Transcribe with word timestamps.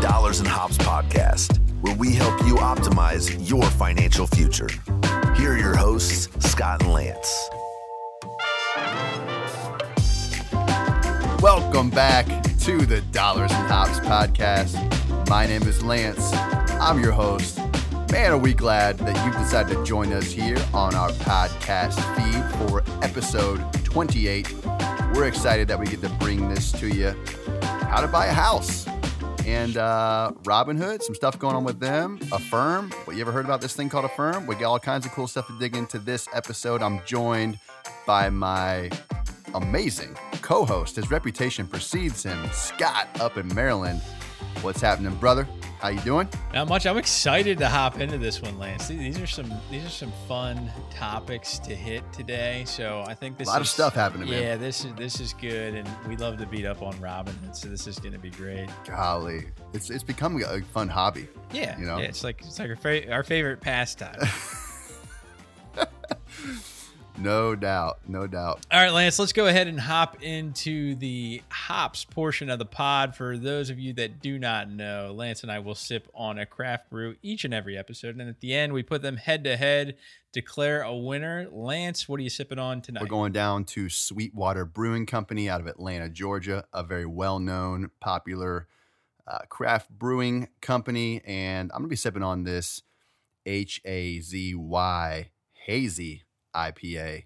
Dollars 0.00 0.38
and 0.38 0.46
Hops 0.48 0.78
podcast, 0.78 1.58
where 1.80 1.94
we 1.96 2.14
help 2.14 2.40
you 2.46 2.54
optimize 2.54 3.48
your 3.48 3.64
financial 3.64 4.28
future. 4.28 4.68
Here 5.34 5.54
are 5.54 5.58
your 5.58 5.76
hosts, 5.76 6.28
Scott 6.48 6.84
and 6.84 6.92
Lance. 6.92 7.50
Welcome 11.42 11.90
back 11.90 12.26
to 12.60 12.86
the 12.86 13.02
Dollars 13.10 13.50
and 13.50 13.66
Hops 13.66 13.98
podcast. 14.00 14.76
My 15.28 15.46
name 15.48 15.64
is 15.64 15.82
Lance. 15.82 16.32
I'm 16.32 17.02
your 17.02 17.12
host. 17.12 17.58
Man, 18.12 18.30
are 18.30 18.38
we 18.38 18.54
glad 18.54 18.98
that 18.98 19.26
you've 19.26 19.36
decided 19.36 19.76
to 19.76 19.84
join 19.84 20.12
us 20.12 20.30
here 20.30 20.58
on 20.72 20.94
our 20.94 21.10
podcast 21.10 21.98
feed 22.14 22.68
for 22.68 22.84
episode 23.02 23.60
28. 23.82 24.54
We're 25.14 25.26
excited 25.26 25.66
that 25.66 25.80
we 25.80 25.86
get 25.86 26.02
to 26.02 26.08
bring 26.20 26.48
this 26.48 26.70
to 26.72 26.86
you. 26.86 27.16
How 27.62 28.00
to 28.00 28.06
buy 28.06 28.26
a 28.26 28.32
house 28.32 28.86
and 29.48 29.78
uh, 29.78 30.30
Robinhood, 30.42 31.02
some 31.02 31.14
stuff 31.14 31.38
going 31.38 31.56
on 31.56 31.64
with 31.64 31.80
them. 31.80 32.18
Affirm, 32.32 32.90
what 33.04 33.16
you 33.16 33.22
ever 33.22 33.32
heard 33.32 33.46
about 33.46 33.60
this 33.60 33.74
thing 33.74 33.88
called 33.88 34.04
Affirm? 34.04 34.46
We 34.46 34.54
got 34.56 34.64
all 34.64 34.78
kinds 34.78 35.06
of 35.06 35.12
cool 35.12 35.26
stuff 35.26 35.46
to 35.46 35.58
dig 35.58 35.74
into 35.74 35.98
this 35.98 36.28
episode. 36.34 36.82
I'm 36.82 37.00
joined 37.06 37.58
by 38.06 38.28
my 38.28 38.90
amazing 39.54 40.14
co-host. 40.42 40.96
His 40.96 41.10
reputation 41.10 41.66
precedes 41.66 42.22
him, 42.22 42.38
Scott, 42.52 43.08
up 43.20 43.38
in 43.38 43.52
Maryland. 43.54 44.02
What's 44.60 44.82
happening, 44.82 45.14
brother? 45.16 45.48
How 45.80 45.90
you 45.90 46.00
doing? 46.00 46.28
Not 46.52 46.68
much. 46.68 46.86
I'm 46.86 46.98
excited 46.98 47.58
to 47.58 47.68
hop 47.68 48.00
into 48.00 48.18
this 48.18 48.42
one, 48.42 48.58
Lance. 48.58 48.88
These 48.88 49.20
are 49.20 49.28
some 49.28 49.52
these 49.70 49.86
are 49.86 49.90
some 49.90 50.12
fun 50.26 50.72
topics 50.90 51.60
to 51.60 51.74
hit 51.74 52.02
today. 52.12 52.64
So 52.66 53.04
I 53.06 53.14
think 53.14 53.38
this 53.38 53.46
a 53.46 53.52
lot 53.52 53.62
is, 53.62 53.68
of 53.68 53.72
stuff 53.72 53.94
happening. 53.94 54.26
Yeah, 54.26 54.40
man. 54.40 54.60
this 54.60 54.84
is 54.84 54.92
this 54.94 55.20
is 55.20 55.34
good, 55.34 55.74
and 55.74 55.88
we 56.08 56.16
love 56.16 56.36
to 56.38 56.46
beat 56.46 56.66
up 56.66 56.82
on 56.82 57.00
Robin, 57.00 57.36
so 57.52 57.68
this 57.68 57.86
is 57.86 58.00
going 58.00 58.12
to 58.12 58.18
be 58.18 58.30
great. 58.30 58.68
Golly, 58.86 59.46
it's 59.72 59.88
it's 59.88 60.02
become 60.02 60.42
a 60.42 60.60
fun 60.62 60.88
hobby. 60.88 61.28
Yeah, 61.52 61.78
you 61.78 61.86
know, 61.86 61.98
yeah, 61.98 62.06
it's 62.06 62.24
like 62.24 62.40
it's 62.40 62.58
like 62.58 62.70
our, 62.70 62.76
fa- 62.76 63.12
our 63.12 63.22
favorite 63.22 63.60
pastime. 63.60 64.18
No 67.20 67.56
doubt. 67.56 67.98
No 68.06 68.26
doubt. 68.26 68.64
All 68.70 68.80
right, 68.80 68.92
Lance, 68.92 69.18
let's 69.18 69.32
go 69.32 69.46
ahead 69.46 69.66
and 69.66 69.80
hop 69.80 70.22
into 70.22 70.94
the 70.94 71.42
hops 71.48 72.04
portion 72.04 72.48
of 72.48 72.60
the 72.60 72.64
pod. 72.64 73.16
For 73.16 73.36
those 73.36 73.70
of 73.70 73.78
you 73.78 73.92
that 73.94 74.20
do 74.20 74.38
not 74.38 74.70
know, 74.70 75.12
Lance 75.14 75.42
and 75.42 75.50
I 75.50 75.58
will 75.58 75.74
sip 75.74 76.08
on 76.14 76.38
a 76.38 76.46
craft 76.46 76.90
brew 76.90 77.16
each 77.20 77.44
and 77.44 77.52
every 77.52 77.76
episode. 77.76 78.16
And 78.16 78.28
at 78.28 78.40
the 78.40 78.54
end, 78.54 78.72
we 78.72 78.84
put 78.84 79.02
them 79.02 79.16
head 79.16 79.42
to 79.44 79.56
head, 79.56 79.96
declare 80.32 80.82
a 80.82 80.94
winner. 80.94 81.48
Lance, 81.50 82.08
what 82.08 82.20
are 82.20 82.22
you 82.22 82.30
sipping 82.30 82.60
on 82.60 82.82
tonight? 82.82 83.02
We're 83.02 83.08
going 83.08 83.32
down 83.32 83.64
to 83.64 83.88
Sweetwater 83.88 84.64
Brewing 84.64 85.06
Company 85.06 85.48
out 85.48 85.60
of 85.60 85.66
Atlanta, 85.66 86.08
Georgia, 86.08 86.66
a 86.72 86.84
very 86.84 87.06
well 87.06 87.40
known, 87.40 87.90
popular 88.00 88.68
uh, 89.26 89.40
craft 89.48 89.90
brewing 89.90 90.48
company. 90.60 91.20
And 91.24 91.72
I'm 91.72 91.78
going 91.78 91.88
to 91.88 91.92
be 91.92 91.96
sipping 91.96 92.22
on 92.22 92.44
this 92.44 92.82
H 93.44 93.80
A 93.84 94.20
Z 94.20 94.54
Y 94.54 95.30
hazy 95.52 96.22
IPA. 96.54 97.24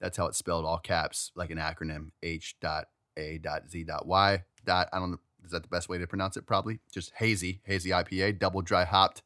That's 0.00 0.16
how 0.16 0.26
it's 0.26 0.38
spelled, 0.38 0.64
all 0.64 0.78
caps, 0.78 1.30
like 1.34 1.50
an 1.50 1.58
acronym. 1.58 2.10
H 2.22 2.56
dot 2.60 2.88
A 3.16 3.38
dot 3.38 3.70
Z 3.70 3.84
dot 3.84 4.06
Y 4.06 4.44
dot. 4.64 4.88
I 4.92 4.98
don't 4.98 5.12
know. 5.12 5.20
Is 5.44 5.50
that 5.50 5.62
the 5.62 5.68
best 5.68 5.88
way 5.88 5.98
to 5.98 6.06
pronounce 6.06 6.36
it? 6.36 6.46
Probably 6.46 6.78
just 6.92 7.12
hazy, 7.16 7.60
hazy 7.64 7.90
IPA, 7.90 8.38
double 8.38 8.62
dry 8.62 8.84
hopped 8.84 9.22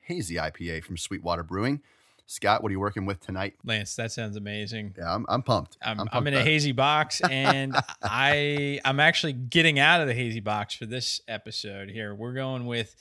hazy 0.00 0.36
IPA 0.36 0.82
from 0.82 0.96
Sweetwater 0.96 1.42
Brewing. 1.42 1.82
Scott, 2.26 2.62
what 2.62 2.68
are 2.68 2.72
you 2.72 2.80
working 2.80 3.06
with 3.06 3.20
tonight? 3.20 3.54
Lance, 3.64 3.96
that 3.96 4.12
sounds 4.12 4.36
amazing. 4.36 4.94
Yeah, 4.98 5.14
I'm, 5.14 5.24
I'm 5.30 5.42
pumped. 5.42 5.78
I'm, 5.80 5.98
I'm, 5.98 6.08
pumped 6.08 6.28
in 6.28 6.34
a 6.34 6.42
hazy 6.42 6.72
box, 6.72 7.22
and 7.30 7.74
I 8.02 8.80
I'm 8.84 9.00
actually 9.00 9.32
getting 9.32 9.78
out 9.78 10.02
of 10.02 10.08
the 10.08 10.14
hazy 10.14 10.40
box 10.40 10.74
for 10.74 10.84
this 10.84 11.22
episode. 11.26 11.88
Here, 11.88 12.14
we're 12.14 12.34
going 12.34 12.66
with 12.66 12.94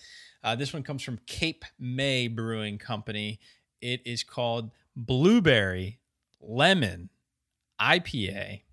uh, 0.43 0.55
this 0.55 0.71
one 0.71 0.81
comes 0.83 1.03
from 1.03 1.19
Cape 1.25 1.65
May 1.77 2.29
Brewing 2.29 2.77
Company. 2.77 3.39
It 3.81 4.01
is 4.05 4.23
called 4.23 4.71
Blueberry 4.97 5.99
Lemon 6.41 7.09
IPA. 7.79 8.63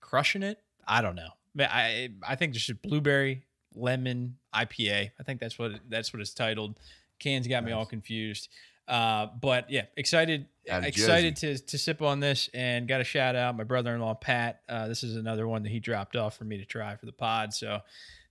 Crushing 0.00 0.42
it? 0.42 0.58
I 0.86 1.00
don't 1.00 1.16
know. 1.16 1.30
I 1.58 2.10
I 2.26 2.36
think 2.36 2.54
just 2.54 2.82
blueberry 2.82 3.44
lemon 3.74 4.36
IPA. 4.54 5.10
I 5.18 5.22
think 5.22 5.40
that's 5.40 5.58
what 5.58 5.72
that's 5.88 6.12
what 6.12 6.20
it's 6.20 6.34
titled. 6.34 6.78
Cans 7.18 7.46
got 7.46 7.64
me 7.64 7.72
all 7.72 7.86
confused. 7.86 8.48
Uh, 8.88 9.28
but 9.40 9.70
yeah, 9.70 9.84
excited 9.96 10.46
excited 10.66 11.36
to 11.36 11.58
to 11.58 11.78
sip 11.78 12.02
on 12.02 12.20
this 12.20 12.50
and 12.52 12.88
got 12.88 13.00
a 13.00 13.04
shout 13.04 13.36
out 13.36 13.56
my 13.56 13.64
brother-in-law 13.64 14.14
Pat. 14.14 14.60
Uh, 14.68 14.88
this 14.88 15.02
is 15.02 15.16
another 15.16 15.46
one 15.46 15.62
that 15.62 15.70
he 15.70 15.80
dropped 15.80 16.16
off 16.16 16.36
for 16.36 16.44
me 16.44 16.58
to 16.58 16.64
try 16.64 16.96
for 16.96 17.06
the 17.06 17.12
pod. 17.12 17.54
So 17.54 17.80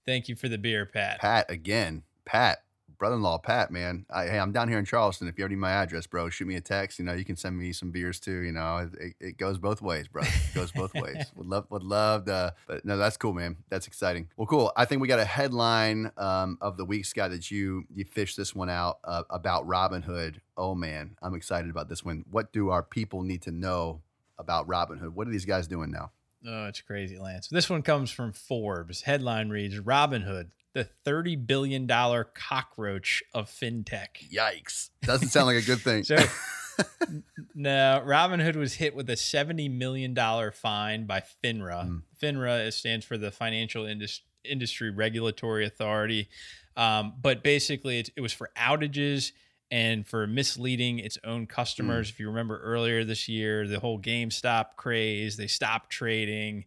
thank 0.06 0.28
you 0.28 0.36
for 0.36 0.50
the 0.50 0.58
beer, 0.58 0.86
Pat. 0.86 1.20
Pat 1.20 1.50
again. 1.50 2.04
Pat, 2.26 2.64
brother-in-law 2.98 3.40
Pat, 3.40 3.72
man. 3.72 4.06
I, 4.10 4.28
hey, 4.28 4.40
I'm 4.40 4.52
down 4.52 4.68
here 4.68 4.80
in 4.80 4.86
Charleston. 4.86 5.28
If 5.28 5.38
you 5.38 5.44
ever 5.44 5.50
need 5.50 5.58
my 5.58 5.72
address, 5.72 6.08
bro, 6.08 6.30
shoot 6.30 6.48
me 6.48 6.56
a 6.56 6.62
text. 6.62 7.00
You 7.00 7.06
know, 7.06 7.14
you 7.14 7.26
can 7.26 7.36
send 7.36 7.58
me 7.58 7.72
some 7.74 7.92
beers 7.92 8.20
too. 8.20 8.40
You 8.42 8.52
know, 8.52 8.90
it, 9.00 9.16
it 9.20 9.38
goes 9.38 9.58
both 9.58 9.82
ways, 9.82 10.08
bro. 10.08 10.24
It 10.24 10.56
goes 10.56 10.72
both 10.72 10.94
ways. 10.96 11.32
Would 11.36 11.48
love, 11.48 11.66
would 11.70 11.84
love 11.84 12.26
to. 12.26 12.54
But 12.68 12.86
no, 12.86 12.98
that's 12.98 13.18
cool, 13.18 13.34
man. 13.34 13.58
That's 13.70 13.88
exciting. 13.88 14.30
Well, 14.38 14.48
cool. 14.48 14.72
I 14.76 14.86
think 14.86 15.02
we 15.02 15.08
got 15.08 15.20
a 15.20 15.26
headline 15.26 16.12
um, 16.18 16.58
of 16.62 16.78
the 16.78 16.86
week, 16.86 17.06
Scott, 17.06 17.32
that 17.32 17.52
you 17.52 17.86
you 17.94 18.06
fished 18.06 18.38
this 18.38 18.56
one 18.56 18.70
out 18.70 19.00
uh, 19.04 19.24
about 19.30 19.68
Robinhood. 19.68 20.36
Oh 20.58 20.76
man, 20.76 21.18
I'm 21.22 21.36
excited 21.36 21.70
about 21.70 21.90
this 21.90 22.04
one. 22.04 22.26
What 22.30 22.52
do 22.52 22.70
our 22.70 22.84
people 22.84 23.24
need 23.24 23.42
to 23.44 23.52
know 23.52 24.02
about 24.38 24.68
Robinhood? 24.68 25.10
What 25.10 25.28
are 25.28 25.32
these 25.32 25.46
guys 25.46 25.68
doing 25.68 25.92
now? 25.92 26.12
Oh, 26.46 26.66
it's 26.66 26.82
crazy, 26.82 27.20
Lance. 27.20 27.48
This 27.48 27.70
one 27.70 27.84
comes 27.84 28.10
from 28.10 28.34
Forbes. 28.34 29.04
Headline 29.04 29.50
reads 29.50 29.80
Robinhood, 29.80 30.50
the 30.74 30.88
$30 31.06 31.46
billion 31.46 31.88
cockroach 31.88 33.24
of 33.34 33.50
fintech. 33.50 34.30
Yikes! 34.34 34.90
Doesn't 35.04 35.30
sound 35.30 35.48
like 35.48 35.58
a 35.58 35.66
good 35.66 35.80
thing. 35.80 36.04
So, 36.04 36.18
no, 37.56 38.04
Robinhood 38.06 38.56
was 38.56 38.76
hit 38.76 38.96
with 38.96 39.10
a 39.10 39.16
$70 39.16 39.72
million 39.72 40.16
fine 40.54 41.06
by 41.06 41.24
FINRA. 41.44 41.88
Mm. 41.88 42.02
FINRA 42.22 42.68
is- 42.68 42.76
stands 42.76 43.06
for 43.06 43.18
the 43.18 43.32
Financial 43.32 43.86
Indus- 43.86 44.22
Industry 44.44 44.90
Regulatory 44.92 45.66
Authority. 45.66 46.30
Um, 46.78 47.14
but 47.22 47.44
basically, 47.44 48.00
it, 48.00 48.10
it 48.16 48.22
was 48.22 48.34
for 48.34 48.50
outages 48.58 49.32
and 49.70 50.06
for 50.06 50.28
misleading 50.28 51.00
its 51.00 51.18
own 51.24 51.48
customers. 51.48 52.10
If 52.10 52.20
you 52.20 52.28
remember 52.28 52.60
earlier 52.60 53.04
this 53.04 53.30
year, 53.30 53.68
the 53.68 53.80
whole 53.80 54.00
GameStop 54.00 54.76
craze, 54.76 55.38
they 55.38 55.48
stopped 55.48 55.90
trading. 55.90 56.66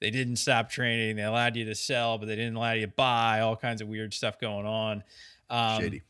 They 0.00 0.10
didn't 0.10 0.36
stop 0.36 0.70
trading. 0.70 1.16
They 1.16 1.22
allowed 1.22 1.56
you 1.56 1.64
to 1.66 1.74
sell, 1.74 2.18
but 2.18 2.26
they 2.26 2.36
didn't 2.36 2.56
allow 2.56 2.72
you 2.72 2.86
to 2.86 2.92
buy. 2.92 3.40
All 3.40 3.56
kinds 3.56 3.80
of 3.80 3.88
weird 3.88 4.12
stuff 4.12 4.38
going 4.38 4.66
on. 4.66 5.02
Um, 5.48 5.80
Shady. 5.80 6.02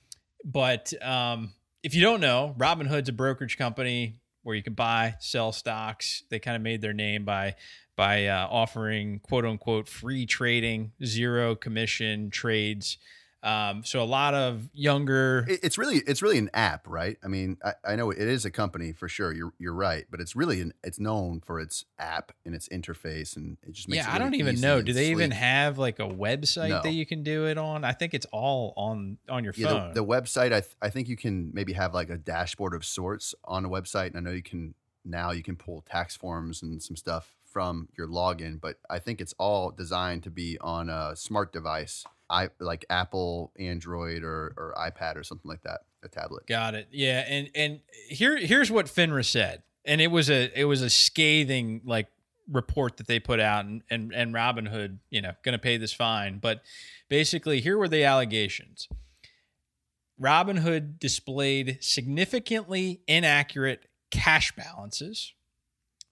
but 0.45 0.93
um, 1.03 1.53
if 1.83 1.95
you 1.95 2.03
don't 2.03 2.21
know, 2.21 2.55
Robinhood's 2.59 3.09
a 3.09 3.13
brokerage 3.13 3.59
company 3.59 4.21
where 4.43 4.57
you 4.57 4.63
can 4.63 4.75
buy, 4.75 5.15
sell 5.21 5.53
stocks. 5.53 6.25
They 6.31 6.39
kind 6.39 6.57
of 6.57 6.63
made 6.63 6.81
their 6.81 6.93
name 6.93 7.25
by 7.25 7.57
by 7.97 8.27
uh, 8.27 8.47
offering 8.51 9.21
quote 9.21 9.45
unquote 9.45 9.89
free 9.89 10.27
trading, 10.27 10.93
zero 11.05 11.55
commission 11.55 12.31
trades. 12.31 12.99
Um, 13.47 13.85
so 13.85 14.03
a 14.03 14.05
lot 14.05 14.35
of 14.35 14.69
younger 14.73 15.45
it's 15.47 15.79
really 15.79 15.99
it's 15.99 16.21
really 16.21 16.37
an 16.39 16.51
app, 16.53 16.89
right? 16.89 17.17
I 17.23 17.29
mean, 17.29 17.59
I, 17.65 17.75
I 17.85 17.97
know 17.97 18.11
it 18.11 18.19
is 18.19 18.45
a 18.45 18.51
company 18.51 18.93
for 18.93 19.09
sure. 19.09 19.33
You're 19.33 19.53
you're 19.59 19.73
right, 19.73 20.05
but 20.11 20.21
it's 20.21 20.35
really 20.35 20.61
an 20.61 20.73
it's 20.83 20.99
known 20.99 21.41
for 21.41 21.61
its 21.61 21.85
app 21.97 22.33
and 22.45 22.57
its 22.57 22.69
interface, 22.71 23.37
and 23.37 23.57
it 23.63 23.73
just 23.73 23.89
makes 23.89 24.05
yeah, 24.05 24.11
it 24.11 24.17
I 24.17 24.19
don't 24.19 24.35
even 24.35 24.61
know. 24.61 24.83
Do 24.83 24.93
they 24.93 25.13
even 25.13 25.31
have 25.31 25.79
like 25.79 26.01
a 26.01 26.09
website 26.09 26.71
No. 26.71 26.83
that 26.83 26.91
you 26.91 27.07
can 27.07 27.23
do 27.23 27.47
it 27.47 27.57
on? 27.57 27.85
I 27.85 27.93
think 27.93 28.15
it's 28.15 28.27
all 28.33 28.75
on 28.77 29.19
on 29.29 29.45
your 29.45 29.55
Yeah, 29.57 29.69
phone. 29.69 29.95
the, 29.95 30.01
the 30.03 30.07
website. 30.07 30.53
I 30.53 30.61
th- 30.63 30.75
I 30.83 30.91
think 30.91 31.09
you 31.09 31.17
can 31.17 31.53
maybe 31.55 31.73
have 31.75 31.95
like 31.95 32.11
a 32.11 32.17
dashboard 32.19 32.75
of 32.75 32.85
sorts 32.85 33.33
on 33.45 33.65
a 33.65 33.69
website, 33.69 34.09
and 34.09 34.17
I 34.17 34.21
know 34.21 34.33
you 34.33 34.43
can 34.43 34.75
now 35.05 35.31
you 35.31 35.45
can 35.45 35.55
pull 35.55 35.83
tax 35.83 36.17
forms 36.17 36.63
and 36.63 36.83
some 36.83 36.97
stuff 36.97 37.36
from 37.57 37.89
your 37.97 38.07
login, 38.07 38.61
but 38.61 38.77
I 38.91 38.99
think 38.99 39.19
it's 39.19 39.33
all 39.39 39.71
designed 39.71 40.25
to 40.25 40.31
be 40.31 40.59
on 40.61 40.91
a 40.91 41.17
smart 41.17 41.55
device, 41.55 42.05
I 42.29 42.51
like 42.61 42.85
Apple, 42.91 43.51
Android, 43.59 44.23
or 44.23 44.53
or 44.59 44.75
iPad 44.77 45.17
or 45.17 45.25
something 45.25 45.49
like 45.49 45.63
that, 45.63 45.81
a 46.05 46.09
tablet. 46.09 46.47
Got 46.47 46.75
it. 46.75 46.89
Yeah, 46.93 47.25
and 47.27 47.49
and 47.55 47.81
here 48.11 48.37
here's 48.37 48.71
what 48.71 48.89
FINRA 48.89 49.25
said, 49.25 49.63
and 49.87 50.03
it 50.03 50.09
was 50.09 50.29
a 50.29 50.51
it 50.55 50.65
was 50.65 50.83
a 50.83 50.91
scathing 50.91 51.81
like 51.87 52.09
report 52.53 52.99
that 52.99 53.07
they 53.07 53.19
put 53.19 53.41
out, 53.41 53.65
and 53.65 53.81
and 53.89 54.13
and 54.15 54.35
Robinhood, 54.35 54.99
you 55.09 55.23
know, 55.23 55.33
going 55.43 55.55
to 55.55 55.59
pay 55.59 55.79
this 55.79 55.95
fine, 55.95 56.37
but 56.37 56.61
basically 57.09 57.63
here 57.63 57.79
were 57.79 57.89
the 57.89 58.05
allegations. 58.05 58.87
Robinhood 60.21 60.99
displayed 60.99 61.79
significantly 61.81 63.01
inaccurate 63.09 63.87
cash 64.11 64.55
balances. 64.55 65.33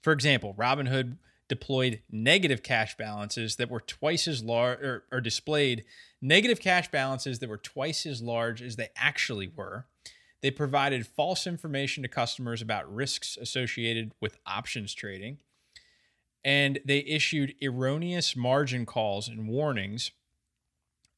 For 0.01 0.15
example, 0.15 0.55
Robinhood 0.55 1.19
deployed 1.49 2.01
negative 2.11 2.63
cash 2.63 2.97
balances 2.97 3.57
that 3.57 3.71
were 3.71 3.81
twice 3.81 4.27
as 4.27 4.43
large, 4.43 4.81
or, 4.81 5.05
or 5.13 5.21
displayed 5.21 5.85
negative 6.21 6.61
cash 6.61 6.91
balances 6.91 7.39
that 7.39 7.49
were 7.49 7.59
twice 7.59 8.07
as 8.07 8.23
large 8.23 8.63
as 8.63 8.77
they 8.77 8.89
actually 8.97 9.51
were. 9.55 9.87
They 10.41 10.51
provided 10.51 11.07
false 11.07 11.47
information 11.47 12.03
to 12.03 12.09
customers 12.09 12.61
about 12.61 12.93
risks 12.93 13.37
associated 13.37 14.13
with 14.21 14.39
options 14.47 14.95
trading. 14.95 15.39
And 16.45 16.81
they 16.85 16.99
issued 16.99 17.55
erroneous 17.63 18.37
margin 18.37 18.85
calls 18.85 19.29
and 19.29 19.49
warnings 19.49 20.11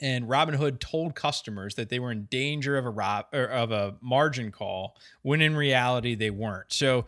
and 0.00 0.26
Robinhood 0.26 0.78
told 0.78 1.14
customers 1.14 1.74
that 1.76 1.88
they 1.88 1.98
were 1.98 2.12
in 2.12 2.24
danger 2.24 2.76
of 2.76 2.84
a 2.84 2.90
rob 2.90 3.26
of 3.32 3.70
a 3.70 3.96
margin 4.00 4.52
call 4.52 4.96
when 5.22 5.40
in 5.40 5.56
reality 5.56 6.14
they 6.14 6.30
weren't. 6.30 6.72
So 6.72 7.06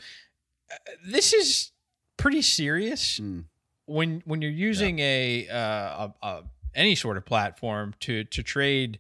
uh, 0.73 0.77
this 1.07 1.33
is 1.33 1.73
pretty 2.19 2.43
serious 2.43 3.19
Mm. 3.19 3.45
when 3.87 4.23
when 4.27 4.43
you're 4.43 4.51
using 4.51 4.99
a, 4.99 5.49
uh, 5.49 5.57
a, 5.59 6.15
a 6.23 6.43
any 6.75 6.95
sort 6.95 7.17
of 7.17 7.25
platform 7.25 7.95
to 8.01 8.25
to 8.25 8.43
trade 8.43 8.99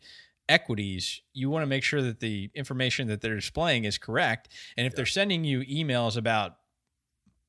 equities. 0.48 1.20
You 1.34 1.50
want 1.50 1.62
to 1.62 1.66
make 1.66 1.84
sure 1.84 2.00
that 2.00 2.20
the 2.20 2.50
information 2.54 3.06
that 3.08 3.20
they're 3.20 3.34
displaying 3.34 3.84
is 3.84 3.98
correct, 3.98 4.48
and 4.78 4.86
if 4.86 4.94
they're 4.94 5.04
sending 5.04 5.44
you 5.44 5.60
emails 5.60 6.16
about 6.16 6.56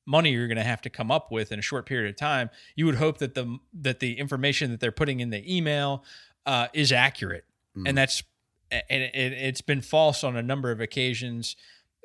money 0.06 0.30
you're 0.32 0.48
going 0.48 0.56
to 0.58 0.64
have 0.64 0.80
to 0.82 0.90
come 0.90 1.10
up 1.10 1.30
with 1.30 1.52
in 1.52 1.58
a 1.58 1.62
short 1.62 1.86
period 1.86 2.10
of 2.10 2.16
time, 2.16 2.50
you 2.74 2.84
would 2.84 2.96
hope 2.96 3.18
that 3.18 3.34
the 3.34 3.58
that 3.72 4.00
the 4.00 4.18
information 4.18 4.70
that 4.70 4.80
they're 4.80 4.92
putting 4.92 5.20
in 5.20 5.30
the 5.30 5.56
email 5.56 6.04
uh, 6.46 6.68
is 6.74 6.92
accurate, 6.92 7.44
Mm. 7.76 7.88
and 7.88 7.96
that's 7.98 8.22
and 8.70 9.02
it, 9.02 9.32
it's 9.32 9.60
been 9.62 9.80
false 9.80 10.22
on 10.24 10.36
a 10.36 10.42
number 10.42 10.70
of 10.70 10.80
occasions. 10.80 11.56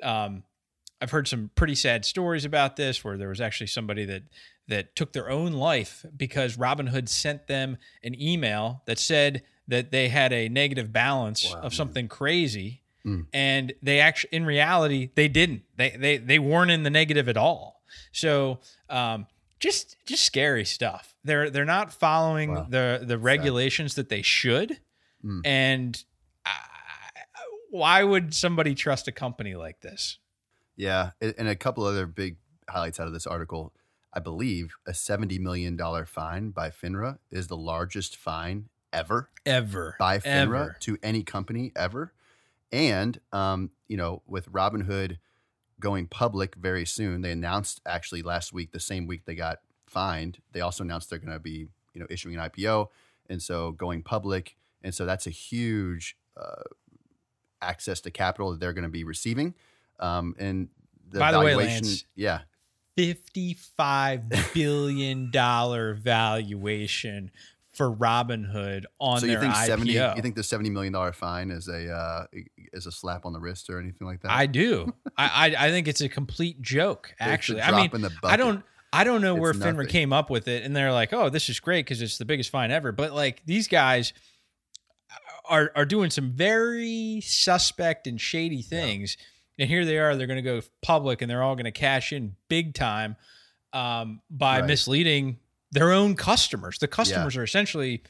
Um, 0.02 0.44
I've 1.00 1.10
heard 1.10 1.28
some 1.28 1.50
pretty 1.54 1.74
sad 1.74 2.04
stories 2.04 2.44
about 2.44 2.76
this, 2.76 3.04
where 3.04 3.16
there 3.16 3.28
was 3.28 3.40
actually 3.40 3.66
somebody 3.68 4.04
that 4.06 4.22
that 4.68 4.96
took 4.96 5.12
their 5.12 5.30
own 5.30 5.52
life 5.52 6.04
because 6.16 6.56
Robinhood 6.56 7.08
sent 7.08 7.46
them 7.46 7.76
an 8.02 8.20
email 8.20 8.82
that 8.86 8.98
said 8.98 9.42
that 9.68 9.92
they 9.92 10.08
had 10.08 10.32
a 10.32 10.48
negative 10.48 10.92
balance 10.92 11.44
Wow, 11.52 11.56
of 11.58 11.62
man. 11.64 11.70
something 11.70 12.08
crazy, 12.08 12.82
Mm. 13.04 13.26
and 13.32 13.72
they 13.82 14.00
actually, 14.00 14.30
in 14.32 14.44
reality, 14.44 15.10
they 15.14 15.28
didn't. 15.28 15.62
They 15.76 15.90
they 15.90 16.16
they 16.16 16.38
weren't 16.38 16.70
in 16.70 16.82
the 16.82 16.90
negative 16.90 17.28
at 17.28 17.36
all. 17.36 17.82
So. 18.12 18.60
Um, 18.88 19.26
just 19.58 19.96
just 20.04 20.22
scary 20.22 20.66
stuff. 20.66 21.14
They're 21.24 21.48
they're 21.48 21.64
not 21.64 21.90
following 21.90 22.52
Wow. 22.54 22.66
the 22.68 23.00
the 23.02 23.16
regulations 23.16 23.94
that 23.94 24.10
they 24.10 24.20
should, 24.20 24.78
Mm. 25.24 25.40
and 25.46 26.04
I, 26.44 26.52
why 27.70 28.04
would 28.04 28.34
somebody 28.34 28.74
trust 28.74 29.08
a 29.08 29.12
company 29.12 29.54
like 29.54 29.80
this? 29.80 30.18
Yeah, 30.76 31.10
and 31.20 31.48
a 31.48 31.56
couple 31.56 31.84
other 31.84 32.06
big 32.06 32.36
highlights 32.68 33.00
out 33.00 33.06
of 33.06 33.12
this 33.12 33.26
article. 33.26 33.72
I 34.12 34.20
believe 34.20 34.74
a 34.86 34.94
seventy 34.94 35.38
million 35.38 35.76
dollar 35.76 36.06
fine 36.06 36.50
by 36.50 36.70
FINRA 36.70 37.18
is 37.30 37.46
the 37.48 37.56
largest 37.56 38.16
fine 38.16 38.68
ever 38.92 39.30
Ever 39.44 39.96
by 39.98 40.18
FINRA 40.18 40.60
Ever. 40.62 40.76
to 40.80 40.98
any 41.02 41.22
company 41.22 41.72
ever. 41.76 42.12
And 42.72 43.20
um, 43.32 43.70
you 43.88 43.96
know, 43.96 44.22
with 44.26 44.50
Robinhood 44.50 45.18
going 45.80 46.06
public 46.06 46.54
very 46.56 46.86
soon, 46.86 47.20
they 47.20 47.30
announced 47.32 47.80
actually 47.86 48.22
last 48.22 48.52
week, 48.52 48.72
the 48.72 48.80
same 48.80 49.06
week 49.06 49.24
they 49.26 49.34
got 49.34 49.58
fined, 49.86 50.38
they 50.52 50.60
also 50.60 50.82
announced 50.82 51.10
they're 51.10 51.18
going 51.18 51.32
to 51.32 51.38
be 51.38 51.68
you 51.94 52.00
know 52.00 52.06
issuing 52.10 52.36
an 52.36 52.50
IPO, 52.50 52.88
and 53.28 53.42
so 53.42 53.72
going 53.72 54.02
public, 54.02 54.56
and 54.82 54.94
so 54.94 55.06
that's 55.06 55.26
a 55.26 55.30
huge 55.30 56.16
uh, 56.36 56.62
access 57.62 58.00
to 58.02 58.10
capital 58.10 58.50
that 58.50 58.60
they're 58.60 58.72
going 58.72 58.82
to 58.84 58.88
be 58.88 59.04
receiving. 59.04 59.54
Um, 59.98 60.34
and 60.38 60.68
the 61.10 61.18
By 61.18 61.32
the 61.32 61.40
way, 61.40 61.54
Lance, 61.54 62.04
yeah, 62.14 62.40
$55 62.98 64.54
billion 64.54 65.30
valuation 65.30 67.30
for 67.76 67.94
Robinhood 67.94 68.84
on 68.98 69.20
so 69.20 69.26
their 69.26 69.36
you 69.36 69.40
think 69.40 69.54
IPO. 69.54 69.66
seventy? 69.66 69.92
You 69.92 70.22
think 70.22 70.34
the 70.34 70.42
seventy 70.42 70.70
million 70.70 70.92
dollar 70.92 71.12
fine 71.12 71.50
is 71.50 71.68
a 71.68 71.92
uh, 71.92 72.26
is 72.72 72.86
a 72.86 72.92
slap 72.92 73.26
on 73.26 73.32
the 73.32 73.40
wrist 73.40 73.68
or 73.68 73.78
anything 73.78 74.06
like 74.06 74.22
that? 74.22 74.30
I 74.30 74.46
do. 74.46 74.92
I, 75.16 75.54
I 75.56 75.66
I 75.66 75.70
think 75.70 75.86
it's 75.86 76.00
a 76.00 76.08
complete 76.08 76.62
joke. 76.62 77.14
Actually, 77.20 77.62
I 77.62 77.88
mean, 77.88 78.08
I 78.24 78.36
don't. 78.36 78.64
I 78.92 79.04
don't 79.04 79.20
know 79.20 79.34
where 79.34 79.52
FINRA 79.52 79.88
came 79.88 80.12
up 80.12 80.30
with 80.30 80.48
it, 80.48 80.64
and 80.64 80.74
they're 80.74 80.92
like, 80.92 81.12
"Oh, 81.12 81.28
this 81.28 81.50
is 81.50 81.60
great 81.60 81.84
because 81.84 82.00
it's 82.00 82.16
the 82.16 82.24
biggest 82.24 82.50
fine 82.50 82.70
ever." 82.70 82.92
But 82.92 83.12
like 83.12 83.42
these 83.44 83.68
guys 83.68 84.14
are 85.48 85.70
are 85.76 85.84
doing 85.84 86.08
some 86.08 86.30
very 86.30 87.20
suspect 87.20 88.06
and 88.06 88.18
shady 88.18 88.62
things, 88.62 89.18
and 89.58 89.68
here 89.68 89.84
they 89.84 89.98
are. 89.98 90.16
They're 90.16 90.26
going 90.26 90.42
to 90.42 90.42
go 90.42 90.60
public, 90.82 91.22
and 91.22 91.30
they're 91.30 91.42
all 91.42 91.54
going 91.54 91.64
to 91.64 91.70
cash 91.72 92.12
in 92.12 92.36
big 92.48 92.74
time 92.74 93.16
um, 93.72 94.20
by 94.30 94.60
Right. 94.60 94.66
misleading 94.68 95.38
their 95.72 95.92
own 95.92 96.14
customers. 96.14 96.78
The 96.78 96.88
customers 96.88 97.36
are 97.36 97.42
essentially 97.42 98.02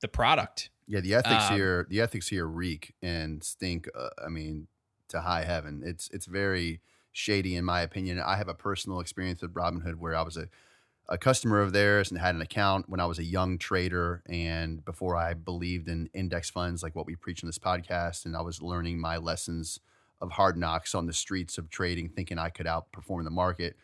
the 0.00 0.08
product. 0.08 0.70
Yeah, 0.86 1.00
the 1.00 1.14
ethics 1.14 1.50
Um, 1.50 1.54
here, 1.56 1.86
the 1.88 2.00
ethics 2.00 2.28
here 2.28 2.46
reek 2.46 2.94
and 3.02 3.42
stink. 3.42 3.88
Uh, 3.94 4.08
I 4.24 4.28
mean, 4.28 4.68
to 5.08 5.20
high 5.20 5.44
heaven. 5.44 5.82
It's 5.84 6.08
it's 6.12 6.26
very 6.26 6.80
shady 7.12 7.56
in 7.56 7.64
my 7.64 7.80
opinion. 7.80 8.20
I 8.20 8.36
have 8.36 8.48
a 8.48 8.54
personal 8.54 9.00
experience 9.00 9.40
with 9.42 9.54
Robinhood 9.54 9.96
where 9.96 10.14
I 10.14 10.22
was 10.22 10.36
a 10.36 10.48
a 11.08 11.16
customer 11.16 11.60
of 11.60 11.72
theirs 11.72 12.10
and 12.10 12.20
had 12.20 12.34
an 12.34 12.40
account 12.42 12.88
when 12.88 12.98
I 12.98 13.06
was 13.06 13.20
a 13.20 13.24
young 13.24 13.58
trader 13.58 14.24
and 14.28 14.84
before 14.84 15.14
I 15.16 15.34
believed 15.34 15.88
in 15.88 16.10
index 16.12 16.50
funds 16.50 16.82
like 16.82 16.96
what 16.96 17.06
we 17.06 17.14
preach 17.14 17.44
in 17.44 17.48
this 17.48 17.60
podcast 17.60 18.24
and 18.26 18.36
I 18.36 18.40
was 18.40 18.60
learning 18.60 18.98
my 18.98 19.16
lessons 19.16 19.78
of 20.20 20.32
hard 20.32 20.56
knocks 20.56 20.94
on 20.94 21.06
the 21.06 21.12
streets 21.12 21.58
of 21.58 21.70
trading 21.70 22.08
thinking 22.08 22.38
I 22.38 22.48
could 22.50 22.66
outperform 22.66 23.24
the 23.24 23.30
market. 23.30 23.76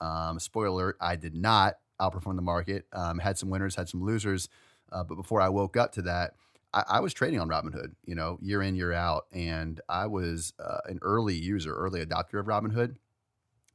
Um, 0.00 0.38
spoiler 0.38 0.68
alert, 0.68 0.96
I 1.00 1.16
did 1.16 1.34
not 1.34 1.74
outperform 2.00 2.36
the 2.36 2.42
market. 2.42 2.86
Um, 2.92 3.18
had 3.18 3.38
some 3.38 3.50
winners, 3.50 3.74
had 3.74 3.88
some 3.88 4.02
losers. 4.02 4.48
Uh, 4.90 5.04
but 5.04 5.16
before 5.16 5.40
I 5.40 5.48
woke 5.48 5.76
up 5.76 5.92
to 5.92 6.02
that, 6.02 6.34
I, 6.72 6.84
I 6.88 7.00
was 7.00 7.14
trading 7.14 7.40
on 7.40 7.48
Robinhood, 7.48 7.94
you 8.04 8.14
know, 8.14 8.38
year 8.40 8.62
in, 8.62 8.74
year 8.74 8.92
out. 8.92 9.26
And 9.32 9.80
I 9.88 10.06
was 10.06 10.52
uh, 10.58 10.78
an 10.86 10.98
early 11.02 11.34
user, 11.34 11.74
early 11.74 12.04
adopter 12.04 12.38
of 12.40 12.46
Robinhood. 12.46 12.96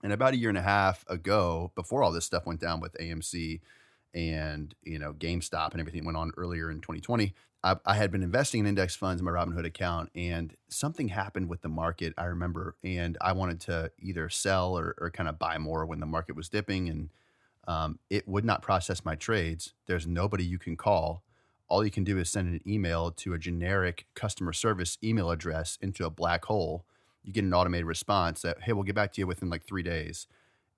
And 0.04 0.14
about 0.14 0.34
a 0.34 0.38
year 0.38 0.50
and 0.50 0.58
a 0.58 0.62
half 0.62 1.04
ago, 1.10 1.72
before 1.76 2.04
all 2.04 2.12
this 2.12 2.26
stuff 2.26 2.46
went 2.46 2.62
down 2.62 2.80
with 2.80 2.94
AMC 3.00 3.60
and, 4.14 4.74
you 4.84 4.98
know, 4.98 5.14
GameStop 5.14 5.72
and 5.72 5.82
everything 5.82 6.06
went 6.06 6.18
on 6.18 6.32
earlier 6.38 6.72
in 6.72 6.78
2020, 6.78 7.34
I, 7.64 7.76
I 7.86 7.96
had 7.96 8.12
been 8.12 8.24
investing 8.24 8.62
in 8.62 8.68
index 8.68 8.96
funds 8.96 9.20
in 9.20 9.26
my 9.26 9.32
Robinhood 9.32 9.66
account 9.66 10.10
and 10.16 10.56
something 10.70 11.10
happened 11.10 11.50
with 11.50 11.62
the 11.62 11.70
market, 11.70 12.14
I 12.18 12.26
remember. 12.26 12.76
And 12.84 13.18
I 13.20 13.34
wanted 13.34 13.60
to 13.62 13.92
either 14.00 14.30
sell 14.30 14.78
or, 14.78 14.96
or 14.98 15.12
kind 15.12 15.28
of 15.28 15.38
buy 15.38 15.58
more 15.58 15.86
when 15.86 16.00
the 16.00 16.06
market 16.06 16.36
was 16.36 16.50
dipping. 16.50 16.90
And 16.90 17.10
um, 17.68 18.00
it 18.10 18.28
would 18.28 18.46
not 18.46 18.62
process 18.62 19.04
my 19.04 19.16
trades. 19.16 19.74
There's 19.88 20.08
nobody 20.08 20.44
you 20.46 20.58
can 20.58 20.78
call. 20.78 21.24
All 21.68 21.84
you 21.84 21.92
can 21.92 22.04
do 22.04 22.18
is 22.18 22.30
send 22.30 22.48
an 22.48 22.62
email 22.66 23.12
to 23.12 23.34
a 23.34 23.38
generic 23.38 24.06
customer 24.16 24.54
service 24.54 24.98
email 25.04 25.30
address 25.30 25.78
into 25.82 26.06
a 26.06 26.10
black 26.10 26.46
hole. 26.46 26.86
You 27.24 27.34
get 27.34 27.44
an 27.44 27.54
automated 27.54 27.86
response 27.86 28.42
that, 28.42 28.62
hey, 28.62 28.74
we'll 28.74 28.83
get 28.83 28.95
back 28.95 29.14
to 29.14 29.22
you 29.22 29.28
within 29.28 29.50
like 29.50 29.66
three 29.66 29.83
days. 29.83 30.28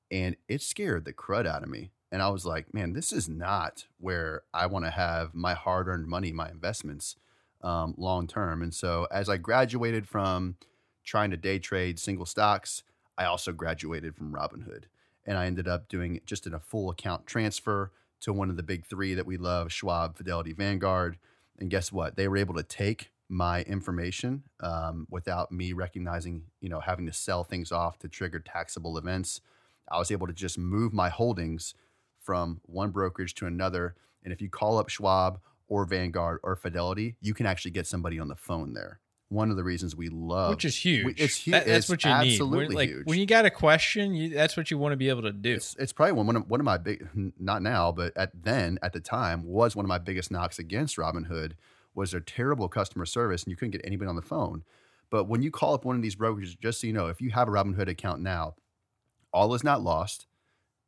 And 0.09 0.35
it 0.49 0.61
scared 0.61 1.05
the 1.05 1.13
crud 1.13 1.45
out 1.45 1.63
of 1.63 1.69
me. 1.69 1.91
And 2.11 2.21
I 2.21 2.29
was 2.29 2.45
like, 2.45 2.73
man, 2.73 2.93
this 2.93 3.13
is 3.13 3.29
not 3.29 3.85
where 3.99 4.43
I 4.53 4.65
want 4.65 4.85
to 4.85 4.91
have 4.91 5.33
my 5.33 5.53
hard 5.53 5.87
earned 5.87 6.07
money, 6.07 6.31
my 6.31 6.49
investments 6.49 7.15
um, 7.61 7.93
long 7.97 8.27
term. 8.27 8.61
And 8.61 8.73
so 8.73 9.07
as 9.11 9.29
I 9.29 9.37
graduated 9.37 10.07
from 10.07 10.55
trying 11.03 11.31
to 11.31 11.37
day 11.37 11.59
trade 11.59 11.99
single 11.99 12.25
stocks, 12.25 12.83
I 13.17 13.25
also 13.25 13.51
graduated 13.51 14.15
from 14.15 14.33
Robinhood 14.33 14.85
and 15.25 15.37
I 15.37 15.45
ended 15.45 15.67
up 15.67 15.87
doing 15.87 16.19
just 16.25 16.47
in 16.47 16.53
a 16.53 16.59
full 16.59 16.89
account 16.89 17.27
transfer 17.27 17.91
to 18.21 18.33
one 18.33 18.49
of 18.49 18.57
the 18.57 18.63
big 18.63 18.85
three 18.85 19.13
that 19.13 19.25
we 19.25 19.37
love 19.37 19.71
Schwab, 19.71 20.17
Fidelity, 20.17 20.53
Vanguard. 20.53 21.17
And 21.59 21.69
guess 21.69 21.91
what? 21.91 22.15
They 22.15 22.27
were 22.27 22.37
able 22.37 22.55
to 22.55 22.63
take 22.63 23.11
my 23.29 23.61
information 23.63 24.43
um, 24.59 25.07
without 25.09 25.51
me 25.51 25.73
recognizing, 25.73 26.43
you 26.59 26.69
know, 26.69 26.79
having 26.79 27.05
to 27.05 27.13
sell 27.13 27.43
things 27.43 27.71
off 27.71 27.97
to 27.99 28.07
trigger 28.07 28.39
taxable 28.39 28.97
events. 28.97 29.41
I 29.89 29.97
was 29.97 30.11
able 30.11 30.27
to 30.27 30.33
just 30.33 30.57
move 30.57 30.93
my 30.93 31.09
holdings 31.09 31.73
from 32.31 32.61
one 32.63 32.91
brokerage 32.91 33.35
to 33.35 33.45
another. 33.45 33.93
And 34.23 34.31
if 34.31 34.39
you 34.41 34.47
call 34.49 34.77
up 34.77 34.87
Schwab 34.87 35.41
or 35.67 35.83
Vanguard 35.83 36.39
or 36.43 36.55
Fidelity, 36.55 37.17
you 37.19 37.33
can 37.33 37.45
actually 37.45 37.71
get 37.71 37.85
somebody 37.85 38.19
on 38.19 38.29
the 38.29 38.37
phone 38.37 38.73
there. 38.73 39.01
One 39.27 39.51
of 39.51 39.57
the 39.57 39.65
reasons 39.65 39.97
we 39.97 40.07
love, 40.07 40.51
which 40.51 40.63
is 40.63 40.77
huge. 40.77 41.05
we- 41.05 41.13
it's 41.15 41.43
hu- 41.43 41.51
That- 41.51 41.65
that's 41.65 41.85
it's 41.85 41.89
what 41.89 42.05
you 42.05 42.09
need. 42.23 42.31
absolutely 42.35 42.67
When, 42.67 42.75
like 42.75 42.89
huge. 42.89 43.05
when 43.05 43.19
you 43.19 43.25
got 43.25 43.45
a 43.45 43.49
question, 43.49 44.15
you, 44.15 44.29
that's 44.29 44.55
what 44.55 44.71
you 44.71 44.77
want 44.77 44.93
to 44.93 44.97
be 44.97 45.09
able 45.09 45.23
to 45.23 45.33
do. 45.33 45.55
It's, 45.55 45.75
it's 45.77 45.91
probably 45.91 46.13
one, 46.13 46.25
one 46.27 46.35
of 46.37 46.49
one 46.49 46.61
of 46.61 46.65
my 46.65 46.77
big 46.77 47.05
not 47.37 47.61
now, 47.61 47.91
but 47.91 48.15
at 48.15 48.31
then 48.43 48.79
at 48.81 48.93
the 48.93 49.01
time 49.01 49.43
was 49.43 49.75
one 49.75 49.83
of 49.83 49.89
my 49.89 49.97
biggest 49.97 50.31
knocks 50.31 50.57
against 50.57 50.95
Robinhood 50.95 51.53
was 51.93 52.11
their 52.11 52.21
terrible 52.21 52.69
customer 52.69 53.05
service 53.05 53.43
and 53.43 53.51
you 53.51 53.57
couldn't 53.57 53.71
get 53.71 53.81
anybody 53.83 54.07
on 54.07 54.15
the 54.15 54.21
phone. 54.21 54.63
But 55.09 55.25
when 55.25 55.41
you 55.41 55.51
call 55.51 55.73
up 55.73 55.83
one 55.83 55.97
of 55.97 56.01
these 56.01 56.15
brokers, 56.15 56.55
just 56.55 56.79
so 56.79 56.87
you 56.87 56.93
know, 56.93 57.07
if 57.07 57.19
you 57.19 57.31
have 57.31 57.49
a 57.49 57.51
Robinhood 57.51 57.89
account 57.89 58.21
now, 58.21 58.55
all 59.33 59.53
is 59.53 59.63
not 59.63 59.81
lost. 59.81 60.27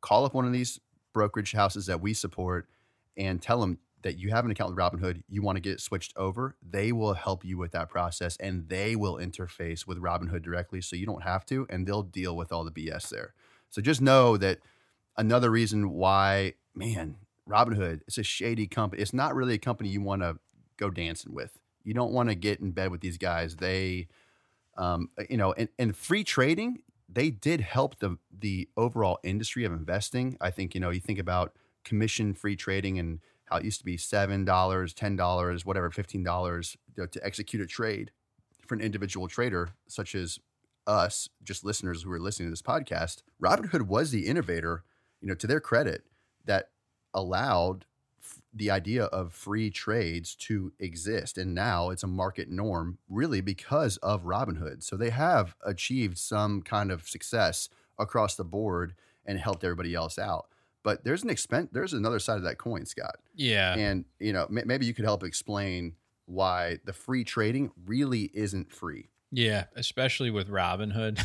Call 0.02 0.26
up 0.26 0.34
one 0.34 0.44
of 0.46 0.52
these 0.52 0.80
brokerage 1.14 1.52
houses 1.52 1.86
that 1.86 2.02
we 2.02 2.12
support 2.12 2.68
and 3.16 3.40
tell 3.40 3.60
them 3.60 3.78
that 4.02 4.18
you 4.18 4.28
have 4.28 4.44
an 4.44 4.50
account 4.50 4.74
with 4.74 4.78
Robinhood, 4.78 5.22
you 5.28 5.40
want 5.40 5.56
to 5.56 5.62
get 5.62 5.72
it 5.72 5.80
switched 5.80 6.14
over. 6.14 6.56
They 6.62 6.92
will 6.92 7.14
help 7.14 7.42
you 7.42 7.56
with 7.56 7.72
that 7.72 7.88
process 7.88 8.36
and 8.36 8.68
they 8.68 8.94
will 8.96 9.16
interface 9.16 9.86
with 9.86 9.98
Robinhood 9.98 10.42
directly 10.42 10.82
so 10.82 10.94
you 10.94 11.06
don't 11.06 11.22
have 11.22 11.46
to 11.46 11.66
and 11.70 11.86
they'll 11.86 12.02
deal 12.02 12.36
with 12.36 12.52
all 12.52 12.64
the 12.64 12.70
BS 12.70 13.08
there. 13.08 13.32
So 13.70 13.80
just 13.80 14.02
know 14.02 14.36
that 14.36 14.58
another 15.16 15.50
reason 15.50 15.90
why, 15.90 16.52
man, 16.74 17.16
Robinhood, 17.48 18.02
it's 18.06 18.18
a 18.18 18.22
shady 18.22 18.66
company. 18.66 19.00
It's 19.00 19.14
not 19.14 19.34
really 19.34 19.54
a 19.54 19.58
company 19.58 19.88
you 19.88 20.02
want 20.02 20.20
to 20.20 20.38
go 20.76 20.90
dancing 20.90 21.32
with. 21.34 21.58
You 21.82 21.94
don't 21.94 22.12
want 22.12 22.28
to 22.28 22.34
get 22.34 22.60
in 22.60 22.72
bed 22.72 22.90
with 22.90 23.00
these 23.00 23.18
guys. 23.18 23.56
They, 23.56 24.08
um, 24.76 25.08
you 25.30 25.38
know, 25.38 25.52
and, 25.54 25.68
and 25.78 25.96
free 25.96 26.24
trading, 26.24 26.82
they 27.14 27.30
did 27.30 27.60
help 27.60 27.98
the 27.98 28.18
the 28.36 28.68
overall 28.76 29.18
industry 29.22 29.64
of 29.64 29.72
investing. 29.72 30.36
I 30.40 30.50
think 30.50 30.74
you 30.74 30.80
know 30.80 30.90
you 30.90 31.00
think 31.00 31.18
about 31.18 31.52
commission 31.84 32.34
free 32.34 32.56
trading 32.56 32.98
and 32.98 33.20
how 33.46 33.56
it 33.56 33.64
used 33.64 33.78
to 33.78 33.84
be 33.84 33.96
seven 33.96 34.44
dollars, 34.44 34.92
ten 34.92 35.16
dollars, 35.16 35.64
whatever, 35.64 35.90
fifteen 35.90 36.24
dollars 36.24 36.76
you 36.96 37.02
know, 37.02 37.06
to 37.06 37.24
execute 37.24 37.62
a 37.62 37.66
trade 37.66 38.10
for 38.66 38.74
an 38.74 38.80
individual 38.80 39.28
trader, 39.28 39.70
such 39.88 40.14
as 40.14 40.38
us, 40.86 41.28
just 41.42 41.64
listeners 41.64 42.02
who 42.02 42.12
are 42.12 42.20
listening 42.20 42.48
to 42.48 42.52
this 42.52 42.62
podcast. 42.62 43.22
Robinhood 43.42 43.82
was 43.82 44.10
the 44.10 44.26
innovator, 44.26 44.82
you 45.20 45.28
know, 45.28 45.34
to 45.34 45.46
their 45.46 45.60
credit, 45.60 46.04
that 46.44 46.70
allowed 47.14 47.86
f- 48.24 48.40
the 48.52 48.70
idea 48.70 49.04
of 49.04 49.32
free 49.32 49.70
trades 49.70 50.34
to 50.36 50.72
exist. 50.78 51.38
And 51.38 51.54
now 51.54 51.90
it's 51.90 52.02
a 52.02 52.08
market 52.08 52.48
norm, 52.50 52.98
really, 53.08 53.40
because 53.40 53.96
of 53.98 54.24
Robinhood. 54.24 54.82
So 54.82 54.96
they 54.96 55.10
have 55.10 55.54
achieved 55.64 56.18
some 56.18 56.62
kind 56.62 56.90
of 56.90 57.08
success 57.08 57.68
across 57.98 58.36
the 58.36 58.44
board 58.44 58.94
and 59.26 59.38
helped 59.38 59.64
everybody 59.64 59.94
else 59.94 60.18
out. 60.18 60.46
But 60.82 61.04
there's 61.04 61.22
an 61.22 61.30
expense. 61.30 61.70
There's 61.72 61.94
another 61.94 62.18
side 62.18 62.36
of 62.36 62.44
that 62.44 62.58
coin, 62.58 62.84
Scott. 62.84 63.16
Yeah. 63.34 63.74
And 63.74 64.04
you 64.18 64.32
know, 64.32 64.44
m- 64.44 64.66
maybe 64.66 64.86
you 64.86 64.94
could 64.94 65.04
help 65.04 65.22
explain 65.24 65.94
why 66.26 66.78
the 66.84 66.92
free 66.92 67.24
trading 67.24 67.70
really 67.86 68.30
isn't 68.34 68.72
free. 68.72 69.08
Yeah, 69.30 69.64
especially 69.74 70.30
with 70.30 70.48
Robinhood. 70.48 71.20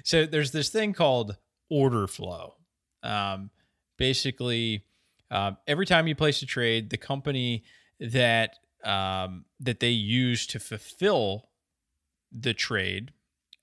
so 0.04 0.24
there's 0.26 0.52
this 0.52 0.68
thing 0.68 0.92
called 0.92 1.36
order 1.68 2.06
flow. 2.06 2.54
Um, 3.02 3.50
basically, 3.98 4.84
um, 5.30 5.56
every 5.66 5.86
time 5.86 6.06
you 6.06 6.14
place 6.14 6.42
a 6.42 6.46
trade, 6.46 6.90
the 6.90 6.96
company 6.96 7.64
that 8.00 8.56
um, 8.84 9.44
that 9.60 9.80
they 9.80 9.90
use 9.90 10.46
to 10.48 10.58
fulfill 10.58 11.48
the 12.30 12.52
trade 12.52 13.12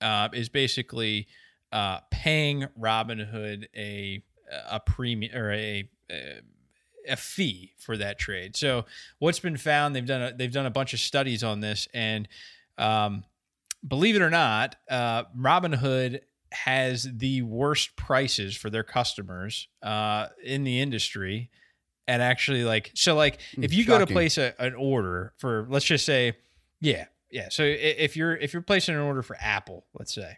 uh, 0.00 0.28
is 0.32 0.48
basically 0.48 1.28
uh, 1.70 2.00
paying 2.10 2.66
Robinhood 2.78 3.66
a 3.76 4.22
a 4.68 4.80
premium 4.80 5.34
or 5.34 5.52
a, 5.52 5.88
a 6.10 6.40
a 7.08 7.16
fee 7.16 7.72
for 7.78 7.96
that 7.96 8.18
trade. 8.18 8.56
So 8.56 8.84
what's 9.18 9.40
been 9.40 9.56
found? 9.56 9.94
They've 9.96 10.06
done 10.06 10.22
a, 10.22 10.32
they've 10.32 10.52
done 10.52 10.66
a 10.66 10.70
bunch 10.70 10.92
of 10.92 11.00
studies 11.00 11.42
on 11.42 11.60
this, 11.60 11.88
and 11.94 12.28
um, 12.78 13.24
believe 13.86 14.16
it 14.16 14.22
or 14.22 14.30
not, 14.30 14.76
uh, 14.90 15.24
Robinhood 15.38 16.20
has 16.52 17.08
the 17.12 17.42
worst 17.42 17.96
prices 17.96 18.56
for 18.56 18.70
their 18.70 18.82
customers 18.82 19.68
uh, 19.82 20.28
in 20.44 20.64
the 20.64 20.80
industry. 20.80 21.50
And 22.08 22.20
actually, 22.20 22.64
like, 22.64 22.90
so, 22.94 23.14
like, 23.14 23.38
if 23.52 23.72
you 23.72 23.84
go 23.86 23.98
to 23.98 24.06
place 24.06 24.36
a, 24.36 24.54
an 24.58 24.74
order 24.74 25.32
for, 25.38 25.66
let's 25.70 25.84
just 25.84 26.04
say, 26.04 26.36
yeah, 26.80 27.06
yeah. 27.30 27.48
So 27.48 27.62
if 27.64 28.16
you're 28.16 28.36
if 28.36 28.52
you're 28.52 28.62
placing 28.62 28.96
an 28.96 29.00
order 29.00 29.22
for 29.22 29.36
Apple, 29.40 29.86
let's 29.94 30.12
say, 30.12 30.36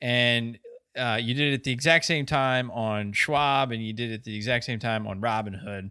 and 0.00 0.58
uh, 0.96 1.18
you 1.22 1.34
did 1.34 1.52
it 1.52 1.54
at 1.54 1.64
the 1.64 1.72
exact 1.72 2.04
same 2.04 2.26
time 2.26 2.70
on 2.72 3.12
Schwab, 3.12 3.70
and 3.70 3.80
you 3.80 3.92
did 3.92 4.10
it 4.10 4.14
at 4.14 4.24
the 4.24 4.36
exact 4.36 4.64
same 4.64 4.80
time 4.80 5.06
on 5.06 5.20
Robinhood, 5.20 5.90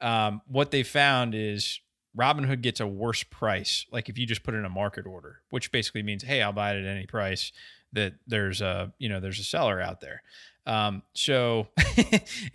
um, 0.00 0.40
what 0.46 0.70
they 0.70 0.82
found 0.82 1.34
is 1.34 1.80
Robinhood 2.16 2.60
gets 2.60 2.80
a 2.80 2.86
worse 2.86 3.22
price. 3.22 3.86
Like 3.90 4.08
if 4.08 4.18
you 4.18 4.26
just 4.26 4.42
put 4.42 4.54
in 4.54 4.64
a 4.64 4.70
market 4.70 5.06
order, 5.06 5.40
which 5.50 5.72
basically 5.72 6.02
means, 6.02 6.22
hey, 6.22 6.42
I'll 6.42 6.52
buy 6.52 6.74
it 6.74 6.84
at 6.84 6.86
any 6.86 7.06
price. 7.06 7.52
That 7.94 8.14
there's 8.26 8.62
a 8.62 8.92
you 8.98 9.08
know 9.08 9.20
there's 9.20 9.38
a 9.38 9.44
seller 9.44 9.80
out 9.80 10.00
there. 10.00 10.22
Um, 10.64 11.02
so 11.14 11.68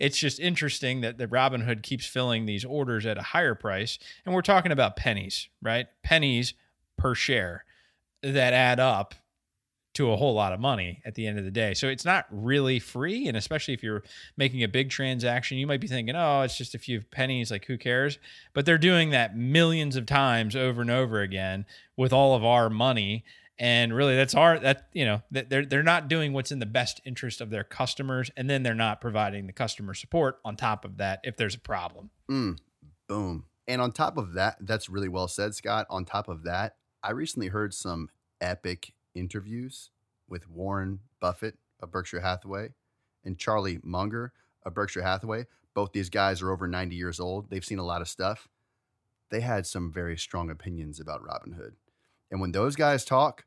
it's 0.00 0.18
just 0.18 0.40
interesting 0.40 1.02
that 1.02 1.18
the 1.18 1.26
Robinhood 1.26 1.82
keeps 1.82 2.06
filling 2.06 2.46
these 2.46 2.64
orders 2.64 3.06
at 3.06 3.18
a 3.18 3.22
higher 3.22 3.54
price, 3.54 3.98
and 4.24 4.34
we're 4.34 4.42
talking 4.42 4.72
about 4.72 4.96
pennies, 4.96 5.48
right? 5.62 5.86
Pennies 6.02 6.54
per 6.96 7.14
share 7.14 7.64
that 8.22 8.52
add 8.52 8.80
up 8.80 9.14
to 9.98 10.12
a 10.12 10.16
whole 10.16 10.32
lot 10.32 10.52
of 10.52 10.60
money 10.60 11.02
at 11.04 11.16
the 11.16 11.26
end 11.26 11.40
of 11.40 11.44
the 11.44 11.50
day. 11.50 11.74
So 11.74 11.88
it's 11.88 12.04
not 12.04 12.24
really 12.30 12.78
free. 12.78 13.26
And 13.26 13.36
especially 13.36 13.74
if 13.74 13.82
you're 13.82 14.04
making 14.36 14.62
a 14.62 14.68
big 14.68 14.90
transaction, 14.90 15.58
you 15.58 15.66
might 15.66 15.80
be 15.80 15.88
thinking, 15.88 16.14
oh, 16.14 16.42
it's 16.42 16.56
just 16.56 16.76
a 16.76 16.78
few 16.78 17.00
pennies, 17.00 17.50
like 17.50 17.64
who 17.64 17.76
cares? 17.76 18.20
But 18.54 18.64
they're 18.64 18.78
doing 18.78 19.10
that 19.10 19.36
millions 19.36 19.96
of 19.96 20.06
times 20.06 20.54
over 20.54 20.80
and 20.80 20.90
over 20.90 21.20
again 21.20 21.66
with 21.96 22.12
all 22.12 22.36
of 22.36 22.44
our 22.44 22.70
money. 22.70 23.24
And 23.58 23.92
really 23.92 24.14
that's 24.14 24.36
our 24.36 24.56
that 24.60 24.86
you 24.92 25.04
know, 25.04 25.20
they're 25.32 25.66
they're 25.66 25.82
not 25.82 26.06
doing 26.06 26.32
what's 26.32 26.52
in 26.52 26.60
the 26.60 26.66
best 26.66 27.00
interest 27.04 27.40
of 27.40 27.50
their 27.50 27.64
customers, 27.64 28.30
and 28.36 28.48
then 28.48 28.62
they're 28.62 28.72
not 28.76 29.00
providing 29.00 29.48
the 29.48 29.52
customer 29.52 29.94
support 29.94 30.38
on 30.44 30.54
top 30.54 30.84
of 30.84 30.98
that 30.98 31.18
if 31.24 31.36
there's 31.36 31.56
a 31.56 31.60
problem. 31.60 32.10
Mm, 32.30 32.58
boom. 33.08 33.46
And 33.66 33.82
on 33.82 33.90
top 33.90 34.16
of 34.16 34.34
that, 34.34 34.58
that's 34.60 34.88
really 34.88 35.08
well 35.08 35.26
said, 35.26 35.56
Scott. 35.56 35.88
On 35.90 36.04
top 36.04 36.28
of 36.28 36.44
that, 36.44 36.76
I 37.02 37.10
recently 37.10 37.48
heard 37.48 37.74
some 37.74 38.10
epic 38.40 38.92
interviews 39.18 39.90
with 40.28 40.48
Warren 40.48 41.00
Buffett 41.20 41.58
of 41.80 41.90
Berkshire 41.90 42.20
Hathaway 42.20 42.70
and 43.24 43.38
Charlie 43.38 43.78
Munger 43.82 44.32
of 44.64 44.74
Berkshire 44.74 45.02
Hathaway. 45.02 45.46
Both 45.74 45.92
these 45.92 46.10
guys 46.10 46.42
are 46.42 46.50
over 46.50 46.66
90 46.66 46.96
years 46.96 47.20
old. 47.20 47.50
They've 47.50 47.64
seen 47.64 47.78
a 47.78 47.84
lot 47.84 48.00
of 48.00 48.08
stuff. 48.08 48.48
They 49.30 49.40
had 49.40 49.66
some 49.66 49.92
very 49.92 50.16
strong 50.16 50.50
opinions 50.50 50.98
about 51.00 51.22
Robinhood. 51.22 51.72
And 52.30 52.40
when 52.40 52.52
those 52.52 52.76
guys 52.76 53.04
talk, 53.04 53.44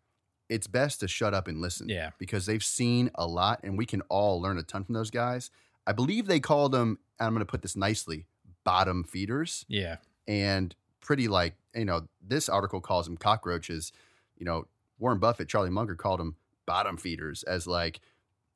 it's 0.50 0.68
best 0.68 1.00
to 1.00 1.08
shut 1.08 1.34
up 1.34 1.48
and 1.48 1.60
listen. 1.62 1.90
Yeah. 1.90 2.12
Because 2.18 2.46
they've 2.46 2.63
seen 2.63 3.10
a 3.16 3.25
lot 3.25 3.60
and 3.63 3.78
we 3.78 3.86
can 3.86 4.01
all 4.10 4.42
learn 4.42 4.58
a 4.58 4.63
ton 4.63 4.84
from 4.84 4.94
those 4.94 5.10
guys. 5.12 5.50
I 5.88 5.92
believe 5.94 6.28
they 6.28 6.40
called 6.40 6.72
them, 6.72 7.00
and 7.20 7.28
I'm 7.28 7.34
going 7.34 7.40
to 7.46 7.50
put 7.50 7.62
this 7.63 7.75
nicely, 7.75 8.25
bottom 8.63 9.04
feeders 9.04 9.66
Yeah. 9.68 9.98
and 10.28 10.75
pretty 11.00 11.28
like 11.28 11.56
you 11.74 11.84
know 11.86 12.08
this 12.22 12.48
article 12.48 12.80
calls 12.80 13.08
them 13.08 13.18
cockroaches 13.18 13.92
you 14.38 14.46
know 14.46 14.68
warren 15.01 15.20
buffett 15.20 15.50
charlie 15.50 15.70
munger 15.70 15.96
called 15.96 16.20
them 16.20 16.36
bottom 16.65 16.96
feeders 16.96 17.43
as 17.43 17.67
like 17.67 18.00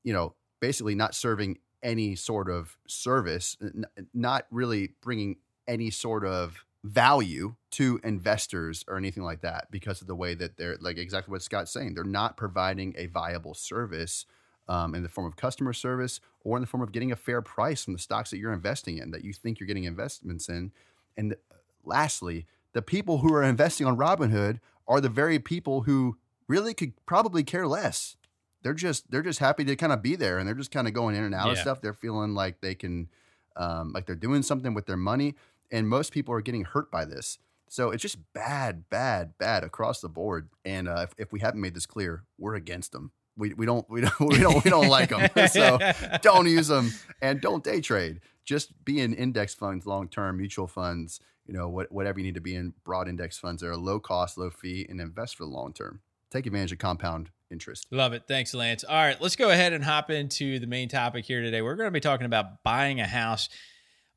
you 0.03 0.13
know 0.13 0.33
basically 0.61 0.95
not 0.95 1.13
serving 1.13 1.57
any 1.83 2.15
sort 2.15 2.49
of 2.49 2.77
service 2.87 3.57
n- 3.61 3.85
not 4.13 4.45
really 4.49 4.93
bringing 5.01 5.35
any 5.67 5.89
sort 5.89 6.25
of 6.25 6.65
value 6.85 7.55
to 7.71 7.99
investors 8.03 8.85
or 8.87 8.95
anything 8.95 9.23
like 9.23 9.41
that 9.41 9.67
because 9.71 10.01
of 10.01 10.07
the 10.07 10.15
way 10.15 10.35
that 10.35 10.55
they're 10.55 10.77
like 10.79 10.97
exactly 10.97 11.31
what 11.31 11.41
scott's 11.41 11.71
saying. 11.71 11.95
They're 11.95 12.03
not 12.03 12.37
providing 12.37 12.93
a 12.95 13.07
viable 13.07 13.55
service 13.55 14.25
um, 14.67 14.93
in 14.93 15.01
the 15.01 15.09
form 15.09 15.25
of 15.25 15.35
customer 15.35 15.73
service 15.73 16.19
or 16.43 16.57
in 16.57 16.61
the 16.61 16.67
form 16.67 16.83
of 16.83 16.91
getting 16.91 17.11
a 17.11 17.15
fair 17.15 17.41
price 17.41 17.83
from 17.83 17.93
the 17.93 17.99
stocks 17.99 18.29
that 18.29 18.37
you're 18.37 18.53
investing 18.53 18.99
in 18.99 19.11
that 19.11 19.23
you 19.23 19.33
think 19.33 19.59
you're 19.59 19.67
getting 19.67 19.85
investments 19.85 20.47
in. 20.47 20.71
And 21.17 21.35
lastly, 21.83 22.45
the 22.73 22.83
people 22.83 23.19
who 23.19 23.33
are 23.33 23.43
investing 23.43 23.87
on 23.87 23.97
Robinhood 23.97 24.59
are 24.87 25.01
the 25.01 25.09
very 25.09 25.39
people 25.39 25.81
who 25.81 26.17
really 26.47 26.73
could 26.73 26.93
probably 27.05 27.43
care 27.43 27.67
less. 27.67 28.17
They're 28.63 28.73
just 28.73 29.11
they're 29.11 29.21
just 29.21 29.39
happy 29.39 29.63
to 29.65 29.75
kind 29.75 29.93
of 29.93 30.01
be 30.01 30.15
there, 30.15 30.39
and 30.39 30.47
they're 30.47 30.55
just 30.55 30.71
kind 30.71 30.87
of 30.87 30.93
going 30.93 31.15
in 31.15 31.23
and 31.23 31.35
out 31.35 31.51
of 31.51 31.57
stuff. 31.59 31.81
They're 31.81 31.93
feeling 31.93 32.33
like 32.33 32.61
they 32.61 32.73
can, 32.73 33.09
um, 33.55 33.91
like 33.93 34.07
they're 34.07 34.15
doing 34.15 34.41
something 34.41 34.73
with 34.73 34.87
their 34.87 34.97
money, 34.97 35.35
and 35.71 35.87
most 35.87 36.11
people 36.11 36.33
are 36.33 36.41
getting 36.41 36.63
hurt 36.63 36.89
by 36.89 37.05
this. 37.05 37.37
So 37.67 37.91
it's 37.91 38.01
just 38.01 38.17
bad, 38.33 38.89
bad, 38.89 39.37
bad 39.37 39.63
across 39.63 40.01
the 40.01 40.09
board. 40.09 40.49
And 40.63 40.87
uh, 40.87 41.07
if, 41.09 41.13
if 41.17 41.31
we 41.31 41.39
haven't 41.39 41.61
made 41.61 41.73
this 41.73 41.85
clear, 41.85 42.23
we're 42.37 42.55
against 42.55 42.91
them. 42.91 43.11
We, 43.37 43.53
we 43.53 43.65
don't 43.65 43.87
we 43.89 44.01
don't 44.01 44.19
we 44.19 44.39
don't 44.39 44.63
we 44.63 44.69
don't 44.69 44.87
like 44.87 45.09
them. 45.09 45.29
So 45.49 45.77
don't 46.21 46.47
use 46.47 46.67
them 46.67 46.91
and 47.21 47.41
don't 47.41 47.63
day 47.63 47.81
trade. 47.81 48.21
Just 48.45 48.85
be 48.85 49.01
in 49.01 49.13
index 49.13 49.53
funds, 49.53 49.85
long 49.85 50.07
term 50.07 50.37
mutual 50.37 50.67
funds. 50.67 51.19
You 51.45 51.53
know 51.53 51.67
what, 51.67 51.91
whatever 51.91 52.19
you 52.19 52.25
need 52.25 52.35
to 52.35 52.41
be 52.41 52.55
in 52.55 52.73
broad 52.83 53.07
index 53.07 53.37
funds 53.37 53.61
that 53.61 53.67
are 53.67 53.77
low 53.77 53.99
cost, 53.99 54.37
low 54.37 54.49
fee, 54.49 54.85
and 54.89 54.99
invest 54.99 55.35
for 55.35 55.43
the 55.43 55.49
long 55.49 55.73
term. 55.73 56.01
Take 56.31 56.45
advantage 56.45 56.71
of 56.71 56.79
compound 56.79 57.29
interest. 57.51 57.87
Love 57.91 58.13
it. 58.13 58.23
Thanks, 58.27 58.53
Lance. 58.53 58.83
All 58.83 58.95
right, 58.95 59.19
let's 59.21 59.35
go 59.35 59.49
ahead 59.49 59.73
and 59.73 59.83
hop 59.83 60.09
into 60.09 60.59
the 60.59 60.67
main 60.67 60.89
topic 60.89 61.25
here 61.25 61.41
today. 61.41 61.61
We're 61.61 61.75
going 61.75 61.87
to 61.87 61.91
be 61.91 61.99
talking 61.99 62.25
about 62.25 62.63
buying 62.63 62.99
a 62.99 63.07
house. 63.07 63.49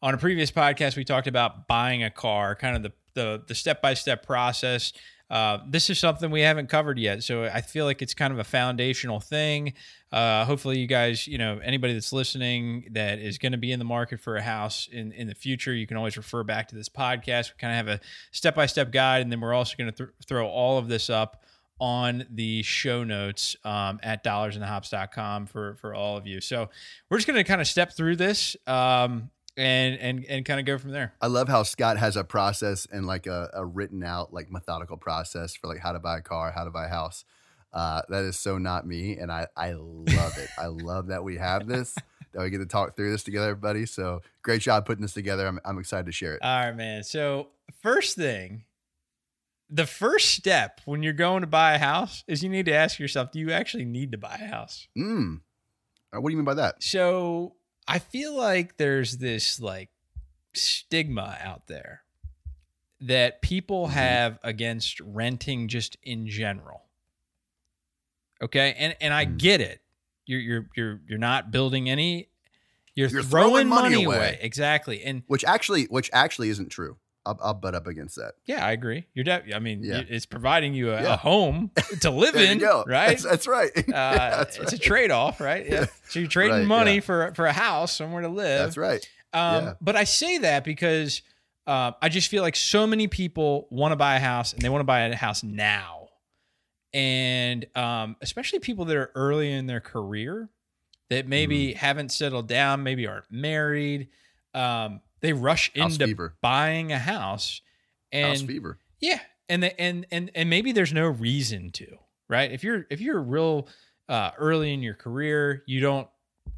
On 0.00 0.14
a 0.14 0.18
previous 0.18 0.52
podcast, 0.52 0.96
we 0.96 1.04
talked 1.04 1.26
about 1.26 1.66
buying 1.66 2.04
a 2.04 2.10
car, 2.10 2.54
kind 2.54 2.76
of 2.76 2.82
the 2.82 2.92
the 3.14 3.42
the 3.48 3.54
step 3.54 3.82
by 3.82 3.94
step 3.94 4.24
process. 4.24 4.92
Uh, 5.28 5.58
this 5.68 5.90
is 5.90 5.98
something 5.98 6.30
we 6.30 6.40
haven't 6.40 6.68
covered 6.68 6.98
yet, 6.98 7.22
so 7.22 7.44
I 7.44 7.60
feel 7.60 7.84
like 7.84 8.00
it's 8.00 8.14
kind 8.14 8.32
of 8.32 8.38
a 8.38 8.44
foundational 8.44 9.20
thing. 9.20 9.74
Uh, 10.10 10.44
hopefully, 10.44 10.78
you 10.78 10.86
guys, 10.86 11.26
you 11.26 11.36
know, 11.36 11.58
anybody 11.62 11.92
that's 11.92 12.12
listening 12.12 12.86
that 12.92 13.18
is 13.18 13.36
going 13.36 13.52
to 13.52 13.58
be 13.58 13.72
in 13.72 13.78
the 13.78 13.84
market 13.84 14.20
for 14.20 14.36
a 14.36 14.42
house 14.42 14.88
in 14.90 15.12
in 15.12 15.26
the 15.26 15.34
future, 15.34 15.74
you 15.74 15.86
can 15.86 15.96
always 15.96 16.16
refer 16.16 16.44
back 16.44 16.68
to 16.68 16.76
this 16.76 16.88
podcast. 16.88 17.52
We 17.52 17.58
kind 17.58 17.72
of 17.78 17.86
have 17.86 17.88
a 17.88 18.00
step 18.30 18.54
by 18.54 18.66
step 18.66 18.92
guide, 18.92 19.22
and 19.22 19.32
then 19.32 19.40
we're 19.40 19.52
also 19.52 19.76
going 19.76 19.90
to 19.90 19.96
th- 19.96 20.10
throw 20.26 20.46
all 20.46 20.78
of 20.78 20.88
this 20.88 21.10
up 21.10 21.42
on 21.80 22.26
the 22.30 22.62
show 22.62 23.04
notes 23.04 23.56
um, 23.64 24.00
at 24.02 24.24
dollarsandhops.com 24.24 25.46
for 25.46 25.74
for 25.76 25.94
all 25.94 26.16
of 26.16 26.26
you. 26.26 26.40
So 26.40 26.70
we're 27.10 27.18
just 27.18 27.26
going 27.26 27.38
to 27.38 27.44
kind 27.44 27.60
of 27.60 27.66
step 27.66 27.92
through 27.92 28.16
this 28.16 28.56
um, 28.66 29.30
and 29.56 29.98
and 29.98 30.24
and 30.26 30.44
kind 30.44 30.60
of 30.60 30.66
go 30.66 30.78
from 30.78 30.90
there. 30.90 31.14
I 31.20 31.26
love 31.26 31.48
how 31.48 31.62
Scott 31.62 31.98
has 31.98 32.16
a 32.16 32.24
process 32.24 32.86
and 32.90 33.06
like 33.06 33.26
a, 33.26 33.50
a 33.54 33.64
written 33.64 34.02
out, 34.02 34.32
like 34.32 34.50
methodical 34.50 34.96
process 34.96 35.54
for 35.54 35.66
like 35.68 35.78
how 35.78 35.92
to 35.92 35.98
buy 35.98 36.18
a 36.18 36.22
car, 36.22 36.52
how 36.52 36.64
to 36.64 36.70
buy 36.70 36.86
a 36.86 36.90
house. 36.90 37.24
Uh, 37.72 38.02
that 38.08 38.24
is 38.24 38.38
so 38.38 38.58
not 38.58 38.86
me, 38.86 39.18
and 39.18 39.30
I 39.30 39.46
I 39.56 39.72
love 39.72 40.38
it. 40.38 40.48
I 40.58 40.66
love 40.66 41.08
that 41.08 41.24
we 41.24 41.36
have 41.36 41.66
this. 41.68 41.94
That 42.32 42.42
we 42.42 42.50
get 42.50 42.58
to 42.58 42.66
talk 42.66 42.94
through 42.94 43.10
this 43.10 43.22
together, 43.22 43.50
everybody. 43.50 43.86
So 43.86 44.20
great 44.42 44.60
job 44.60 44.84
putting 44.84 45.00
this 45.00 45.14
together. 45.14 45.46
I'm, 45.46 45.58
I'm 45.64 45.78
excited 45.78 46.04
to 46.06 46.12
share 46.12 46.34
it. 46.34 46.42
All 46.42 46.66
right, 46.66 46.76
man. 46.76 47.02
So 47.02 47.48
first 47.82 48.16
thing, 48.16 48.64
the 49.70 49.86
first 49.86 50.30
step 50.34 50.80
when 50.84 51.02
you're 51.02 51.12
going 51.12 51.42
to 51.42 51.46
buy 51.46 51.74
a 51.74 51.78
house 51.78 52.24
is 52.26 52.42
you 52.42 52.48
need 52.48 52.66
to 52.66 52.72
ask 52.74 52.98
yourself, 52.98 53.32
do 53.32 53.38
you 53.38 53.50
actually 53.52 53.84
need 53.84 54.12
to 54.12 54.18
buy 54.18 54.38
a 54.40 54.46
house? 54.46 54.88
Mm. 54.96 55.40
What 56.12 56.24
do 56.24 56.30
you 56.30 56.36
mean 56.38 56.44
by 56.46 56.54
that? 56.54 56.82
So 56.82 57.54
I 57.86 57.98
feel 57.98 58.34
like 58.34 58.76
there's 58.78 59.18
this 59.18 59.60
like 59.60 59.90
stigma 60.54 61.36
out 61.42 61.66
there 61.66 62.02
that 63.02 63.42
people 63.42 63.88
Mhm. 63.88 63.92
have 63.92 64.38
against 64.42 65.00
renting 65.00 65.68
just 65.68 65.96
in 66.02 66.26
general. 66.28 66.84
Okay, 68.42 68.74
and 68.78 68.96
and 69.00 69.12
I 69.12 69.26
Mm. 69.26 69.38
get 69.38 69.60
it. 69.60 69.82
You're 70.26 70.40
you're 70.40 70.68
you're 70.76 71.00
you're 71.08 71.18
not 71.18 71.50
building 71.50 71.88
any. 71.90 72.28
You're, 72.94 73.08
You're 73.08 73.22
throwing, 73.22 73.50
throwing 73.50 73.68
money 73.68 73.90
money 73.94 74.04
away. 74.04 74.16
away. 74.16 74.38
exactly. 74.40 75.04
And 75.04 75.22
which 75.28 75.44
actually 75.44 75.84
which 75.84 76.10
actually 76.12 76.48
isn't 76.48 76.70
true. 76.70 76.96
I'll, 77.28 77.38
I'll 77.42 77.54
butt 77.54 77.74
up 77.74 77.86
against 77.86 78.16
that. 78.16 78.34
yeah, 78.46 78.64
I 78.64 78.72
agree. 78.72 79.06
You're 79.14 79.24
de- 79.24 79.54
I 79.54 79.58
mean, 79.58 79.82
Yeah. 79.84 80.02
it's 80.08 80.26
providing 80.26 80.74
you 80.74 80.90
a, 80.92 81.02
Yeah. 81.02 81.14
a 81.14 81.16
home 81.16 81.70
to 82.00 82.10
live 82.10 82.34
in, 82.36 82.58
right? 82.60 83.08
That's, 83.08 83.22
that's 83.24 83.46
right. 83.46 83.70
uh, 83.76 83.82
that's 83.92 84.58
it's 84.58 84.72
a 84.72 84.78
trade 84.78 85.10
off, 85.10 85.40
right? 85.40 85.66
Yeah. 85.68 85.86
So 86.08 86.20
you're 86.20 86.28
trading 86.28 86.56
Right, 86.60 86.66
money 86.66 86.94
yeah. 86.96 87.00
for 87.00 87.32
for 87.34 87.44
a 87.46 87.52
house, 87.52 87.94
somewhere 87.94 88.22
to 88.22 88.28
live. 88.28 88.60
That's 88.60 88.76
right. 88.78 89.06
Um, 89.34 89.64
Yeah. 89.64 89.74
But 89.80 89.94
I 89.96 90.04
say 90.04 90.38
that 90.38 90.64
because 90.64 91.20
uh, 91.66 91.92
I 92.00 92.08
just 92.08 92.28
feel 92.30 92.42
like 92.42 92.56
so 92.56 92.86
many 92.86 93.08
people 93.08 93.68
want 93.70 93.92
to 93.92 93.96
buy 93.96 94.16
a 94.16 94.20
house 94.20 94.54
and 94.54 94.62
they 94.62 94.70
want 94.70 94.80
to 94.80 94.84
buy 94.86 95.00
a 95.00 95.14
house 95.14 95.42
now. 95.44 96.08
And 96.94 97.66
um, 97.76 98.16
especially 98.22 98.60
people 98.60 98.86
that 98.86 98.96
are 98.96 99.10
early 99.14 99.52
in 99.52 99.66
their 99.66 99.80
career 99.80 100.48
that 101.10 101.26
maybe 101.26 101.72
Mm. 101.72 101.76
haven't 101.76 102.12
settled 102.12 102.48
down, 102.48 102.82
maybe 102.82 103.06
aren't 103.06 103.30
married. 103.30 104.08
Um, 104.54 105.00
they 105.20 105.32
rush 105.32 105.70
House 105.76 105.92
into 105.94 106.06
fever. 106.06 106.34
buying 106.40 106.92
a 106.92 106.98
house. 106.98 107.60
And 108.12 108.28
House 108.28 108.42
fever. 108.42 108.78
yeah, 109.00 109.20
and 109.48 109.62
the, 109.62 109.80
and 109.80 110.06
and 110.10 110.30
and 110.34 110.48
maybe 110.50 110.72
there's 110.72 110.92
no 110.94 111.06
reason 111.08 111.70
to, 111.72 111.98
right? 112.28 112.50
If 112.50 112.64
you're 112.64 112.86
if 112.90 113.00
you're 113.00 113.20
real 113.20 113.68
uh, 114.08 114.30
early 114.38 114.72
in 114.72 114.82
your 114.82 114.94
career, 114.94 115.62
you 115.66 115.80
don't, 115.80 116.08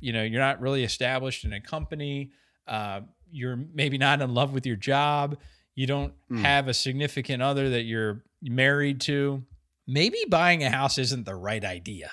you 0.01 0.13
know, 0.13 0.23
you're 0.23 0.41
not 0.41 0.61
really 0.61 0.85
established 0.85 1.45
in 1.45 1.53
a 1.53 1.61
company. 1.61 2.31
Uh, 2.69 3.01
you're 3.33 3.57
maybe 3.75 3.99
not 3.99 4.21
in 4.21 4.33
love 4.35 4.53
with 4.53 4.65
your 4.67 4.77
job. 4.77 5.39
You 5.75 5.87
don't 5.87 6.13
Mm. 6.31 6.41
have 6.43 6.69
a 6.69 6.75
significant 6.75 7.43
other 7.43 7.71
that 7.71 7.83
you're 7.83 8.23
married 8.43 9.01
to. 9.03 9.43
Maybe 9.89 10.19
buying 10.29 10.63
a 10.63 10.71
house 10.71 10.99
isn't 10.99 11.25
the 11.25 11.35
right 11.35 11.65
idea, 11.65 12.13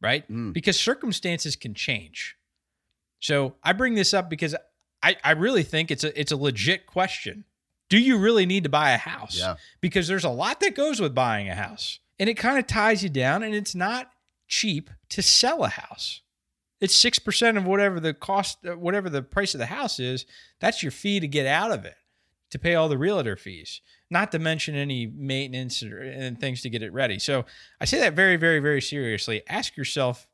right? 0.00 0.26
Mm. 0.30 0.54
Because 0.54 0.80
circumstances 0.80 1.56
can 1.56 1.74
change. 1.74 2.36
So 3.20 3.54
I 3.62 3.72
bring 3.74 3.94
this 3.94 4.14
up 4.14 4.30
because 4.30 4.54
I, 5.02 5.16
I 5.24 5.32
really 5.32 5.62
think 5.62 5.90
it's 5.90 6.04
a 6.04 6.18
it's 6.18 6.32
a 6.32 6.36
legit 6.36 6.86
question. 6.86 7.44
Do 7.88 7.98
you 7.98 8.18
really 8.18 8.46
need 8.46 8.62
to 8.62 8.70
buy 8.70 8.92
a 8.92 8.98
house? 8.98 9.38
Yeah. 9.38 9.56
Because 9.80 10.08
there's 10.08 10.24
a 10.24 10.30
lot 10.30 10.60
that 10.60 10.74
goes 10.74 11.00
with 11.00 11.14
buying 11.14 11.48
a 11.48 11.54
house. 11.54 11.98
And 12.18 12.28
it 12.30 12.34
kind 12.34 12.58
of 12.58 12.66
ties 12.66 13.02
you 13.02 13.10
down 13.10 13.42
and 13.42 13.54
it's 13.54 13.74
not 13.74 14.10
cheap 14.48 14.90
to 15.10 15.22
sell 15.22 15.64
a 15.64 15.68
house. 15.68 16.22
It's 16.80 17.00
6% 17.00 17.56
of 17.56 17.64
whatever 17.64 18.00
the 18.00 18.12
cost 18.12 18.58
uh, 18.66 18.76
whatever 18.76 19.08
the 19.08 19.22
price 19.22 19.54
of 19.54 19.58
the 19.58 19.66
house 19.66 20.00
is, 20.00 20.26
that's 20.60 20.82
your 20.82 20.92
fee 20.92 21.20
to 21.20 21.28
get 21.28 21.46
out 21.46 21.70
of 21.70 21.84
it, 21.84 21.96
to 22.50 22.58
pay 22.58 22.74
all 22.74 22.88
the 22.88 22.98
realtor 22.98 23.36
fees, 23.36 23.80
not 24.10 24.32
to 24.32 24.38
mention 24.38 24.74
any 24.74 25.06
maintenance 25.06 25.82
and 25.82 26.40
things 26.40 26.60
to 26.62 26.70
get 26.70 26.82
it 26.82 26.92
ready. 26.92 27.18
So, 27.18 27.44
I 27.80 27.84
say 27.84 28.00
that 28.00 28.14
very 28.14 28.36
very 28.36 28.58
very 28.58 28.82
seriously. 28.82 29.42
Ask 29.48 29.76
yourself 29.76 30.26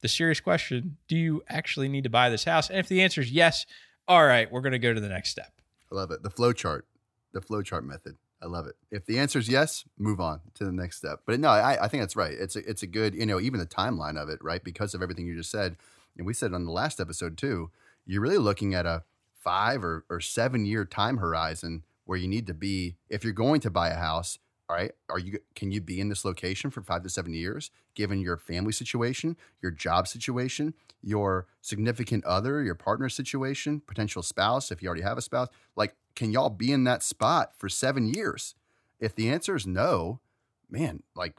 the 0.00 0.08
serious 0.08 0.40
question, 0.40 0.98
do 1.08 1.16
you 1.16 1.42
actually 1.48 1.88
need 1.88 2.04
to 2.04 2.10
buy 2.10 2.30
this 2.30 2.44
house? 2.44 2.68
And 2.68 2.78
if 2.78 2.88
the 2.88 3.02
answer 3.02 3.20
is 3.20 3.32
yes, 3.32 3.66
all 4.08 4.24
right, 4.24 4.50
we're 4.50 4.62
going 4.62 4.72
to 4.72 4.78
go 4.78 4.94
to 4.94 5.00
the 5.00 5.08
next 5.08 5.30
step. 5.30 5.52
I 5.92 5.94
love 5.94 6.10
it. 6.10 6.22
The 6.22 6.30
flow 6.30 6.52
chart, 6.52 6.86
the 7.32 7.40
flow 7.40 7.62
chart 7.62 7.84
method. 7.84 8.16
I 8.42 8.46
love 8.46 8.66
it. 8.66 8.76
If 8.90 9.04
the 9.04 9.18
answer 9.18 9.38
is 9.38 9.48
yes, 9.48 9.84
move 9.98 10.20
on 10.20 10.40
to 10.54 10.64
the 10.64 10.72
next 10.72 10.96
step. 10.96 11.20
But 11.26 11.40
no, 11.40 11.48
I, 11.48 11.84
I 11.84 11.88
think 11.88 12.02
that's 12.02 12.16
right. 12.16 12.32
It's 12.32 12.56
a, 12.56 12.68
it's 12.68 12.82
a 12.82 12.86
good, 12.86 13.14
you 13.14 13.26
know, 13.26 13.40
even 13.40 13.60
the 13.60 13.66
timeline 13.66 14.16
of 14.16 14.28
it, 14.28 14.42
right? 14.42 14.62
Because 14.62 14.94
of 14.94 15.02
everything 15.02 15.26
you 15.26 15.36
just 15.36 15.50
said, 15.50 15.76
and 16.16 16.26
we 16.26 16.34
said 16.34 16.54
on 16.54 16.64
the 16.64 16.72
last 16.72 17.00
episode 17.00 17.36
too. 17.36 17.70
You're 18.06 18.22
really 18.22 18.38
looking 18.38 18.74
at 18.74 18.86
a 18.86 19.02
five 19.42 19.84
or, 19.84 20.04
or 20.08 20.20
seven 20.20 20.64
year 20.64 20.84
time 20.84 21.18
horizon 21.18 21.84
where 22.04 22.18
you 22.18 22.26
need 22.26 22.46
to 22.46 22.54
be 22.54 22.96
if 23.10 23.22
you're 23.22 23.32
going 23.32 23.60
to 23.60 23.70
buy 23.70 23.90
a 23.90 23.96
house. 23.96 24.38
All 24.68 24.76
right, 24.76 24.92
are 25.08 25.18
you 25.18 25.38
can 25.54 25.72
you 25.72 25.80
be 25.80 25.98
in 25.98 26.10
this 26.10 26.26
location 26.26 26.70
for 26.70 26.82
five 26.82 27.02
to 27.02 27.08
seven 27.08 27.32
years, 27.32 27.70
given 27.94 28.20
your 28.20 28.36
family 28.36 28.72
situation, 28.72 29.34
your 29.62 29.70
job 29.70 30.06
situation, 30.06 30.74
your 31.00 31.46
significant 31.62 32.22
other, 32.26 32.62
your 32.62 32.74
partner 32.74 33.08
situation, 33.08 33.80
potential 33.86 34.22
spouse, 34.22 34.70
if 34.70 34.82
you 34.82 34.88
already 34.88 35.02
have 35.02 35.16
a 35.16 35.22
spouse? 35.22 35.48
Like, 35.74 35.96
can 36.14 36.32
y'all 36.32 36.50
be 36.50 36.70
in 36.70 36.84
that 36.84 37.02
spot 37.02 37.52
for 37.56 37.70
seven 37.70 38.12
years? 38.12 38.54
If 39.00 39.14
the 39.14 39.30
answer 39.30 39.56
is 39.56 39.66
no, 39.66 40.20
man, 40.68 41.02
like, 41.16 41.36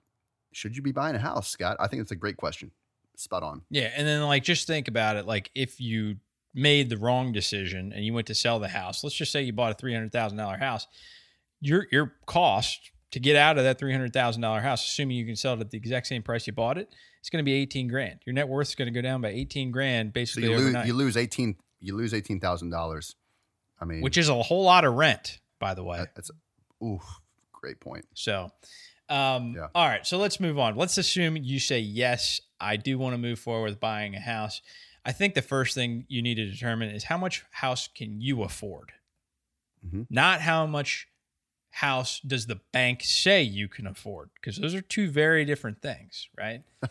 should 0.51 0.75
you 0.75 0.81
be 0.81 0.91
buying 0.91 1.15
a 1.15 1.19
house, 1.19 1.49
Scott? 1.49 1.77
I 1.79 1.85
think 1.85 2.01
it's 2.01 2.11
a 2.11 2.15
great 2.15 2.37
question. 2.37 2.71
Spot 3.15 3.43
on. 3.43 3.61
Yeah, 3.69 3.91
and 3.95 4.07
then 4.07 4.23
like 4.23 4.43
just 4.43 4.65
think 4.65 4.87
about 4.87 5.17
it. 5.17 5.27
Like 5.27 5.51
if 5.53 5.79
you 5.79 6.15
made 6.55 6.89
the 6.89 6.97
wrong 6.97 7.31
decision 7.31 7.93
and 7.93 8.03
you 8.03 8.13
went 8.13 8.25
to 8.27 8.33
sell 8.33 8.59
the 8.59 8.69
house, 8.69 9.03
let's 9.03 9.15
just 9.15 9.31
say 9.31 9.43
you 9.43 9.53
bought 9.53 9.71
a 9.71 9.75
three 9.75 9.93
hundred 9.93 10.11
thousand 10.11 10.39
dollar 10.39 10.57
house, 10.57 10.87
your 11.61 11.85
your 11.91 12.13
cost 12.25 12.91
to 13.11 13.19
get 13.19 13.35
out 13.35 13.57
of 13.57 13.63
that 13.63 13.79
three 13.79 13.91
hundred 13.91 14.13
thousand 14.13 14.41
dollar 14.41 14.59
house, 14.61 14.83
assuming 14.85 15.17
you 15.17 15.25
can 15.25 15.35
sell 15.35 15.53
it 15.55 15.59
at 15.61 15.71
the 15.71 15.77
exact 15.77 16.07
same 16.07 16.21
price 16.21 16.45
you 16.47 16.53
bought 16.53 16.77
it, 16.77 16.89
it's 17.19 17.29
going 17.29 17.43
to 17.43 17.45
be 17.45 17.53
eighteen 17.53 17.87
grand. 17.87 18.19
Your 18.25 18.33
net 18.33 18.47
worth 18.47 18.67
is 18.69 18.75
going 18.75 18.87
to 18.87 18.91
go 18.91 19.01
down 19.01 19.21
by 19.21 19.29
eighteen 19.29 19.71
grand 19.71 20.09
So 20.09 20.13
basically 20.13 20.49
you 20.51 20.57
lose 20.57 20.87
you 20.87 20.93
lose 20.93 21.17
eighteen 21.17 21.55
you 21.79 21.95
lose 21.95 22.13
eighteen 22.13 22.39
thousand 22.39 22.69
dollars. 22.69 23.15
I 23.81 23.85
mean, 23.85 24.01
which 24.01 24.17
is 24.17 24.29
a 24.29 24.41
whole 24.41 24.63
lot 24.63 24.83
of 24.85 24.93
rent, 24.93 25.39
by 25.59 25.73
the 25.73 25.83
way. 25.83 26.05
that's 26.15 26.29
oof, 26.83 27.01
great 27.53 27.79
point. 27.79 28.05
So, 28.13 28.51
um, 29.07 29.53
Yeah. 29.55 29.67
all 29.73 29.87
right. 29.87 30.05
So 30.05 30.17
let's 30.17 30.39
move 30.39 30.59
on. 30.59 30.75
Let's 30.75 30.97
assume 30.97 31.37
you 31.37 31.59
say, 31.59 31.79
yes, 31.79 32.41
I 32.59 32.75
do 32.75 32.97
want 32.99 33.13
to 33.13 33.17
move 33.17 33.39
forward 33.39 33.69
with 33.69 33.79
buying 33.79 34.15
a 34.15 34.19
house. 34.19 34.61
I 35.05 35.13
think 35.13 35.33
the 35.33 35.41
first 35.41 35.75
thing 35.75 36.05
you 36.09 36.21
need 36.21 36.35
to 36.35 36.45
determine 36.45 36.89
is 36.89 37.05
how 37.05 37.17
much 37.17 37.45
house 37.51 37.87
can 37.87 38.19
you 38.19 38.43
afford? 38.43 38.91
Mhm. 39.87 40.05
Not 40.09 40.41
how 40.41 40.65
much 40.65 41.07
house 41.79 42.19
does 42.19 42.45
the 42.47 42.59
bank 42.73 43.01
say 43.03 43.41
you 43.41 43.69
can 43.69 43.87
afford, 43.87 44.29
because 44.35 44.57
those 44.57 44.75
are 44.75 44.81
two 44.81 45.09
very 45.09 45.45
different 45.45 45.81
things, 45.81 46.27
right? 46.37 46.63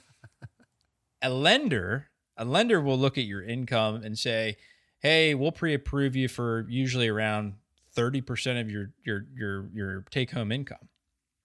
a 1.22 1.29
lender, 1.29 2.09
a 2.38 2.44
lender 2.46 2.81
will 2.81 2.98
look 2.98 3.18
at 3.18 3.24
your 3.24 3.42
income 3.42 3.96
and 4.03 4.18
say, 4.18 4.57
"Hey, 5.01 5.35
we'll 5.35 5.53
pre-approve 5.53 6.16
you 6.16 6.27
for 6.27 6.66
usually 6.70 7.09
around 7.09 7.55
30% 7.94 8.61
of 8.61 8.70
your 8.70 8.92
your 9.05 9.27
your 9.37 9.68
your 9.74 10.05
take-home 10.11 10.51
income, 10.53 10.88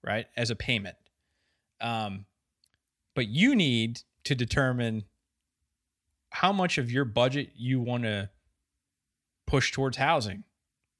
right? 0.01 0.27
As 0.37 0.49
a 0.49 0.55
payment." 0.55 0.95
Um 1.81 2.25
but 3.13 3.27
you 3.27 3.55
need 3.55 4.01
to 4.23 4.35
determine 4.35 5.03
how 6.29 6.53
much 6.53 6.77
of 6.77 6.89
your 6.89 7.05
budget 7.05 7.51
you 7.55 7.81
want 7.81 8.03
to 8.03 8.29
push 9.45 9.71
towards 9.71 9.97
housing, 9.97 10.45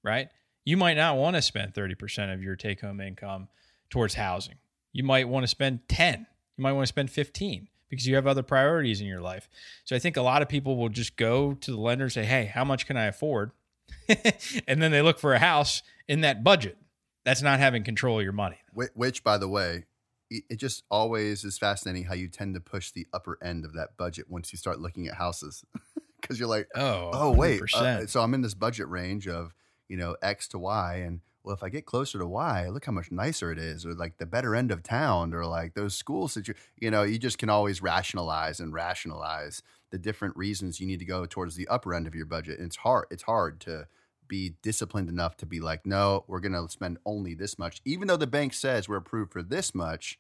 right? 0.03 0.27
You 0.65 0.77
might 0.77 0.95
not 0.95 1.17
want 1.17 1.35
to 1.35 1.41
spend 1.41 1.73
30% 1.73 2.33
of 2.33 2.41
your 2.41 2.55
take 2.55 2.81
home 2.81 3.01
income 3.01 3.49
towards 3.89 4.15
housing. 4.15 4.55
You 4.91 5.03
might 5.03 5.27
want 5.27 5.43
to 5.43 5.47
spend 5.47 5.87
10. 5.89 6.25
You 6.57 6.61
might 6.61 6.71
want 6.73 6.83
to 6.83 6.87
spend 6.87 7.09
15 7.09 7.67
because 7.89 8.07
you 8.07 8.15
have 8.15 8.27
other 8.27 8.43
priorities 8.43 9.01
in 9.01 9.07
your 9.07 9.21
life. 9.21 9.49
So 9.85 9.95
I 9.95 9.99
think 9.99 10.17
a 10.17 10.21
lot 10.21 10.41
of 10.41 10.49
people 10.49 10.77
will 10.77 10.89
just 10.89 11.15
go 11.17 11.53
to 11.53 11.71
the 11.71 11.77
lender 11.77 12.05
and 12.05 12.11
say, 12.11 12.25
"Hey, 12.25 12.45
how 12.45 12.63
much 12.63 12.87
can 12.87 12.97
I 12.97 13.05
afford?" 13.05 13.51
and 14.67 14.81
then 14.81 14.91
they 14.91 15.01
look 15.01 15.19
for 15.19 15.33
a 15.33 15.39
house 15.39 15.83
in 16.07 16.21
that 16.21 16.43
budget. 16.43 16.77
That's 17.23 17.41
not 17.41 17.59
having 17.59 17.83
control 17.83 18.19
of 18.19 18.23
your 18.23 18.33
money. 18.33 18.57
Which, 18.73 18.89
which, 18.95 19.23
by 19.23 19.37
the 19.37 19.47
way, 19.47 19.85
it 20.29 20.43
it 20.49 20.55
just 20.55 20.83
always 20.89 21.43
is 21.43 21.57
fascinating 21.57 22.05
how 22.05 22.15
you 22.15 22.27
tend 22.27 22.55
to 22.55 22.59
push 22.59 22.91
the 22.91 23.05
upper 23.13 23.37
end 23.43 23.65
of 23.65 23.73
that 23.73 23.97
budget 23.97 24.25
once 24.29 24.51
you 24.51 24.57
start 24.57 24.79
looking 24.79 25.07
at 25.07 25.15
houses, 25.15 25.63
because 26.21 26.39
you're 26.39 26.49
like, 26.49 26.67
Oh, 26.75 27.11
oh 27.13 27.31
wait, 27.31 27.61
uh, 27.75 28.07
so 28.07 28.21
I'm 28.21 28.33
in 28.33 28.41
this 28.41 28.55
budget 28.55 28.87
range 28.87 29.27
of 29.27 29.53
you 29.89 29.97
know 29.97 30.15
X 30.21 30.47
to 30.49 30.59
Y, 30.59 30.95
and 30.95 31.21
well, 31.43 31.53
if 31.53 31.61
I 31.63 31.67
get 31.69 31.85
closer 31.85 32.17
to 32.19 32.25
Y, 32.27 32.69
look 32.69 32.85
how 32.85 32.93
much 32.93 33.11
nicer 33.11 33.51
it 33.51 33.59
is, 33.59 33.85
or 33.85 33.93
like 33.93 34.17
the 34.17 34.25
better 34.25 34.55
end 34.55 34.71
of 34.71 34.81
town, 34.83 35.33
or 35.33 35.45
like 35.45 35.73
those 35.73 35.93
schools 35.95 36.33
that 36.35 36.47
you 36.47 36.53
you 36.79 36.89
know 36.91 37.03
you 37.03 37.17
just 37.19 37.37
can 37.37 37.49
always 37.49 37.81
rationalize 37.81 38.59
and 38.59 38.73
rationalize 38.73 39.61
the 39.89 39.97
different 39.97 40.35
reasons 40.37 40.79
you 40.79 40.87
need 40.87 40.99
to 40.99 41.05
go 41.05 41.25
towards 41.25 41.55
the 41.55 41.67
upper 41.67 41.93
end 41.93 42.07
of 42.07 42.15
your 42.15 42.25
budget. 42.25 42.57
And 42.57 42.67
it's 42.67 42.77
hard. 42.77 43.05
It's 43.11 43.23
hard 43.23 43.59
to 43.61 43.87
be 44.27 44.55
disciplined 44.63 45.09
enough 45.09 45.35
to 45.37 45.45
be 45.45 45.59
like, 45.59 45.85
no, 45.85 46.23
we're 46.27 46.39
going 46.39 46.53
to 46.53 46.67
spend 46.71 46.97
only 47.05 47.35
this 47.35 47.59
much, 47.59 47.81
even 47.85 48.07
though 48.07 48.17
the 48.17 48.25
bank 48.25 48.53
says 48.53 48.87
we're 48.89 48.95
approved 48.95 49.31
for 49.31 49.43
this 49.43 49.75
much. 49.75 50.17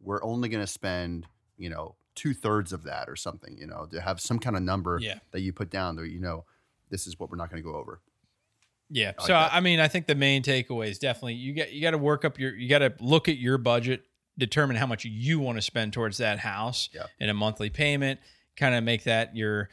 We're 0.00 0.22
only 0.22 0.48
going 0.50 0.62
to 0.62 0.66
spend 0.70 1.26
you 1.56 1.70
know 1.70 1.96
two 2.14 2.34
thirds 2.34 2.72
of 2.72 2.82
that 2.84 3.08
or 3.08 3.16
something. 3.16 3.56
You 3.58 3.66
know, 3.66 3.86
to 3.90 4.00
have 4.00 4.20
some 4.20 4.38
kind 4.38 4.56
of 4.56 4.62
number 4.62 4.98
Yeah. 5.00 5.18
that 5.32 5.40
you 5.40 5.52
put 5.54 5.70
down 5.70 5.96
there. 5.96 6.04
You 6.04 6.20
know, 6.20 6.44
this 6.90 7.06
is 7.06 7.18
what 7.18 7.30
we're 7.30 7.36
not 7.38 7.50
going 7.50 7.62
to 7.62 7.68
go 7.68 7.74
over. 7.76 8.00
Yeah. 8.90 9.12
I 9.18 9.22
so 9.22 9.32
that. 9.32 9.52
I 9.54 9.60
mean, 9.60 9.80
I 9.80 9.88
think 9.88 10.06
the 10.06 10.14
main 10.14 10.42
takeaway 10.42 10.88
is 10.88 10.98
definitely 10.98 11.34
you 11.34 11.52
get 11.52 11.72
you 11.72 11.82
got 11.82 11.90
to 11.92 11.98
work 11.98 12.24
up 12.24 12.38
your 12.38 12.54
you 12.54 12.68
got 12.68 12.78
to 12.78 12.94
look 13.00 13.28
at 13.28 13.36
your 13.38 13.58
budget, 13.58 14.04
determine 14.38 14.76
how 14.76 14.86
much 14.86 15.04
you 15.04 15.40
want 15.40 15.58
to 15.58 15.62
spend 15.62 15.92
towards 15.92 16.18
that 16.18 16.38
house 16.38 16.88
Yeah. 16.94 17.06
in 17.18 17.28
a 17.28 17.34
monthly 17.34 17.70
payment, 17.70 18.20
kind 18.56 18.74
of 18.74 18.84
make 18.84 19.04
that 19.04 19.36
your 19.36 19.68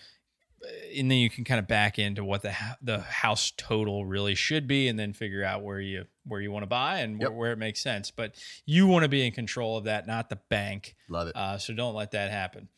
and 0.97 1.12
then 1.12 1.17
you 1.17 1.30
can 1.30 1.43
kind 1.43 1.60
of 1.60 1.67
back 1.67 1.99
into 1.99 2.23
what 2.23 2.41
the 2.41 2.56
the 2.82 3.02
house 3.02 3.52
total 3.58 4.06
really 4.06 4.34
should 4.34 4.65
be 4.67 4.88
and 4.88 4.97
then 4.97 5.12
figure 5.12 5.43
out 5.43 5.62
where 5.62 5.80
you 5.82 6.06
where 6.26 6.39
you 6.39 6.52
want 6.52 6.63
to 6.63 6.67
buy 6.67 6.99
and 6.99 7.19
Yep. 7.19 7.30
where, 7.32 7.38
where 7.38 7.52
it 7.52 7.58
makes 7.58 7.82
sense. 7.82 8.10
But 8.12 8.34
you 8.65 8.88
want 8.88 9.04
to 9.04 9.10
be 9.10 9.26
in 9.28 9.34
control 9.34 9.78
of 9.78 9.84
that, 9.84 10.08
not 10.08 10.30
the 10.30 10.38
bank. 10.49 10.95
Love 11.10 11.28
it. 11.28 11.36
Uh, 11.36 11.58
so 11.58 11.73
don't 11.73 11.93
let 11.95 12.12
that 12.12 12.32
happen. 12.32 12.69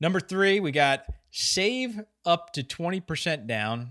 Number 0.00 0.18
three, 0.20 0.58
we 0.58 0.72
got 0.72 1.04
save 1.30 2.00
up 2.26 2.52
to 2.54 2.62
20% 2.64 3.46
down 3.46 3.90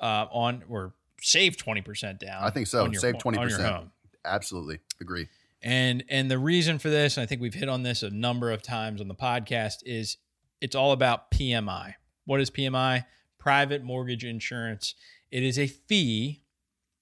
uh, 0.00 0.26
on 0.30 0.62
or 0.68 0.94
save 1.22 1.56
20% 1.56 2.18
down. 2.18 2.42
I 2.42 2.50
think 2.50 2.66
so. 2.66 2.90
Save 2.92 3.14
on 3.14 3.20
twenty 3.20 3.38
your 3.38 3.48
percent. 3.48 3.74
home. 3.74 3.90
Absolutely 4.24 4.80
agree. 5.00 5.28
And 5.62 6.04
and 6.08 6.30
the 6.30 6.38
reason 6.38 6.78
for 6.78 6.90
this, 6.90 7.16
and 7.16 7.22
I 7.22 7.26
think 7.26 7.40
we've 7.40 7.54
hit 7.54 7.68
on 7.68 7.82
this 7.84 8.02
a 8.02 8.10
number 8.10 8.50
of 8.50 8.62
times 8.62 9.00
on 9.00 9.08
the 9.08 9.14
podcast, 9.14 9.78
is 9.86 10.16
it's 10.60 10.74
all 10.74 10.92
about 10.92 11.30
PMI. 11.30 11.94
What 12.24 12.40
is 12.40 12.50
PMI? 12.50 13.04
Private 13.38 13.82
mortgage 13.82 14.24
insurance. 14.24 14.94
It 15.30 15.42
is 15.42 15.58
a 15.58 15.66
fee 15.66 16.42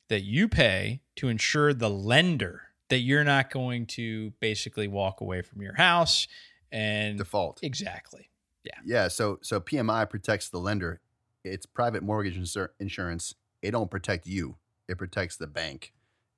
that 0.08 0.22
you 0.22 0.48
pay 0.48 1.00
to 1.16 1.28
ensure 1.28 1.72
the 1.72 1.90
lender 1.90 2.62
that 2.88 2.98
you're 2.98 3.24
not 3.24 3.50
going 3.50 3.86
to 3.86 4.32
basically 4.40 4.88
walk 4.88 5.20
away 5.20 5.40
from 5.42 5.62
your 5.62 5.74
house 5.74 6.26
and 6.72 7.18
Default. 7.18 7.60
exactly. 7.62 8.28
Yeah. 8.64 8.72
Yeah. 8.84 9.08
So 9.08 9.38
so 9.42 9.60
PMI 9.60 10.08
protects 10.08 10.48
the 10.50 10.58
lender. 10.58 11.00
It's 11.44 11.64
private 11.66 12.02
mortgage 12.02 12.38
insur- 12.38 12.70
insurance. 12.78 13.34
It 13.62 13.72
don't 13.72 13.90
protect 13.90 14.26
you. 14.26 14.56
It 14.88 14.98
protects 14.98 15.36
the 15.36 15.46
bank. 15.46 15.92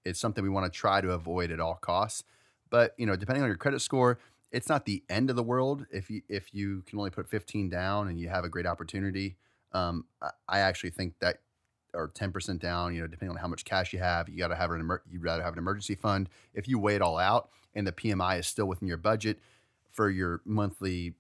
It's 0.05 0.21
something 0.21 0.43
we 0.43 0.51
want 0.51 0.71
to 0.71 0.77
try 0.77 1.01
to 1.01 1.13
avoid 1.13 1.51
at 1.51 1.61
all 1.61 1.75
costs. 1.75 2.25
But 2.71 2.95
you 2.99 3.07
know, 3.07 3.17
depending 3.17 3.43
on 3.43 3.49
your 3.49 3.57
credit 3.57 3.81
score, 3.81 4.19
it's 4.51 4.69
not 4.69 4.85
the 4.85 5.03
end 5.09 5.31
of 5.31 5.37
the 5.37 5.43
world 5.43 5.87
if 5.91 6.11
you 6.11 6.23
if 6.29 6.53
you 6.53 6.83
can 6.87 6.99
only 6.99 7.11
put 7.11 7.29
15 7.29 7.69
down 7.69 8.09
and 8.09 8.19
you 8.19 8.29
have 8.29 8.45
a 8.45 8.49
great 8.49 8.67
opportunity. 8.67 9.37
Um, 9.73 10.05
I, 10.49 10.59
actually 10.59 10.91
think 10.91 11.15
that 11.21 11.39
or 11.95 12.09
10% 12.09 12.59
down, 12.59 12.95
you 12.95 13.01
know, 13.01 13.07
depending 13.07 13.37
on 13.37 13.41
how 13.41 13.49
much 13.49 13.65
cash 13.65 13.93
you 13.93 13.99
have, 13.99 14.29
you 14.29 14.37
got 14.37 14.49
to 14.49 14.57
have 14.57 14.71
an 14.71 14.81
emer- 14.81 15.03
you'd 15.11 15.23
rather 15.23 15.43
have 15.43 15.55
an 15.55 15.59
emergency 15.59 15.95
fund. 15.95 16.29
If 16.55 16.69
you 16.69 16.79
weigh 16.79 16.97
it 16.97 17.03
all 17.03 17.19
out 17.19 17.49
and 17.75 17.87
the 17.87 17.93
PMI 17.93 18.39
is 18.39 18.47
still 18.47 18.67
within 18.67 18.89
your 18.89 18.99
budget 18.99 19.39
for 19.91 20.11
your 20.11 20.43
monthly 20.45 21.15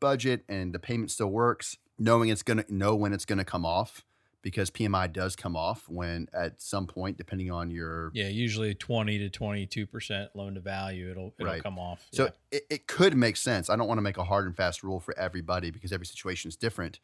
budget 0.00 0.44
and 0.48 0.72
the 0.72 0.78
payment 0.78 1.10
still 1.10 1.30
works, 1.30 1.76
knowing 1.98 2.28
it's 2.28 2.42
going 2.42 2.62
to 2.62 2.74
know 2.74 2.94
when 2.94 3.12
it's 3.12 3.24
going 3.24 3.38
to 3.38 3.44
come 3.44 3.66
off 3.66 4.04
because 4.42 4.70
PMI 4.70 5.12
does 5.12 5.34
come 5.36 5.56
off 5.56 5.88
when 5.88 6.28
at 6.32 6.60
some 6.62 6.86
point, 6.86 7.16
depending 7.16 7.50
on 7.50 7.70
your. 7.70 8.10
Yeah, 8.14 8.28
usually 8.28 8.74
20 8.74 9.18
to 9.28 9.38
22% 9.38 10.28
loan 10.34 10.54
to 10.54 10.60
value, 10.60 11.10
it'll 11.10 11.34
it'll 11.38 11.52
Right. 11.52 11.62
come 11.62 11.78
off. 11.78 12.06
So 12.12 12.24
Yeah. 12.24 12.30
it, 12.52 12.62
it 12.70 12.86
could 12.86 13.16
make 13.16 13.36
sense. 13.36 13.68
I 13.68 13.76
don't 13.76 13.88
want 13.88 13.98
to 13.98 14.02
make 14.02 14.16
a 14.16 14.24
hard 14.24 14.46
and 14.46 14.56
fast 14.56 14.82
rule 14.82 15.00
for 15.00 15.16
everybody 15.18 15.70
because 15.70 15.92
every 15.92 16.06
situation 16.06 16.48
is 16.48 16.56
different, 16.56 17.00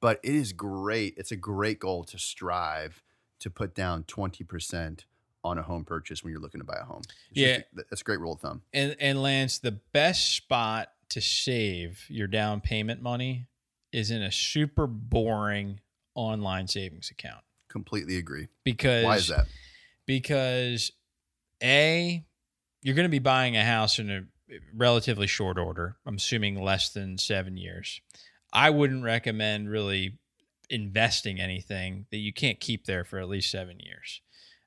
but 0.00 0.20
it 0.22 0.34
is 0.34 0.52
great. 0.52 1.14
It's 1.16 1.32
a 1.32 1.36
great 1.36 1.78
goal 1.80 2.04
to 2.04 2.18
strive 2.18 3.02
to 3.40 3.50
put 3.50 3.74
down 3.74 4.04
20% 4.04 5.04
on 5.44 5.58
a 5.58 5.62
home 5.62 5.84
purchase 5.84 6.24
when 6.24 6.32
you're 6.32 6.40
looking 6.40 6.60
to 6.60 6.64
buy 6.66 6.78
a 6.80 6.84
home. 6.84 7.02
It's 7.30 7.38
Yeah. 7.38 7.58
a- 7.58 7.84
that's 7.90 8.00
a 8.00 8.04
great 8.04 8.18
rule 8.20 8.32
of 8.32 8.40
thumb. 8.40 8.62
And 8.72 8.96
and 9.00 9.20
Lance, 9.22 9.58
the 9.58 9.72
best 9.72 10.32
spot 10.32 10.92
to 11.10 11.20
save 11.20 12.04
your 12.08 12.26
down 12.26 12.60
payment 12.60 13.00
money 13.02 13.46
is 13.92 14.10
in 14.10 14.22
a 14.22 14.32
super 14.32 14.86
boring 14.88 15.80
online 16.16 16.66
savings 16.66 17.10
account. 17.10 17.42
Completely 17.68 18.16
agree. 18.16 18.48
Because 18.64 19.04
Why 19.04 19.16
is 19.16 19.28
that? 19.28 19.46
Because 20.06 20.90
A, 21.62 22.24
you're 22.82 22.94
going 22.94 23.04
to 23.04 23.10
be 23.10 23.18
buying 23.18 23.56
a 23.56 23.64
house 23.64 23.98
in 23.98 24.10
a 24.10 24.22
relatively 24.74 25.26
short 25.26 25.58
order. 25.58 25.96
I'm 26.06 26.16
assuming 26.16 26.60
less 26.60 26.90
than 26.90 27.18
seven 27.18 27.56
years. 27.56 28.00
I 28.52 28.70
wouldn't 28.70 29.04
recommend 29.04 29.70
really 29.70 30.18
investing 30.70 31.40
anything 31.40 32.06
that 32.10 32.18
you 32.18 32.32
can't 32.32 32.58
keep 32.60 32.86
there 32.86 33.04
for 33.04 33.18
at 33.18 33.28
least 33.28 33.50
seven 33.50 33.78
years. 33.80 34.20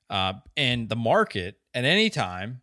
Uh, 0.08 0.34
and 0.56 0.88
the 0.88 0.96
market 0.96 1.58
at 1.74 1.84
any 1.84 2.10
time, 2.10 2.60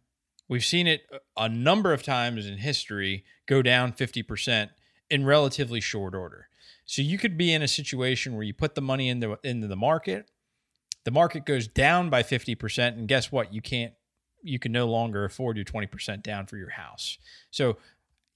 we've 0.48 0.66
seen 0.66 0.88
it 0.88 1.02
a 1.36 1.50
number 1.50 1.94
of 1.94 2.04
times 2.04 2.46
in 2.46 2.58
history 2.58 3.24
go 3.46 3.62
down 3.62 3.94
50% 3.94 4.70
in 5.10 5.26
relatively 5.26 5.80
short 5.80 6.14
order. 6.14 6.47
So 6.88 7.02
you 7.02 7.18
could 7.18 7.38
be 7.38 7.54
in 7.54 7.62
a 7.62 7.68
situation 7.68 8.34
where 8.34 8.44
you 8.44 8.54
put 8.54 8.74
the 8.74 8.82
money 8.82 9.10
into 9.10 9.38
into 9.44 9.68
the 9.68 9.76
market, 9.76 10.32
the 11.04 11.12
market 11.12 11.46
goes 11.46 11.68
down 11.68 12.10
by 12.10 12.24
50% 12.24 12.88
and 12.98 13.08
guess 13.08 13.32
what? 13.32 13.54
You 13.54 13.62
can't 13.62 13.94
you 14.42 14.58
can 14.58 14.72
no 14.72 14.88
longer 14.88 15.26
afford 15.26 15.58
your 15.58 15.66
20% 15.66 16.24
down 16.24 16.46
for 16.46 16.58
your 16.58 16.70
house. 16.70 17.18
So 17.52 17.78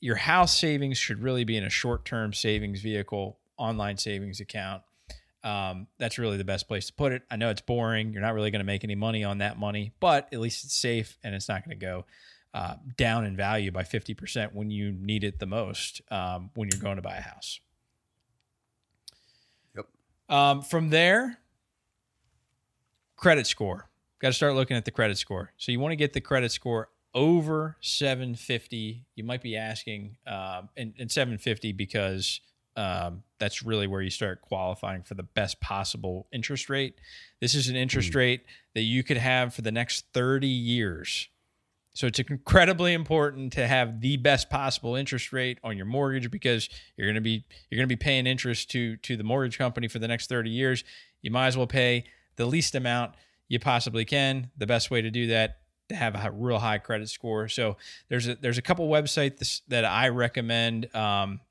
your 0.02 0.16
house 0.16 0.58
savings 0.58 0.98
should 0.98 1.22
really 1.22 1.46
be 1.46 1.56
in 1.56 1.64
a 1.64 1.70
short-term 1.70 2.34
savings 2.34 2.82
vehicle, 2.82 3.40
online 3.58 3.98
savings 3.98 4.42
account. 4.42 4.82
Um, 5.44 5.88
that's 5.98 6.18
really 6.18 6.38
the 6.38 6.44
best 6.44 6.68
place 6.68 6.88
to 6.88 6.94
put 6.94 7.14
it. 7.14 7.24
I 7.32 7.38
know 7.38 7.50
it's 7.50 7.62
boring. 7.62 8.12
You're 8.12 8.22
not 8.22 8.34
really 8.34 8.52
going 8.52 8.60
to 8.60 8.66
make 8.66 8.84
any 8.84 8.96
money 8.96 9.24
on 9.24 9.38
that 9.38 9.58
money, 9.58 9.94
but 10.00 10.28
at 10.34 10.40
least 10.40 10.66
it's 10.66 10.76
safe 10.76 11.18
and 11.24 11.34
it's 11.34 11.48
not 11.48 11.64
going 11.64 11.80
to 11.80 11.86
go 11.86 12.06
uh, 12.54 12.76
down 12.98 13.26
in 13.26 13.38
value 13.38 13.72
by 13.72 13.84
50% 13.84 14.54
when 14.54 14.72
you 14.72 14.92
need 14.92 15.24
it 15.24 15.40
the 15.40 15.46
most 15.46 16.02
um, 16.12 16.50
when 16.56 16.68
you're 16.70 16.82
going 16.82 16.98
to 16.98 17.02
buy 17.02 17.16
a 17.16 17.22
house. 17.22 17.60
Um, 20.32 20.62
from 20.62 20.90
there, 20.90 21.38
credit 23.18 23.46
score. 23.46 23.90
Got 24.20 24.30
to 24.30 24.34
start 24.34 24.56
looking 24.56 24.78
at 24.78 24.86
the 24.86 24.92
credit 24.92 25.18
score. 25.18 25.52
So 25.58 25.72
you 25.72 25.80
want 25.80 25.92
to 25.92 25.98
get 25.98 26.14
the 26.14 26.22
credit 26.22 26.52
score 26.52 26.90
over 27.14 27.76
750. 27.82 29.06
You 29.16 29.24
might 29.26 29.42
be 29.42 29.58
asking, 29.58 30.16
um, 30.26 30.70
and, 30.78 30.94
and 30.98 31.12
750 31.12 31.74
because 31.74 32.40
um, 32.78 33.24
that's 33.40 33.62
really 33.62 33.88
where 33.88 34.02
you 34.02 34.10
start 34.10 34.42
qualifying 34.42 35.04
for 35.04 35.16
the 35.16 35.24
best 35.24 35.60
possible 35.60 36.28
interest 36.32 36.70
rate. 36.70 36.96
This 37.42 37.54
is 37.54 37.68
an 37.68 37.76
interest 37.76 38.16
rate 38.16 38.46
that 38.74 38.84
you 38.84 39.04
could 39.04 39.18
have 39.18 39.54
for 39.54 39.62
the 39.62 39.72
next 39.72 40.06
30 40.14 40.48
years. 40.48 41.28
So 41.94 42.08
it's 42.08 42.20
incredibly 42.20 42.94
important 42.94 43.54
to 43.54 43.68
have 43.68 44.00
the 44.00 44.18
best 44.18 44.50
possible 44.50 44.96
interest 44.96 45.34
rate 45.34 45.60
on 45.64 45.76
your 45.76 45.86
mortgage 45.86 46.32
because 46.32 46.70
you're 46.96 47.08
going 47.08 47.16
to 47.16 47.22
be 47.22 47.44
you're 47.70 47.78
going 47.78 47.90
to 47.90 47.96
be 47.96 48.00
paying 48.00 48.28
interest 48.28 48.72
to 48.72 48.98
to 48.98 49.18
the 49.18 49.24
mortgage 49.24 49.58
company 49.58 49.88
for 49.88 50.00
the 50.00 50.08
next 50.08 50.28
30 50.30 50.50
years. 50.50 50.84
You 51.22 51.32
might 51.32 51.48
as 51.48 51.58
well 51.58 51.68
pay 51.68 52.06
the 52.38 52.46
least 52.46 52.76
amount 52.76 53.16
you 53.48 53.60
possibly 53.60 54.06
can. 54.06 54.52
The 54.58 54.68
best 54.68 54.90
way 54.90 55.02
to 55.02 55.12
do 55.12 55.28
that 55.28 55.58
to 55.90 55.96
have 55.96 56.16
a 56.16 56.32
real 56.32 56.60
high 56.60 56.78
credit 56.78 57.10
score. 57.10 57.50
So 57.50 57.78
there's 58.08 58.28
a 58.28 58.36
there's 58.36 58.58
a 58.58 58.62
couple 58.62 58.88
websites 58.88 59.62
that 59.68 59.84
I 59.84 60.08
recommend 60.10 60.94
um, 60.96 61.42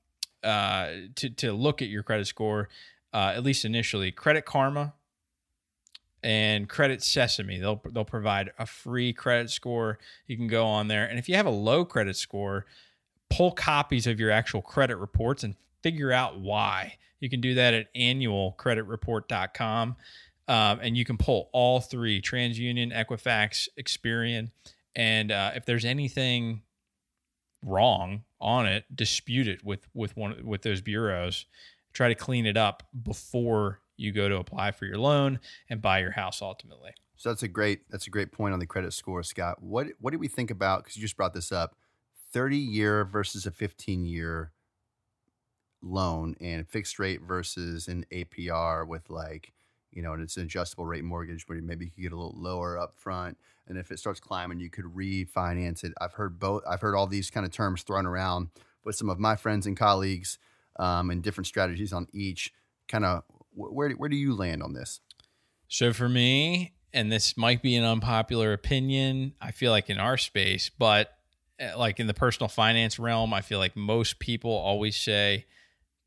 uh, 0.43 0.89
to 1.17 1.31
to 1.31 1.53
look 1.53 1.83
at 1.83 1.89
your 1.89 2.03
credit 2.03 2.27
score 2.27 2.69
uh, 3.13 3.33
at 3.35 3.43
least 3.43 3.65
initially. 3.65 4.11
Credit 4.13 4.45
Karma 4.45 4.95
and 6.23 6.69
Credit 6.69 7.03
Sesame. 7.03 7.59
They'll 7.59 7.81
they'll 7.91 8.05
provide 8.05 8.51
a 8.59 8.67
free 8.67 9.13
credit 9.13 9.51
score. 9.51 9.99
You 10.27 10.37
can 10.37 10.49
go 10.49 10.67
on 10.67 10.89
there, 10.89 11.07
and 11.07 11.19
if 11.19 11.29
you 11.29 11.37
have 11.37 11.47
a 11.47 11.51
low 11.51 11.85
credit 11.85 12.17
score, 12.17 12.67
pull 13.31 13.53
copies 13.53 14.07
of 14.07 14.21
your 14.21 14.31
actual 14.31 14.63
credit 14.63 14.97
reports 14.97 15.45
and 15.45 15.55
figure 15.83 16.13
out 16.13 16.39
why. 16.39 16.97
You 17.21 17.31
can 17.31 17.41
do 17.41 17.55
that 17.55 17.75
at 17.75 17.95
annualcreditreport.com. 17.95 19.97
Um, 20.49 20.81
and 20.83 20.97
you 20.97 21.05
can 21.05 21.17
pull 21.17 21.49
all 21.53 21.81
three 21.81 22.21
TransUnion, 22.21 22.93
Equifax, 22.93 23.69
Experian. 23.79 24.51
And 24.97 25.31
uh, 25.31 25.53
if 25.55 25.65
there's 25.65 25.85
anything 25.85 26.63
wrong 27.65 28.25
on 28.41 28.67
it, 28.67 28.85
dispute 28.93 29.47
it 29.47 29.65
with 29.65 29.87
with 29.95 30.17
one 30.17 30.45
with 30.45 30.63
those 30.63 30.81
bureaus. 30.81 31.47
Try 31.93 32.09
to 32.09 32.17
clean 32.17 32.47
it 32.47 32.57
up 32.57 32.83
before 33.01 33.81
you 34.01 34.13
go 34.13 34.29
to 34.29 34.37
apply 34.37 34.71
for 34.73 34.87
your 34.87 34.99
loan 34.99 35.39
and 35.69 35.83
buy 35.83 36.01
your 36.01 36.13
house 36.13 36.41
ultimately. 36.41 36.93
So 37.17 37.29
that's 37.29 37.43
a 37.43 37.49
great 37.49 37.83
that's 37.91 38.07
a 38.07 38.11
great 38.11 38.33
point 38.33 38.55
on 38.55 38.61
the 38.61 38.67
credit 38.67 38.93
score, 38.95 39.23
Scott. 39.23 39.63
What 39.63 39.89
what 40.01 40.13
do 40.13 40.19
we 40.19 40.29
think 40.29 40.51
about? 40.51 40.83
Because 40.83 40.97
you 40.97 41.03
just 41.03 41.17
brought 41.17 41.35
this 41.35 41.53
up, 41.53 41.77
thirty 42.33 42.57
year 42.57 43.05
versus 43.05 43.45
a 43.45 43.51
fifteen 43.51 44.07
year 44.07 44.53
loan, 45.83 46.35
and 46.41 46.67
fixed 46.67 46.99
rate 46.99 47.21
versus 47.21 47.89
an 47.89 48.07
APR 48.11 48.87
with 48.87 49.11
like 49.11 49.53
you 49.93 50.03
know, 50.03 50.13
and 50.13 50.23
it's 50.23 50.37
an 50.37 50.45
adjustable 50.45 50.87
rate 50.87 51.05
mortgage 51.05 51.49
where 51.49 51.61
maybe 51.61 51.87
you 51.87 51.91
could 51.91 52.03
get 52.03 52.13
a 52.13 52.17
little 52.17 52.37
lower 52.39 52.79
up 52.79 52.95
front, 52.97 53.37
and 53.69 53.77
if 53.77 53.91
it 53.91 53.99
starts 53.99 54.21
climbing, 54.21 54.61
you 54.61 54.71
could 54.71 54.87
refinance 54.87 55.85
it. 55.85 55.93
I've 56.01 56.15
heard 56.15 56.39
both. 56.39 56.63
I've 56.67 56.81
heard 56.81 56.95
all 56.95 57.07
these 57.07 57.31
kind 57.31 57.45
of 57.45 57.53
terms 57.53 57.83
thrown 57.83 58.07
around 58.07 58.49
with 58.83 58.97
some 58.97 59.11
of 59.11 59.19
my 59.19 59.37
friends 59.37 59.67
and 59.67 59.77
colleagues, 59.77 60.39
um, 60.79 61.11
and 61.11 61.23
different 61.23 61.49
strategies 61.49 61.93
on 61.93 62.07
each. 62.15 62.55
Kind 62.89 63.05
of 63.05 63.25
where 63.55 63.91
where 63.91 64.09
do 64.09 64.17
you 64.17 64.35
land 64.35 64.63
on 64.63 64.73
this? 64.73 65.01
So 65.69 65.93
for 65.93 66.09
me, 66.09 66.73
and 66.93 67.13
this 67.13 67.37
might 67.37 67.63
be 67.63 67.77
an 67.77 67.85
unpopular 67.85 68.53
opinion, 68.53 69.35
I 69.41 69.53
feel 69.53 69.71
like 69.71 69.89
in 69.89 69.99
our 69.99 70.17
space, 70.17 70.71
but 70.71 71.17
uh, 71.61 71.79
like 71.79 72.01
in 72.01 72.07
the 72.07 72.15
personal 72.15 72.49
finance 72.49 72.99
realm, 72.99 73.33
I 73.33 73.41
feel 73.41 73.59
like 73.59 73.77
most 73.77 74.19
people 74.19 74.51
always 74.51 74.97
say 74.97 75.47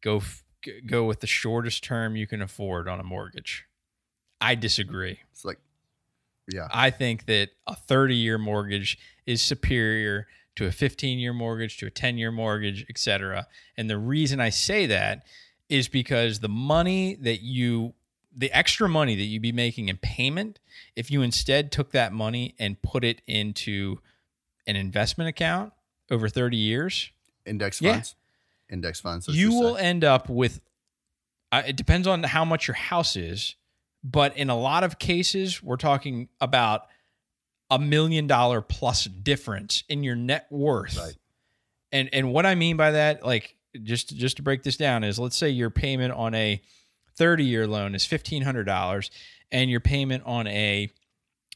go 0.01 0.17
f- 0.17 0.43
go 0.86 1.06
with 1.06 1.19
the 1.19 1.27
shortest 1.27 1.84
term 1.84 2.15
you 2.15 2.27
can 2.27 2.41
afford 2.41 2.88
on 2.88 2.99
a 2.99 3.03
mortgage. 3.03 3.65
I 4.41 4.56
disagree. 4.56 5.19
It's 5.32 5.45
like, 5.45 5.60
yeah, 6.51 6.67
I 6.71 6.89
think 6.89 7.25
that 7.27 7.49
a 7.67 7.75
30 7.75 8.15
year 8.15 8.38
mortgage 8.38 8.97
is 9.25 9.41
superior 9.41 10.27
to 10.56 10.65
a 10.67 10.71
15 10.71 11.19
year 11.19 11.34
mortgage, 11.34 11.77
to 11.77 11.88
a 11.88 11.91
10 11.91 12.17
year 12.17 12.32
mortgage, 12.32 12.86
etc. 12.89 13.47
And 13.77 13.89
the 13.89 13.97
reason 13.97 14.39
I 14.39 14.49
say 14.49 14.86
that 14.88 15.23
is 15.73 15.88
because 15.88 16.39
the 16.39 16.49
money 16.49 17.15
that 17.15 17.41
you, 17.41 17.93
the 18.36 18.51
extra 18.51 18.88
money 18.88 19.15
that 19.15 19.23
you'd 19.23 19.41
be 19.41 19.51
making 19.51 19.89
in 19.89 19.97
payment, 19.97 20.59
if 20.95 21.09
you 21.09 21.21
instead 21.21 21.71
took 21.71 21.91
that 21.91 22.13
money 22.13 22.53
and 22.59 22.81
put 22.81 23.03
it 23.03 23.21
into 23.27 23.97
an 24.67 24.75
investment 24.75 25.27
account 25.29 25.73
over 26.12 26.29
30 26.29 26.57
years, 26.57 27.09
index 27.45 27.81
Yeah. 27.81 27.93
funds, 27.93 28.15
index 28.69 28.99
funds. 29.01 29.27
you 29.27 29.49
will 29.51 29.75
say. 29.75 29.81
end 29.83 30.03
up 30.03 30.29
with 30.29 30.62
uh, 31.51 31.62
it 31.67 31.75
depends 31.75 32.07
on 32.07 32.23
how 32.23 32.43
much 32.45 32.67
your 32.67 32.75
house 32.75 33.15
is 33.15 33.55
but 34.03 34.36
in 34.36 34.49
a 34.49 34.57
lot 34.57 34.83
of 34.83 34.99
cases, 34.99 35.63
we're 35.63 35.77
talking 35.77 36.27
about 36.41 36.88
a 37.69 37.79
million 37.79 38.27
dollar 38.27 38.62
plus 38.62 39.05
difference 39.05 39.83
in 39.88 40.03
your 40.03 40.15
net 40.15 40.45
worth. 40.51 40.97
Right. 40.97 41.15
And 41.93 42.09
and 42.12 42.33
what 42.33 42.45
I 42.45 42.55
mean 42.55 42.75
by 42.75 42.91
that, 42.91 43.25
like 43.25 43.55
just 43.81 44.15
just 44.15 44.38
to 44.38 44.43
break 44.43 44.63
this 44.63 44.77
down, 44.77 45.03
is 45.03 45.17
let's 45.19 45.38
say 45.38 45.49
your 45.49 45.69
payment 45.69 46.13
on 46.13 46.36
a 46.36 46.62
30 47.15 47.43
year 47.43 47.67
loan 47.67 47.95
is 47.95 48.05
$1,500 48.05 49.09
and 49.51 49.69
your 49.69 49.79
payment 49.79 50.23
on 50.25 50.47
a 50.47 50.91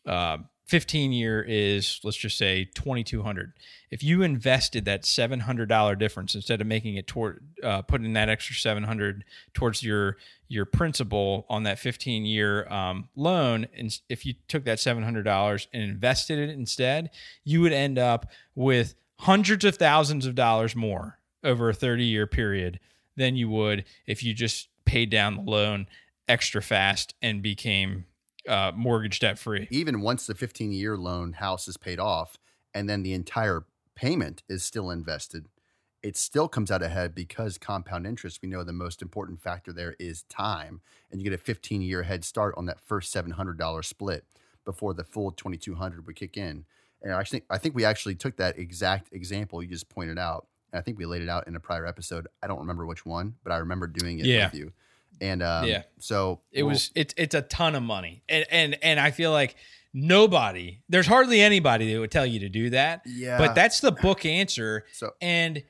uh, 0.06 0.38
15 0.68 1.14
year 1.14 1.42
is 1.42 2.00
let's 2.04 2.18
just 2.18 2.38
say 2.38 2.66
2200 2.76 3.54
if 3.90 4.04
you 4.04 4.22
invested 4.22 4.86
that 4.86 5.04
$700 5.04 5.98
difference 5.98 6.36
instead 6.36 6.60
of 6.60 6.68
making 6.68 6.98
it 6.98 7.08
toward 7.08 7.42
uh, 7.64 7.82
putting 7.82 8.14
that 8.14 8.30
extra 8.30 8.56
700 8.56 9.24
towards 9.54 9.82
your 9.82 10.18
your 10.50 10.66
principal 10.66 11.46
on 11.50 11.64
that 11.64 11.80
15 11.80 12.26
year 12.26 12.68
um, 12.72 13.08
loan 13.16 13.68
and 13.78 13.98
if 14.10 14.26
you 14.26 14.34
took 14.48 14.66
that 14.66 14.78
$700 14.78 15.68
and 15.74 15.84
invested 15.84 16.38
it 16.38 16.50
instead 16.50 17.12
you 17.46 17.62
would 17.62 17.74
end 17.74 17.98
up 17.98 18.30
with 18.54 18.96
hundreds 19.20 19.64
of 19.66 19.78
thousands 19.78 20.26
of 20.26 20.36
dollars 20.36 20.76
more 20.76 21.18
over 21.44 21.70
a 21.70 21.74
30 21.74 22.04
year 22.04 22.28
period 22.28 22.80
than 23.16 23.36
you 23.36 23.50
would 23.50 23.84
if 24.06 24.24
you 24.24 24.34
just 24.34 24.70
paid 24.86 25.10
down 25.10 25.36
the 25.36 25.42
loan 25.42 25.88
extra 26.28 26.62
fast 26.62 27.14
and 27.22 27.42
became 27.42 28.06
uh, 28.48 28.72
mortgage 28.76 29.20
debt 29.20 29.38
free. 29.38 29.68
Even 29.72 30.02
once 30.02 30.28
the 30.28 30.36
15 30.36 30.72
year 30.72 30.98
loan 30.98 31.34
house 31.34 31.68
is 31.68 31.78
paid 31.78 32.00
off 32.00 32.38
and 32.74 32.90
then 32.90 33.04
the 33.04 33.14
entire 33.14 33.66
payment 33.96 34.44
is 34.48 34.64
still 34.64 34.90
invested, 34.90 35.48
it 36.04 36.16
still 36.16 36.48
comes 36.48 36.72
out 36.72 36.84
ahead 36.84 37.16
because 37.16 37.58
compound 37.58 38.06
interest, 38.06 38.40
we 38.42 38.48
know 38.48 38.64
the 38.64 38.72
most 38.72 39.02
important 39.02 39.42
factor 39.42 39.74
there 39.74 39.96
is 40.00 40.24
time. 40.24 40.82
And 41.12 41.20
you 41.20 41.30
get 41.30 41.40
a 41.40 41.44
15 41.44 41.82
year 41.82 42.04
head 42.04 42.24
start 42.24 42.54
on 42.58 42.66
that 42.68 42.80
first 42.80 43.14
$700 43.14 43.84
split 43.84 44.26
before 44.64 44.94
the 44.94 45.04
full 45.04 45.32
2200 45.32 46.06
would 46.06 46.16
kick 46.16 46.38
in. 46.38 46.66
And 47.02 47.28
think, 47.28 47.44
I 47.50 47.58
think 47.58 47.76
we 47.76 47.86
actually 47.86 48.16
took 48.16 48.38
that 48.38 48.58
exact 48.58 49.14
example 49.14 49.62
you 49.62 49.70
just 49.70 49.90
pointed 49.90 50.18
out. 50.18 50.48
I 50.74 50.82
think 50.82 50.98
we 50.98 51.06
laid 51.06 51.22
it 51.22 51.30
out 51.30 51.48
in 51.48 51.56
a 51.56 51.60
prior 51.60 51.86
episode. 51.86 52.28
I 52.44 52.48
don't 52.48 52.60
remember 52.60 52.86
which 52.86 53.06
one, 53.06 53.36
but 53.44 53.52
I 53.54 53.58
remember 53.58 53.88
doing 53.88 54.20
it 54.20 54.26
Yeah. 54.26 54.48
with 54.48 54.56
you. 54.56 54.72
And 55.22 55.42
um, 55.42 55.66
Yeah. 55.66 55.84
so 56.00 56.42
It 56.52 56.64
we'll- 56.64 56.74
was 56.74 56.92
it's 56.96 57.14
it's 57.18 57.34
a 57.36 57.42
ton 57.42 57.74
of 57.76 57.84
money, 57.84 58.24
and 58.30 58.46
and 58.52 58.78
and 58.84 59.00
I 59.00 59.12
feel 59.12 59.32
like 59.32 59.56
nobody, 59.94 60.80
there's 60.90 61.08
hardly 61.08 61.42
anybody 61.42 61.92
that 61.94 62.00
would 62.00 62.12
tell 62.12 62.26
you 62.26 62.40
to 62.42 62.50
do 62.50 62.70
that. 62.72 63.02
Yeah. 63.06 63.38
But 63.38 63.56
that's 63.56 63.80
the 63.80 63.92
book 63.92 64.26
answer, 64.26 64.86
so 64.94 65.14
and 65.22 65.64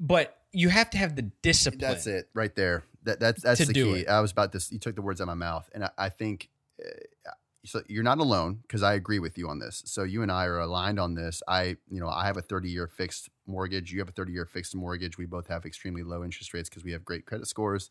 but 0.00 0.38
you 0.52 0.68
have 0.70 0.88
to 0.90 0.98
have 0.98 1.16
the 1.16 1.22
discipline. 1.42 1.80
That's 1.80 2.06
it 2.06 2.28
right 2.32 2.54
there. 2.54 2.84
That 3.02 3.20
that's 3.20 3.42
that's 3.42 3.66
the 3.66 3.74
key. 3.74 4.00
it. 4.00 4.08
I 4.08 4.20
was 4.20 4.32
about 4.32 4.52
this. 4.52 4.72
You 4.72 4.78
took 4.78 4.94
the 4.96 5.02
words 5.02 5.20
out 5.20 5.24
of 5.24 5.28
my 5.28 5.34
mouth, 5.34 5.68
and 5.74 5.84
I, 5.84 5.90
I 5.98 6.08
think 6.08 6.48
uh, 6.82 7.30
so. 7.66 7.82
You're 7.88 8.02
not 8.02 8.18
alone 8.18 8.60
because 8.62 8.82
I 8.82 8.94
agree 8.94 9.18
with 9.18 9.36
you 9.36 9.48
on 9.48 9.58
this. 9.58 9.82
So 9.86 10.02
you 10.02 10.22
and 10.22 10.32
I 10.32 10.46
are 10.46 10.60
aligned 10.60 10.98
on 10.98 11.14
this. 11.14 11.42
I, 11.46 11.76
you 11.90 12.00
know, 12.00 12.08
I 12.08 12.26
have 12.26 12.36
a 12.36 12.42
30 12.42 12.70
year 12.70 12.86
fixed 12.86 13.28
mortgage. 13.46 13.92
You 13.92 13.98
have 13.98 14.08
a 14.08 14.12
30 14.12 14.32
year 14.32 14.46
fixed 14.46 14.74
mortgage. 14.74 15.18
We 15.18 15.26
both 15.26 15.48
have 15.48 15.64
extremely 15.64 16.02
low 16.02 16.24
interest 16.24 16.54
rates 16.54 16.68
because 16.68 16.84
we 16.84 16.92
have 16.92 17.04
great 17.04 17.26
credit 17.26 17.46
scores, 17.46 17.90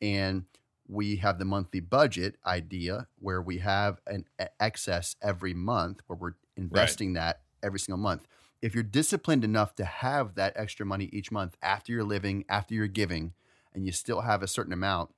and 0.00 0.44
we 0.88 1.16
have 1.16 1.38
the 1.38 1.44
monthly 1.44 1.80
budget 1.80 2.36
idea 2.44 3.06
where 3.18 3.40
we 3.40 3.58
have 3.58 4.00
an 4.06 4.24
excess 4.60 5.16
every 5.22 5.54
month 5.54 6.02
where 6.06 6.16
we're 6.16 6.34
investing 6.56 7.14
that 7.14 7.40
every 7.62 7.78
single 7.78 8.02
month. 8.02 8.26
If 8.60 8.74
you're 8.74 8.84
disciplined 8.84 9.44
enough 9.44 9.74
to 9.76 9.84
have 9.84 10.34
that 10.34 10.52
extra 10.56 10.84
money 10.86 11.08
each 11.12 11.32
month 11.32 11.56
after 11.62 11.92
you're 11.92 12.04
living, 12.04 12.44
after 12.48 12.74
you're 12.74 12.86
giving, 12.86 13.32
and 13.74 13.86
you 13.86 13.92
still 13.92 14.20
have 14.20 14.42
a 14.42 14.46
certain 14.48 14.72
amount 14.72 15.14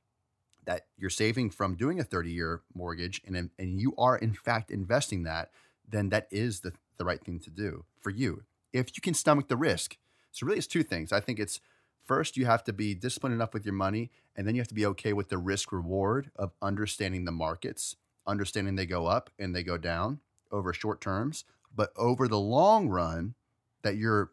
that 0.67 0.87
you're 0.97 1.11
saving 1.11 1.51
from 1.51 1.77
doing 1.77 2.01
a 2.01 2.05
30 2.05 2.31
year 2.31 2.63
mortgage 2.75 3.21
and, 3.27 3.51
and 3.59 3.81
you 3.81 3.95
are 3.99 4.17
in 4.17 4.35
fact 4.35 4.71
investing 4.71 5.25
that, 5.25 5.51
then 5.89 6.09
that 6.11 6.27
is 6.31 6.61
the, 6.61 6.73
the 6.99 7.05
right 7.05 7.23
thing 7.23 7.39
to 7.41 7.51
do 7.51 7.85
for 8.01 8.11
you. 8.11 8.43
If 8.73 8.97
you 8.97 9.01
can 9.01 9.15
stomach 9.15 9.49
the 9.49 9.57
risk. 9.57 9.97
So 10.33 10.47
really 10.47 10.59
it's 10.59 10.67
two 10.67 10.83
things. 10.83 11.13
I 11.13 11.21
think 11.21 11.39
it's 11.39 11.61
first 12.03 12.37
you 12.37 12.47
have 12.47 12.65
to 12.65 12.73
be 12.73 12.95
disciplined 12.95 13.35
enough 13.35 13.55
with 13.55 13.65
your 13.65 13.75
money 13.75 14.11
and 14.37 14.47
then 14.47 14.55
you 14.55 14.61
have 14.61 14.69
to 14.69 14.75
be 14.75 14.87
okay 14.87 15.13
with 15.13 15.29
the 15.29 15.39
risk 15.39 15.73
reward 15.73 16.31
of 16.37 16.53
understanding 16.61 17.25
the 17.25 17.33
markets, 17.33 17.97
understanding 18.27 18.75
they 18.75 18.87
go 18.87 19.07
up 19.07 19.31
and 19.39 19.55
they 19.55 19.63
go 19.63 19.77
down 19.77 20.21
over 20.51 20.73
short 20.73 21.01
terms, 21.01 21.45
but 21.75 21.93
over 21.97 22.27
the 22.29 22.39
long 22.39 22.89
run 22.89 23.35
that 23.83 23.97
you're 23.97 24.31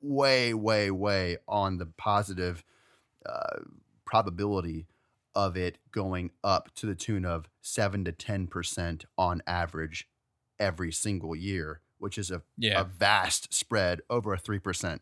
way 0.00 0.52
way 0.52 0.90
way 0.90 1.38
on 1.48 1.78
the 1.78 1.86
positive 1.86 2.62
uh, 3.26 3.60
probability 4.04 4.86
of 5.34 5.56
it 5.56 5.78
going 5.90 6.30
up 6.42 6.74
to 6.76 6.86
the 6.86 6.94
tune 6.94 7.24
of 7.24 7.48
7 7.60 8.04
to 8.04 8.12
10% 8.12 9.04
on 9.18 9.42
average 9.46 10.08
every 10.58 10.92
single 10.92 11.34
year, 11.34 11.80
which 11.98 12.18
is 12.18 12.30
a, 12.30 12.42
Yeah. 12.56 12.80
a 12.80 12.84
vast 12.84 13.52
spread 13.52 14.00
over 14.08 14.32
a 14.34 14.38
3% 14.38 15.00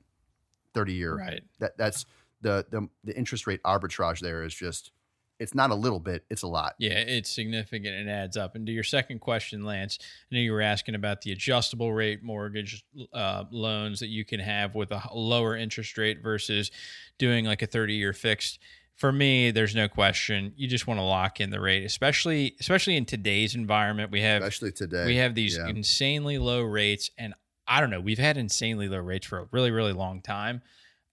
30 0.74 0.92
year. 0.94 1.14
right. 1.16 1.42
That 1.58 1.76
that's 1.76 2.06
the, 2.40 2.64
the 2.70 2.88
the 3.04 3.16
interest 3.16 3.46
rate 3.46 3.62
arbitrage 3.62 4.20
there 4.20 4.42
is 4.42 4.54
just 4.54 4.90
it's 5.38 5.54
not 5.56 5.70
a 5.70 5.74
little 5.74 5.98
bit, 5.98 6.24
it's 6.30 6.42
a 6.42 6.46
lot. 6.46 6.74
Yeah, 6.78 6.92
it's 6.92 7.28
significant 7.28 7.94
and 7.96 8.08
adds 8.08 8.36
up. 8.36 8.54
And 8.54 8.64
to 8.66 8.72
your 8.72 8.84
second 8.84 9.18
question, 9.20 9.64
Lance, 9.64 9.98
I 10.00 10.34
know 10.36 10.40
you 10.40 10.52
were 10.52 10.62
asking 10.62 10.94
about 10.94 11.22
the 11.22 11.32
adjustable 11.32 11.92
rate 11.92 12.22
mortgage 12.22 12.84
uh, 13.12 13.44
loans 13.50 13.98
that 14.00 14.06
you 14.06 14.24
can 14.24 14.38
have 14.40 14.74
with 14.76 14.92
a 14.92 15.02
lower 15.12 15.56
interest 15.56 15.98
rate 15.98 16.22
versus 16.22 16.70
doing 17.18 17.44
like 17.44 17.60
a 17.60 17.66
30 17.66 17.94
year 17.94 18.12
fixed. 18.12 18.60
For 19.02 19.10
me, 19.10 19.50
there's 19.50 19.74
no 19.74 19.88
question. 19.88 20.52
You 20.56 20.68
just 20.68 20.86
want 20.86 20.98
to 20.98 21.02
lock 21.02 21.40
in 21.40 21.50
the 21.50 21.58
rate, 21.58 21.82
especially 21.84 22.54
especially 22.60 22.96
in 22.96 23.04
today's 23.04 23.56
environment. 23.56 24.12
We 24.12 24.20
have 24.20 24.42
Especially 24.42 24.70
today. 24.70 25.06
we 25.06 25.16
have 25.16 25.34
these 25.34 25.56
Yeah. 25.56 25.66
insanely 25.66 26.38
low 26.38 26.62
rates, 26.62 27.10
and 27.18 27.34
I 27.66 27.80
don't 27.80 27.90
know. 27.90 27.98
We've 28.00 28.16
had 28.20 28.36
insanely 28.36 28.88
low 28.88 28.98
rates 29.00 29.26
for 29.26 29.40
a 29.40 29.48
really 29.50 29.72
really 29.72 29.92
long 29.92 30.22
time, 30.22 30.62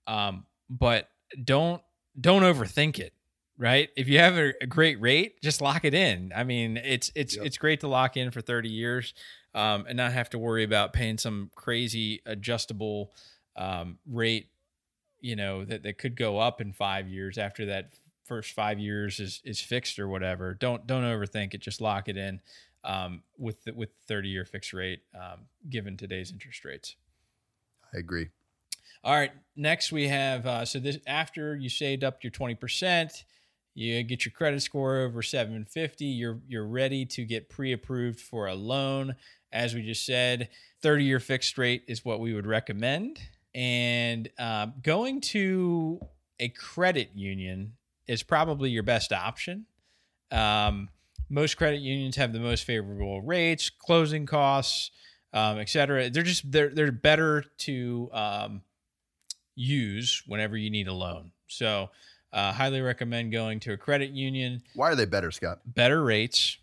um, 0.05 0.45
but 0.69 1.09
don't 1.43 1.81
don't 2.21 2.43
overthink 2.43 2.99
it. 2.99 3.11
Right? 3.57 3.89
If 3.97 4.07
you 4.07 4.19
have 4.19 4.37
a, 4.37 4.53
a 4.61 4.67
great 4.67 5.01
rate, 5.01 5.41
just 5.41 5.59
lock 5.59 5.83
it 5.83 5.95
in. 5.95 6.31
I 6.35 6.43
mean, 6.43 6.77
it's 6.77 7.11
it's 7.15 7.37
Yep. 7.37 7.45
it's 7.47 7.57
great 7.57 7.79
to 7.79 7.87
lock 7.87 8.17
in 8.17 8.29
for 8.29 8.41
thirty 8.41 8.69
years, 8.69 9.15
um, 9.55 9.85
and 9.87 9.97
not 9.97 10.13
have 10.13 10.29
to 10.29 10.37
worry 10.37 10.63
about 10.63 10.93
paying 10.93 11.17
some 11.17 11.49
crazy 11.55 12.21
adjustable 12.27 13.11
um, 13.55 13.97
rate. 14.05 14.49
You 15.21 15.35
know 15.35 15.65
that 15.65 15.83
that 15.83 15.97
could 15.97 16.15
go 16.15 16.39
up 16.39 16.61
in 16.61 16.73
five 16.73 17.07
years 17.07 17.37
after 17.37 17.65
that 17.67 17.93
first 18.25 18.53
five 18.53 18.79
years 18.79 19.19
is 19.19 19.41
is 19.43 19.59
fixed 19.59 19.99
or 19.99 20.07
whatever. 20.07 20.53
Don't 20.53 20.85
don't 20.87 21.03
overthink 21.03 21.53
it. 21.53 21.61
Just 21.61 21.81
lock 21.81 22.07
it 22.07 22.15
in 22.15 22.39
um, 22.83 23.23
with 23.37 23.63
the, 23.63 23.73
with 23.73 23.89
thirty 24.07 24.29
year 24.29 24.45
fixed 24.45 24.71
rate 24.71 25.01
um, 25.15 25.47
given 25.69 25.97
today's 25.97 26.31
interest 26.31 26.63
rates. 26.63 26.95
I 27.93 27.97
agree. 27.97 28.29
All 29.03 29.15
right, 29.15 29.31
next 29.55 29.91
we 29.91 30.07
have 30.09 30.45
uh, 30.45 30.65
so 30.65 30.79
this 30.79 30.99
after 31.07 31.55
you 31.55 31.69
saved 31.69 32.03
up 32.03 32.23
your 32.23 32.31
twenty 32.31 32.55
percent, 32.55 33.25
you 33.73 34.03
get 34.03 34.25
your 34.25 34.31
credit 34.31 34.61
score 34.61 34.99
over 34.99 35.21
seven 35.21 35.65
fifty. 35.65 36.05
You're 36.05 36.39
you're 36.47 36.67
ready 36.67 37.05
to 37.07 37.25
get 37.25 37.49
pre 37.49 37.73
approved 37.73 38.19
for 38.19 38.47
a 38.47 38.55
loan. 38.55 39.15
As 39.51 39.73
we 39.73 39.81
just 39.81 40.05
said, 40.05 40.49
thirty 40.81 41.03
year 41.03 41.19
fixed 41.19 41.57
rate 41.57 41.83
is 41.87 42.05
what 42.05 42.19
we 42.19 42.33
would 42.33 42.45
recommend, 42.45 43.19
and 43.53 44.29
um, 44.37 44.73
going 44.81 45.21
to 45.21 45.99
a 46.39 46.49
credit 46.49 47.11
union 47.15 47.73
is 48.07 48.23
probably 48.23 48.69
your 48.69 48.83
best 48.83 49.11
option. 49.11 49.65
Um, 50.31 50.89
most 51.29 51.57
credit 51.57 51.81
unions 51.81 52.15
have 52.15 52.33
the 52.33 52.39
most 52.39 52.63
favorable 52.63 53.21
rates, 53.21 53.69
closing 53.69 54.25
costs, 54.25 54.91
um, 55.33 55.59
et 55.59 55.69
cetera. 55.69 56.09
They're 56.09 56.23
just 56.23 56.51
they're 56.51 56.69
they're 56.69 56.91
better 56.91 57.43
to 57.59 58.09
um, 58.13 58.61
use 59.55 60.23
whenever 60.25 60.57
you 60.57 60.69
need 60.69 60.87
a 60.87 60.93
loan. 60.93 61.31
So, 61.47 61.89
uh, 62.31 62.51
highly 62.53 62.81
recommend 62.81 63.31
going 63.31 63.59
to 63.61 63.73
a 63.73 63.77
credit 63.77 64.11
union. 64.11 64.63
Why 64.75 64.91
are 64.91 64.95
they 64.95 65.05
better, 65.05 65.31
Scott? 65.31 65.59
Better 65.65 66.03
rates, 66.03 66.57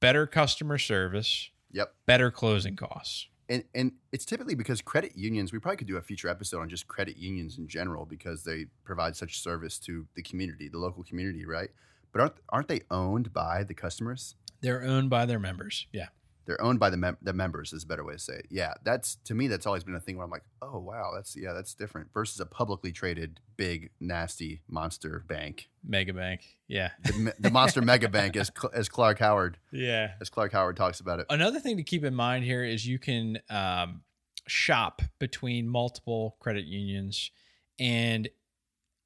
better 0.00 0.26
customer 0.26 0.78
service, 0.78 1.50
Yep. 1.72 1.94
better 2.06 2.30
closing 2.30 2.76
costs. 2.76 3.26
And 3.48 3.64
and 3.74 3.92
it's 4.12 4.24
typically 4.24 4.54
because 4.54 4.82
credit 4.82 5.16
unions, 5.16 5.52
we 5.52 5.58
probably 5.58 5.78
could 5.78 5.86
do 5.86 5.96
a 5.96 6.02
future 6.02 6.28
episode 6.28 6.60
on 6.60 6.68
just 6.68 6.86
credit 6.86 7.16
unions 7.16 7.58
in 7.58 7.66
general 7.66 8.04
because 8.04 8.44
they 8.44 8.66
provide 8.84 9.16
such 9.16 9.40
service 9.40 9.78
to 9.80 10.06
the 10.14 10.22
community, 10.22 10.68
the 10.68 10.78
local 10.78 11.02
community, 11.02 11.46
right? 11.46 11.70
But 12.12 12.20
aren't 12.20 12.34
aren't 12.50 12.68
they 12.68 12.82
owned 12.90 13.32
by 13.32 13.64
the 13.64 13.74
customers? 13.74 14.34
They're 14.60 14.82
owned 14.82 15.08
by 15.08 15.24
their 15.26 15.38
members. 15.38 15.86
Yeah. 15.92 16.08
They're 16.48 16.60
owned 16.60 16.80
by 16.80 16.88
the 16.90 16.96
mem- 16.96 17.18
the 17.22 17.32
members 17.32 17.72
is 17.72 17.84
a 17.84 17.86
better 17.86 18.02
way 18.02 18.14
to 18.14 18.18
say 18.18 18.32
it. 18.32 18.46
Yeah, 18.50 18.72
that's 18.82 19.16
to 19.26 19.34
me 19.34 19.46
that's 19.46 19.66
always 19.66 19.84
been 19.84 19.94
a 19.94 20.00
thing 20.00 20.16
where 20.16 20.24
I'm 20.24 20.30
like, 20.30 20.42
oh 20.62 20.78
wow, 20.78 21.12
that's 21.14 21.36
yeah, 21.36 21.52
that's 21.52 21.74
different 21.74 22.08
versus 22.12 22.40
a 22.40 22.46
publicly 22.46 22.90
traded 22.90 23.38
big 23.56 23.90
nasty 24.00 24.62
monster 24.66 25.24
bank, 25.28 25.68
Mega 25.86 26.12
bank. 26.14 26.56
Yeah. 26.66 26.90
the, 27.04 27.34
the 27.38 27.50
monster 27.50 27.82
mega 27.82 28.08
bank 28.08 28.34
as 28.36 28.50
as 28.74 28.88
Clark 28.88 29.18
Howard 29.20 29.58
Yeah. 29.70 30.12
as 30.20 30.30
Clark 30.30 30.52
Howard 30.52 30.76
talks 30.76 30.98
about 31.00 31.20
it. 31.20 31.26
Another 31.30 31.60
thing 31.60 31.76
to 31.76 31.82
keep 31.84 32.02
in 32.02 32.14
mind 32.14 32.44
here 32.44 32.64
is 32.64 32.86
you 32.86 32.98
can 32.98 33.38
um, 33.50 34.00
shop 34.46 35.02
between 35.18 35.68
multiple 35.68 36.36
credit 36.40 36.64
unions. 36.64 37.30
And 37.78 38.26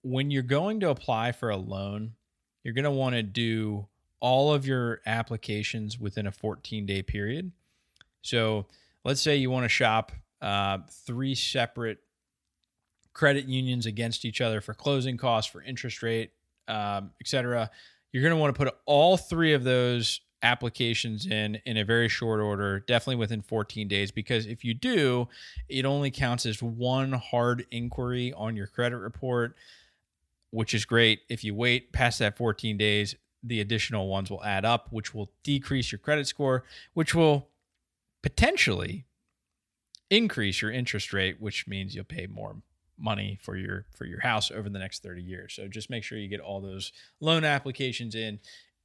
when 0.03 0.31
you're 0.31 0.43
going 0.43 0.81
to 0.81 0.91
apply 0.91 1.33
for 1.33 1.51
a 1.51 1.57
loan, 1.57 2.13
you're 2.63 2.75
going 2.75 2.85
to 2.85 2.91
want 2.91 3.15
to 3.17 3.23
do 3.25 3.89
all 4.23 4.55
of 4.55 4.65
your 4.65 5.01
applications 5.05 5.99
within 5.99 6.29
a 6.29 6.33
14 6.33 6.87
day 6.87 7.03
period. 7.03 7.51
So 8.23 8.67
let's 9.05 9.21
say 9.21 9.37
you 9.37 9.51
want 9.51 9.65
to 9.65 9.69
shop 9.69 10.13
uh, 10.41 10.79
three 10.89 11.35
separate 11.35 11.99
credit 13.13 13.47
unions 13.47 13.85
against 13.85 14.25
each 14.25 14.41
other 14.41 14.61
for 14.61 14.75
closing 14.75 15.17
costs, 15.17 15.51
for 15.51 15.61
interest 15.61 16.03
rate, 16.03 16.31
um, 16.69 17.11
et 17.21 17.27
cetera. 17.27 17.69
You're 18.13 18.23
going 18.23 18.35
to 18.35 18.41
want 18.41 18.55
to 18.55 18.65
put 18.65 18.73
all 18.87 19.17
three 19.17 19.55
of 19.55 19.65
those 19.65 20.21
applications 20.45 21.27
in 21.27 21.61
in 21.67 21.77
a 21.77 21.85
very 21.85 22.09
short 22.09 22.41
order, 22.41 22.79
definitely 22.81 23.17
within 23.17 23.43
14 23.43 23.89
days, 23.89 24.13
because 24.13 24.47
if 24.47 24.65
you 24.65 24.73
do, 24.73 25.29
it 25.69 25.85
only 25.85 26.13
counts 26.13 26.47
as 26.47 26.63
one 26.63 27.13
hard 27.13 27.67
inquiry 27.73 28.33
on 28.35 28.55
your 28.55 28.69
credit 28.69 28.99
report, 28.99 29.57
which 30.51 30.75
is 30.75 30.85
great. 30.85 31.23
If 31.29 31.43
you 31.43 31.57
wait 31.57 31.93
past 31.93 32.21
that 32.21 32.37
14 32.37 32.77
days, 32.77 33.17
the 33.43 33.61
additional 33.61 34.09
ones 34.09 34.31
will 34.31 34.43
add 34.45 34.65
up, 34.65 34.89
which 34.91 35.15
will 35.15 35.31
decrease 35.43 35.91
your 35.93 35.99
credit 35.99 36.27
score, 36.27 36.65
which 36.95 37.15
will 37.15 37.49
potentially 38.23 39.05
increase 40.11 40.63
your 40.63 40.71
interest 40.71 41.13
rate, 41.13 41.41
which 41.41 41.67
means 41.67 41.95
you'll 41.95 42.05
pay 42.05 42.27
more 42.27 42.57
money 42.99 43.39
for 43.43 43.57
your 43.57 43.87
for 43.91 44.05
your 44.05 44.21
house 44.21 44.51
over 44.51 44.69
the 44.69 44.79
next 44.79 45.03
30 45.03 45.23
years. 45.23 45.55
So 45.55 45.67
just 45.67 45.91
make 45.91 46.05
sure 46.05 46.19
you 46.19 46.29
get 46.29 46.41
all 46.41 46.61
those 46.61 46.93
loan 47.21 47.45
applications 47.45 48.15
in 48.15 48.39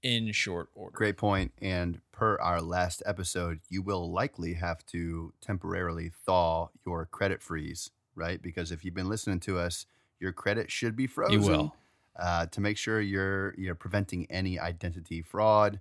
in 0.04 0.32
short 0.32 0.70
order. 0.74 0.96
Great 0.96 1.18
point. 1.18 1.52
And 1.62 2.02
per 2.12 2.38
our 2.40 2.62
last 2.62 3.04
episode, 3.06 3.60
you 3.70 3.82
will 3.82 4.12
likely 4.12 4.54
have 4.54 4.86
to 4.88 5.34
temporarily 5.42 6.12
thaw 6.26 6.70
your 6.86 7.06
credit 7.06 7.42
freeze, 7.42 7.92
right? 8.16 8.42
Because 8.42 8.72
if 8.72 8.86
you've 8.86 8.94
been 8.94 9.10
listening 9.10 9.40
to 9.42 9.60
us, 9.60 9.86
your 10.20 10.32
credit 10.32 10.72
should 10.72 10.96
be 10.96 11.08
frozen. 11.08 11.42
You 11.42 11.48
will. 11.48 11.76
Uh, 12.20 12.48
to 12.48 12.62
make 12.62 12.78
sure 12.78 13.00
you're 13.00 13.54
you're 13.58 13.76
preventing 13.76 14.26
any 14.30 14.60
identity 14.60 15.22
fraud 15.22 15.80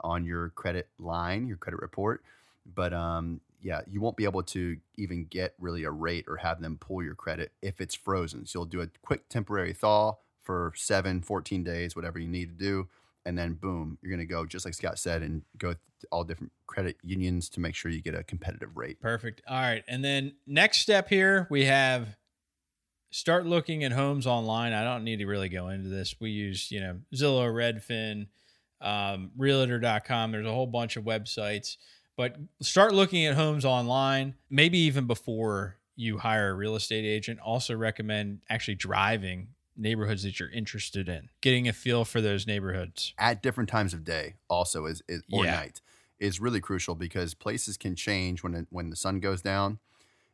on 0.00 0.24
your 0.24 0.50
credit 0.50 0.88
line, 0.98 1.46
your 1.46 1.56
credit 1.56 1.80
report. 1.80 2.22
But 2.74 2.92
um, 2.92 3.40
yeah, 3.62 3.80
you 3.90 4.00
won't 4.00 4.16
be 4.16 4.24
able 4.24 4.42
to 4.44 4.76
even 4.96 5.24
get 5.24 5.54
really 5.58 5.84
a 5.84 5.90
rate 5.90 6.26
or 6.28 6.36
have 6.36 6.60
them 6.60 6.78
pull 6.80 7.02
your 7.02 7.14
credit 7.14 7.52
if 7.62 7.80
it's 7.80 7.94
frozen. 7.94 8.46
So 8.46 8.60
you'll 8.60 8.66
do 8.66 8.80
a 8.82 8.88
quick 9.02 9.28
temporary 9.28 9.72
thaw 9.72 10.16
for 10.42 10.72
seven, 10.76 11.20
14 11.22 11.64
days, 11.64 11.96
whatever 11.96 12.18
you 12.18 12.28
need 12.28 12.48
to 12.48 12.64
do. 12.64 12.88
And 13.24 13.36
then 13.36 13.54
boom, 13.54 13.98
you're 14.00 14.10
going 14.10 14.26
to 14.26 14.32
go, 14.32 14.46
just 14.46 14.64
like 14.64 14.74
Scott 14.74 14.98
said, 14.98 15.22
and 15.22 15.42
go 15.58 15.74
all 16.12 16.24
different 16.24 16.52
credit 16.66 16.96
unions 17.02 17.48
to 17.50 17.60
make 17.60 17.74
sure 17.74 17.90
you 17.90 18.00
get 18.00 18.14
a 18.14 18.22
competitive 18.22 18.76
rate. 18.76 19.00
Perfect. 19.00 19.42
All 19.46 19.60
right. 19.60 19.84
And 19.88 20.04
then 20.04 20.34
next 20.46 20.78
step 20.78 21.08
here, 21.08 21.46
we 21.50 21.64
have 21.64 22.16
start 23.10 23.46
looking 23.46 23.84
at 23.84 23.92
homes 23.92 24.26
online. 24.26 24.72
I 24.72 24.84
don't 24.84 25.04
need 25.04 25.18
to 25.18 25.26
really 25.26 25.48
go 25.48 25.68
into 25.68 25.88
this. 25.88 26.14
We 26.20 26.30
use, 26.30 26.70
you 26.70 26.80
know, 26.80 27.00
Zillow, 27.14 27.50
Redfin, 27.52 28.26
um, 28.80 29.30
realtor.com. 29.36 30.32
There's 30.32 30.46
a 30.46 30.52
whole 30.52 30.66
bunch 30.66 30.96
of 30.96 31.04
websites 31.04 31.76
but 32.18 32.36
start 32.60 32.92
looking 32.92 33.24
at 33.26 33.36
homes 33.36 33.64
online, 33.64 34.34
maybe 34.50 34.76
even 34.78 35.06
before 35.06 35.76
you 35.94 36.18
hire 36.18 36.50
a 36.50 36.54
real 36.54 36.74
estate 36.74 37.04
agent. 37.04 37.38
Also, 37.38 37.76
recommend 37.76 38.40
actually 38.50 38.74
driving 38.74 39.50
neighborhoods 39.76 40.24
that 40.24 40.40
you're 40.40 40.50
interested 40.50 41.08
in, 41.08 41.28
getting 41.40 41.68
a 41.68 41.72
feel 41.72 42.04
for 42.04 42.20
those 42.20 42.44
neighborhoods 42.44 43.14
at 43.18 43.40
different 43.40 43.70
times 43.70 43.94
of 43.94 44.02
day. 44.02 44.34
Also, 44.50 44.84
is, 44.86 45.00
is 45.08 45.22
or 45.30 45.44
Yeah. 45.44 45.52
night 45.52 45.80
is 46.18 46.40
really 46.40 46.60
crucial 46.60 46.96
because 46.96 47.34
places 47.34 47.76
can 47.76 47.94
change 47.94 48.42
when 48.42 48.54
it, 48.54 48.66
when 48.70 48.90
the 48.90 48.96
sun 48.96 49.20
goes 49.20 49.40
down. 49.40 49.78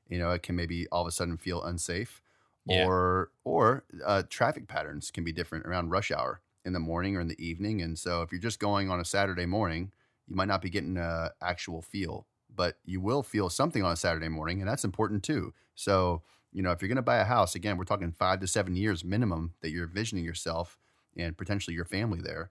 You 0.09 0.19
know, 0.19 0.31
it 0.31 0.43
can 0.43 0.57
maybe 0.57 0.87
all 0.89 1.03
of 1.03 1.09
a 1.09 1.13
sudden 1.13 1.37
feel 1.37 1.63
unsafe, 1.63 2.23
Yeah. 2.67 2.89
or 2.89 3.31
or 3.45 3.85
uh, 4.05 4.23
traffic 4.29 4.69
patterns 4.69 5.11
can 5.11 5.25
be 5.25 5.33
different 5.33 5.67
around 5.67 5.91
rush 5.91 6.11
hour 6.11 6.41
in 6.65 6.73
the 6.73 6.81
morning 6.81 7.17
or 7.17 7.21
in 7.21 7.29
the 7.29 7.45
evening. 7.45 7.83
And 7.83 7.99
so, 7.99 8.23
if 8.23 8.33
you're 8.33 8.41
just 8.41 8.59
going 8.61 8.91
on 8.91 9.01
a 9.01 9.05
Saturday 9.05 9.47
morning, 9.47 9.93
you 10.27 10.37
might 10.37 10.49
not 10.49 10.63
be 10.63 10.71
getting 10.71 10.97
a 10.97 11.33
actual 11.43 11.83
feel, 11.83 12.27
but 12.55 12.79
you 12.85 13.01
will 13.01 13.23
feel 13.23 13.51
something 13.51 13.83
on 13.85 13.93
a 13.93 13.97
Saturday 13.97 14.29
morning, 14.29 14.61
and 14.61 14.69
that's 14.69 14.85
important 14.85 15.23
too. 15.23 15.53
So, 15.75 16.23
you 16.53 16.63
know, 16.63 16.71
if 16.71 16.81
you're 16.81 16.89
going 16.89 16.97
to 16.97 17.03
buy 17.03 17.19
a 17.19 17.25
house, 17.25 17.55
again, 17.55 17.77
we're 17.77 17.85
talking 17.85 18.13
five 18.13 18.41
to 18.41 18.47
seven 18.47 18.77
years 18.77 19.05
minimum 19.05 19.55
that 19.61 19.71
you're 19.71 19.87
envisioning 19.87 20.25
yourself 20.25 20.79
and 21.17 21.37
potentially 21.37 21.75
your 21.75 21.85
family 21.85 22.21
there. 22.23 22.51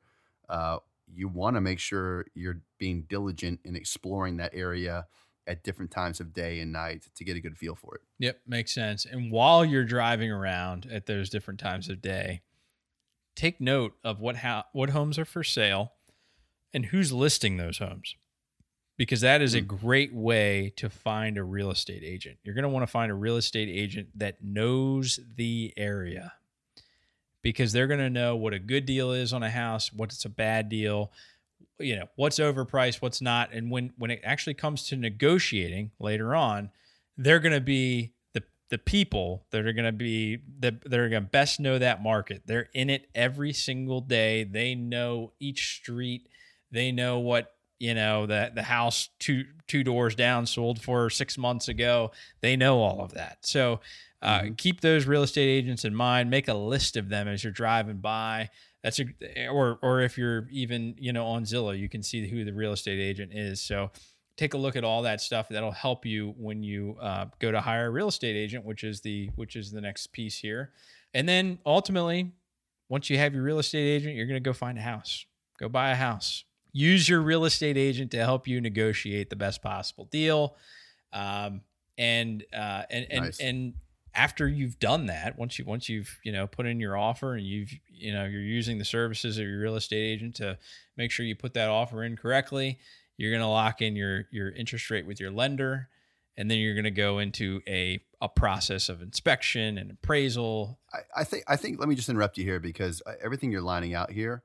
Uh, 0.50 0.80
you 1.14 1.28
want 1.28 1.56
to 1.56 1.62
make 1.62 1.80
sure 1.80 2.26
you're 2.34 2.62
being 2.78 3.04
diligent 3.04 3.60
in 3.64 3.76
exploring 3.76 4.38
that 4.38 4.54
area 4.54 5.06
at 5.48 5.64
different 5.64 5.92
times 5.92 6.20
of 6.20 6.34
day 6.34 6.60
and 6.60 6.72
night 6.72 7.08
to 7.16 7.24
get 7.24 7.36
a 7.36 7.40
good 7.40 7.58
feel 7.58 7.76
for 7.76 7.96
it. 7.96 8.02
Yep, 8.20 8.42
makes 8.48 8.74
sense. 8.74 9.06
And 9.06 9.32
while 9.32 9.66
you're 9.66 9.84
driving 9.84 10.32
around 10.32 10.88
at 10.92 11.06
those 11.06 11.30
different 11.30 11.60
times 11.60 11.90
of 11.90 12.02
day, 12.02 12.42
take 13.36 13.60
note 13.60 13.94
of 14.04 14.20
what 14.20 14.38
how 14.38 14.66
what 14.74 14.92
homes 14.92 15.18
are 15.18 15.26
for 15.26 15.44
sale 15.44 15.94
and 16.74 16.88
who's 16.88 17.12
listing 17.12 17.58
those 17.58 17.78
homes. 17.78 18.16
Because 18.96 19.22
that 19.22 19.42
is 19.42 19.56
a 19.56 19.62
mm. 19.62 19.68
great 19.68 20.14
way 20.14 20.72
to 20.76 20.90
find 20.90 21.38
a 21.38 21.44
real 21.44 21.72
estate 21.72 22.04
agent. 22.04 22.38
You're 22.44 22.54
going 22.54 22.64
to 22.64 22.70
want 22.70 22.84
to 22.84 22.92
find 22.92 23.12
a 23.12 23.16
real 23.16 23.38
estate 23.38 23.68
agent 23.70 24.10
that 24.16 24.44
knows 24.44 25.20
the 25.36 25.74
area. 25.76 26.34
Because 27.42 27.74
they're 27.74 27.88
going 27.88 28.00
to 28.00 28.10
know 28.10 28.36
what 28.36 28.54
a 28.54 28.60
good 28.60 28.86
deal 28.86 29.12
is 29.12 29.34
on 29.34 29.44
a 29.44 29.50
house, 29.50 29.92
what's 29.92 30.24
a 30.26 30.30
bad 30.30 30.70
deal, 30.70 31.12
you 31.80 31.96
know, 31.96 32.08
what's 32.16 32.40
overpriced, 32.40 33.02
what's 33.02 33.22
not, 33.22 33.54
and 33.54 33.70
when 33.72 33.94
when 33.98 34.12
it 34.12 34.22
actually 34.24 34.54
comes 34.54 34.84
to 34.88 34.96
negotiating 34.96 35.92
later 36.00 36.36
on, 36.36 36.72
they're 37.18 37.40
going 37.40 37.54
to 37.54 37.62
be 37.62 38.14
the 38.34 38.44
the 38.70 38.78
people 38.78 39.46
that 39.52 39.66
are 39.66 39.74
going 39.74 39.86
to 39.86 39.92
be 39.92 40.40
that 40.60 40.90
they're 40.90 41.10
going 41.10 41.24
to 41.24 41.30
best 41.30 41.60
know 41.60 41.78
that 41.80 42.02
market. 42.02 42.44
They're 42.46 42.70
in 42.74 42.90
it 42.90 43.08
every 43.14 43.54
single 43.54 44.02
day. 44.02 44.44
They 44.44 44.76
know 44.76 45.34
each 45.40 45.76
street. 45.78 46.28
They 46.72 46.92
know 46.92 47.20
what 47.20 47.54
you 47.80 47.94
know 47.94 48.26
the 48.26 48.52
the 48.54 48.64
house 48.64 49.10
two 49.20 49.46
two 49.68 49.84
doors 49.84 50.16
down 50.16 50.46
sold 50.46 50.82
for 50.82 51.10
six 51.10 51.38
months 51.38 51.68
ago. 51.68 52.12
They 52.42 52.56
know 52.56 52.80
all 52.80 53.02
of 53.02 53.14
that. 53.14 53.40
So 53.42 53.82
uh, 54.22 54.44
keep 54.58 54.80
those 54.80 55.06
real 55.06 55.24
estate 55.24 55.50
agents 55.50 55.84
in 55.84 55.94
mind. 55.94 56.30
Make 56.30 56.48
a 56.48 56.54
list 56.54 56.96
of 56.96 57.10
them 57.10 57.28
as 57.28 57.44
you're 57.44 57.52
driving 57.52 57.98
by. 57.98 58.50
That's 58.84 59.00
a 59.00 59.48
or 59.48 59.80
or 59.82 60.02
if 60.02 60.18
you're 60.18 60.48
even 60.52 60.96
you 60.98 61.14
know 61.14 61.26
on 61.26 61.44
Zillow, 61.44 61.78
you 61.78 61.88
can 61.88 62.04
see 62.04 62.28
who 62.28 62.44
the 62.44 62.54
real 62.54 62.74
estate 62.74 63.00
agent 63.00 63.32
is. 63.34 63.62
So 63.62 63.92
take 64.36 64.54
a 64.54 64.58
look 64.58 64.76
at 64.76 64.84
all 64.84 65.04
that 65.04 65.22
stuff. 65.22 65.48
That'll 65.50 65.72
help 65.72 66.06
you 66.06 66.34
when 66.38 66.64
you 66.64 66.98
uh, 67.02 67.26
go 67.40 67.52
to 67.52 67.62
hire 67.62 67.88
a 67.88 67.90
real 67.90 68.08
estate 68.10 68.36
agent, 68.36 68.66
which 68.66 68.84
is 68.84 69.02
the 69.02 69.30
which 69.36 69.56
is 69.56 69.72
the 69.72 69.82
next 69.82 70.08
piece 70.08 70.38
here. 70.38 70.72
And 71.14 71.30
then 71.30 71.60
ultimately, 71.66 72.34
once 72.90 73.10
you 73.10 73.18
have 73.18 73.34
your 73.34 73.44
real 73.44 73.60
estate 73.60 73.88
agent, 73.88 74.16
you're 74.16 74.26
going 74.26 74.42
to 74.42 74.48
go 74.48 74.54
find 74.54 74.78
a 74.78 74.82
house. 74.82 75.26
Go 75.60 75.70
buy 75.70 75.92
a 75.92 75.96
house. 75.96 76.44
Use 76.72 77.08
your 77.08 77.22
real 77.22 77.46
estate 77.46 77.78
agent 77.78 78.12
to 78.12 78.18
help 78.18 78.48
you 78.48 78.60
negotiate 78.60 79.30
the 79.30 79.36
best 79.36 79.62
possible 79.62 80.06
deal. 80.06 80.56
Um, 81.14 81.62
and 81.98 82.44
uh, 82.52 82.84
and 82.90 83.06
and 83.12 83.26
Nice. 83.26 83.40
and 83.40 83.74
after 84.16 84.48
you've 84.48 84.80
done 84.80 85.08
that, 85.08 85.38
once 85.38 85.58
you 85.58 85.66
once 85.66 85.90
you've 85.90 86.20
you 86.24 86.32
know 86.32 86.48
put 86.48 86.66
in 86.66 86.80
your 86.80 86.98
offer 86.98 87.36
and 87.36 87.46
you've 87.46 87.72
you 87.90 88.14
know 88.14 88.26
you're 88.26 88.42
using 88.42 88.78
the 88.78 88.86
services 88.86 89.38
of 89.38 89.48
your 89.48 89.60
real 89.60 89.76
estate 89.76 90.04
agent 90.04 90.36
to 90.36 90.58
make 90.98 91.12
sure 91.12 91.26
you 91.26 91.36
put 91.36 91.54
that 91.56 91.70
offer 91.70 92.04
in 92.04 92.16
correctly, 92.16 92.80
you're 93.18 93.32
going 93.32 93.42
to 93.42 93.48
lock 93.48 93.82
in 93.82 93.96
your 93.96 94.26
your 94.32 94.50
interest 94.52 94.90
rate 94.90 95.06
with 95.06 95.20
your 95.20 95.32
lender, 95.32 95.90
and 96.38 96.50
then 96.50 96.60
you're 96.60 96.76
going 96.76 96.84
to 96.84 96.92
go 96.92 97.20
into 97.20 97.62
a 97.68 98.02
a 98.22 98.30
process 98.30 98.88
of 98.88 99.02
inspection 99.02 99.78
and 99.78 99.92
appraisal. 99.92 100.80
I, 100.94 101.22
I 101.22 101.24
think 101.24 101.44
I 101.48 101.56
think 101.56 101.80
let 101.80 101.90
me 101.90 101.96
just 101.96 102.10
interrupt 102.10 102.38
you 102.38 102.44
here 102.44 102.60
because 102.60 103.02
uh, 103.06 103.14
everything 103.22 103.52
you're 103.52 103.62
lining 103.62 103.94
out 103.94 104.12
here, 104.12 104.44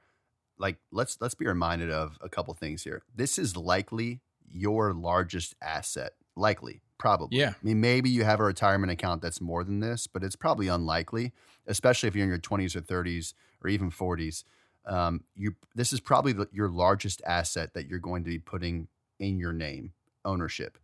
like 0.58 0.78
let's 0.90 1.18
let's 1.20 1.34
be 1.34 1.46
reminded 1.46 1.90
of 1.90 2.18
a 2.20 2.28
couple 2.28 2.54
things 2.54 2.82
here. 2.84 3.02
This 3.14 3.38
is 3.38 3.56
likely 3.56 4.20
your 4.50 4.92
largest 4.92 5.54
asset. 5.62 6.12
Likely, 6.38 6.82
probably. 6.98 7.36
Yeah. 7.38 7.50
I 7.50 7.64
mean, 7.66 7.80
maybe 7.80 8.08
you 8.08 8.24
have 8.24 8.38
a 8.40 8.44
retirement 8.44 8.92
account 8.92 9.22
that's 9.22 9.40
more 9.40 9.64
than 9.64 9.80
this, 9.80 10.06
but 10.06 10.22
it's 10.22 10.36
probably 10.36 10.68
unlikely, 10.68 11.32
especially 11.66 12.06
if 12.06 12.14
you're 12.14 12.24
in 12.24 12.30
your 12.30 12.38
20s 12.38 12.76
or 12.76 12.80
30s 12.80 13.34
or 13.62 13.68
even 13.68 13.90
40s. 13.90 14.44
Um, 14.86 15.24
you 15.34 15.56
this 15.74 15.92
is 15.92 16.00
probably 16.00 16.32
the, 16.32 16.48
your 16.52 16.68
largest 16.68 17.20
asset 17.26 17.74
that 17.74 17.88
you're 17.88 17.98
going 17.98 18.24
to 18.24 18.30
be 18.30 18.38
putting 18.38 18.88
in 19.18 19.38
your 19.38 19.52
name 19.52 19.92
ownership. 20.24 20.78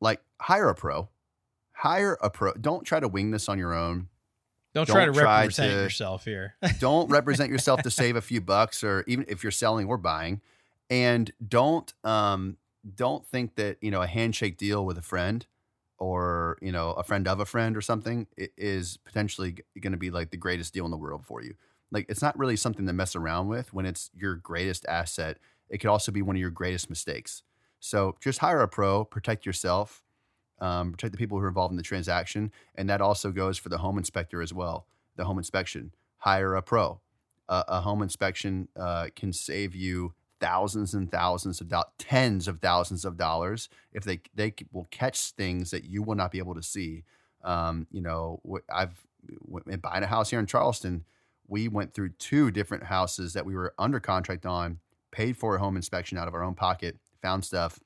Like 0.00 0.20
hire 0.40 0.68
a 0.68 0.74
pro, 0.74 1.10
hire 1.72 2.18
a 2.22 2.30
pro. 2.30 2.54
Don't 2.54 2.84
try 2.84 2.98
to 2.98 3.06
wing 3.06 3.30
this 3.30 3.48
on 3.48 3.58
your 3.58 3.72
own 3.74 4.08
Don't, 4.74 4.86
try 4.86 5.04
to 5.04 5.12
try 5.12 5.42
represent 5.42 5.70
to- 5.72 5.82
yourself 5.82 6.24
here. 6.24 6.54
don't 6.80 7.08
represent 7.10 7.50
yourself 7.50 7.82
to 7.82 7.90
save 7.90 8.16
a 8.16 8.22
few 8.22 8.40
bucks 8.40 8.82
or 8.82 9.04
even 9.06 9.26
if 9.28 9.42
you're 9.44 9.52
selling 9.52 9.86
or 9.86 9.98
buying 9.98 10.40
and 10.88 11.30
don't 11.46 11.92
um 12.02 12.56
don't 12.94 13.26
think 13.26 13.56
that 13.56 13.76
you 13.80 13.90
know 13.90 14.02
a 14.02 14.06
handshake 14.06 14.56
deal 14.56 14.84
with 14.84 14.98
a 14.98 15.02
friend 15.02 15.46
or 15.98 16.58
you 16.62 16.72
know 16.72 16.92
a 16.92 17.02
friend 17.02 17.28
of 17.28 17.40
a 17.40 17.44
friend 17.44 17.76
or 17.76 17.80
something 17.80 18.26
is 18.36 18.96
potentially 18.98 19.56
going 19.80 19.92
to 19.92 19.98
be 19.98 20.10
like 20.10 20.30
the 20.30 20.36
greatest 20.36 20.72
deal 20.72 20.84
in 20.84 20.90
the 20.90 20.96
world 20.96 21.24
for 21.24 21.42
you. 21.42 21.54
Like 21.90 22.06
it's 22.08 22.22
not 22.22 22.38
really 22.38 22.56
something 22.56 22.86
to 22.86 22.92
mess 22.92 23.16
around 23.16 23.48
with. 23.48 23.74
When 23.74 23.86
it's 23.86 24.10
your 24.14 24.36
greatest 24.36 24.86
asset 24.86 25.38
it 25.68 25.78
could 25.78 25.90
also 25.90 26.10
be 26.10 26.22
one 26.22 26.36
of 26.36 26.40
your 26.40 26.50
greatest 26.50 26.90
mistakes. 26.90 27.42
So 27.78 28.16
just 28.20 28.40
hire 28.40 28.60
a 28.60 28.68
pro 28.68 29.04
protect 29.04 29.46
yourself 29.46 30.02
um, 30.60 30.92
protect 30.92 31.12
the 31.12 31.18
people 31.18 31.38
who 31.38 31.44
are 31.44 31.48
involved 31.48 31.72
in 31.72 31.76
the 31.76 31.82
transaction 31.82 32.52
and 32.74 32.88
that 32.90 33.00
also 33.00 33.30
goes 33.30 33.56
for 33.56 33.70
the 33.70 33.78
home 33.78 33.96
inspector 33.98 34.42
as 34.42 34.52
well 34.52 34.86
the 35.16 35.24
home 35.24 35.38
inspection. 35.38 35.92
Hire 36.18 36.54
a 36.54 36.62
pro. 36.62 37.00
A, 37.48 37.64
a 37.68 37.80
home 37.80 38.02
inspection 38.02 38.68
uh, 38.76 39.08
can 39.14 39.32
save 39.32 39.74
you 39.74 40.14
thousands 40.40 40.94
and 40.94 41.10
thousands 41.10 41.60
of 41.60 41.68
do- 41.68 41.82
tens 41.98 42.48
of 42.48 42.60
thousands 42.60 43.04
of 43.04 43.16
dollars 43.16 43.68
if 43.92 44.04
they 44.04 44.20
they 44.34 44.54
will 44.72 44.88
catch 44.90 45.32
things 45.32 45.70
that 45.70 45.84
you 45.84 46.02
will 46.02 46.14
not 46.14 46.32
be 46.32 46.38
able 46.38 46.54
to 46.54 46.62
see. 46.62 47.04
Um, 47.44 47.86
you 47.90 48.00
know, 48.00 48.40
I've 48.72 49.04
buying 49.82 50.02
a 50.02 50.06
house 50.06 50.30
here 50.30 50.40
in 50.40 50.46
Charleston. 50.46 51.04
We 51.46 51.68
went 51.68 51.94
through 51.94 52.10
two 52.10 52.50
different 52.50 52.84
houses 52.84 53.32
that 53.34 53.44
we 53.44 53.54
were 53.54 53.74
under 53.78 54.00
contract 54.00 54.46
on, 54.46 54.78
paid 55.10 55.36
for 55.36 55.56
a 55.56 55.58
home 55.58 55.76
inspection 55.76 56.16
out 56.16 56.28
of 56.28 56.34
our 56.34 56.44
own 56.44 56.54
pocket, 56.54 56.96
found 57.22 57.44
stuff, 57.44 57.80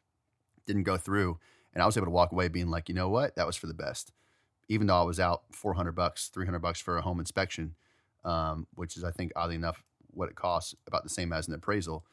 didn't 0.66 0.82
go 0.84 0.96
through, 0.96 1.38
and 1.72 1.82
I 1.82 1.86
was 1.86 1.96
able 1.96 2.06
to 2.06 2.10
walk 2.10 2.32
away 2.32 2.48
being 2.48 2.68
like, 2.68 2.88
you 2.88 2.94
know 2.94 3.08
what, 3.08 3.36
that 3.36 3.46
was 3.46 3.56
for 3.56 3.66
the 3.66 3.74
best. 3.74 4.12
Even 4.68 4.86
though 4.86 5.00
I 5.00 5.02
was 5.02 5.20
out 5.20 5.42
400 5.50 5.92
bucks, 5.92 6.28
300 6.28 6.58
bucks 6.60 6.80
for 6.80 6.96
a 6.96 7.02
home 7.02 7.20
inspection, 7.20 7.74
um, 8.24 8.66
which 8.74 8.96
is 8.96 9.04
I 9.04 9.10
think 9.10 9.32
oddly 9.36 9.56
enough 9.56 9.82
what 10.10 10.28
it 10.28 10.36
costs, 10.36 10.74
about 10.86 11.02
the 11.02 11.10
same 11.10 11.32
as 11.32 11.48
an 11.48 11.54
appraisal. 11.54 12.04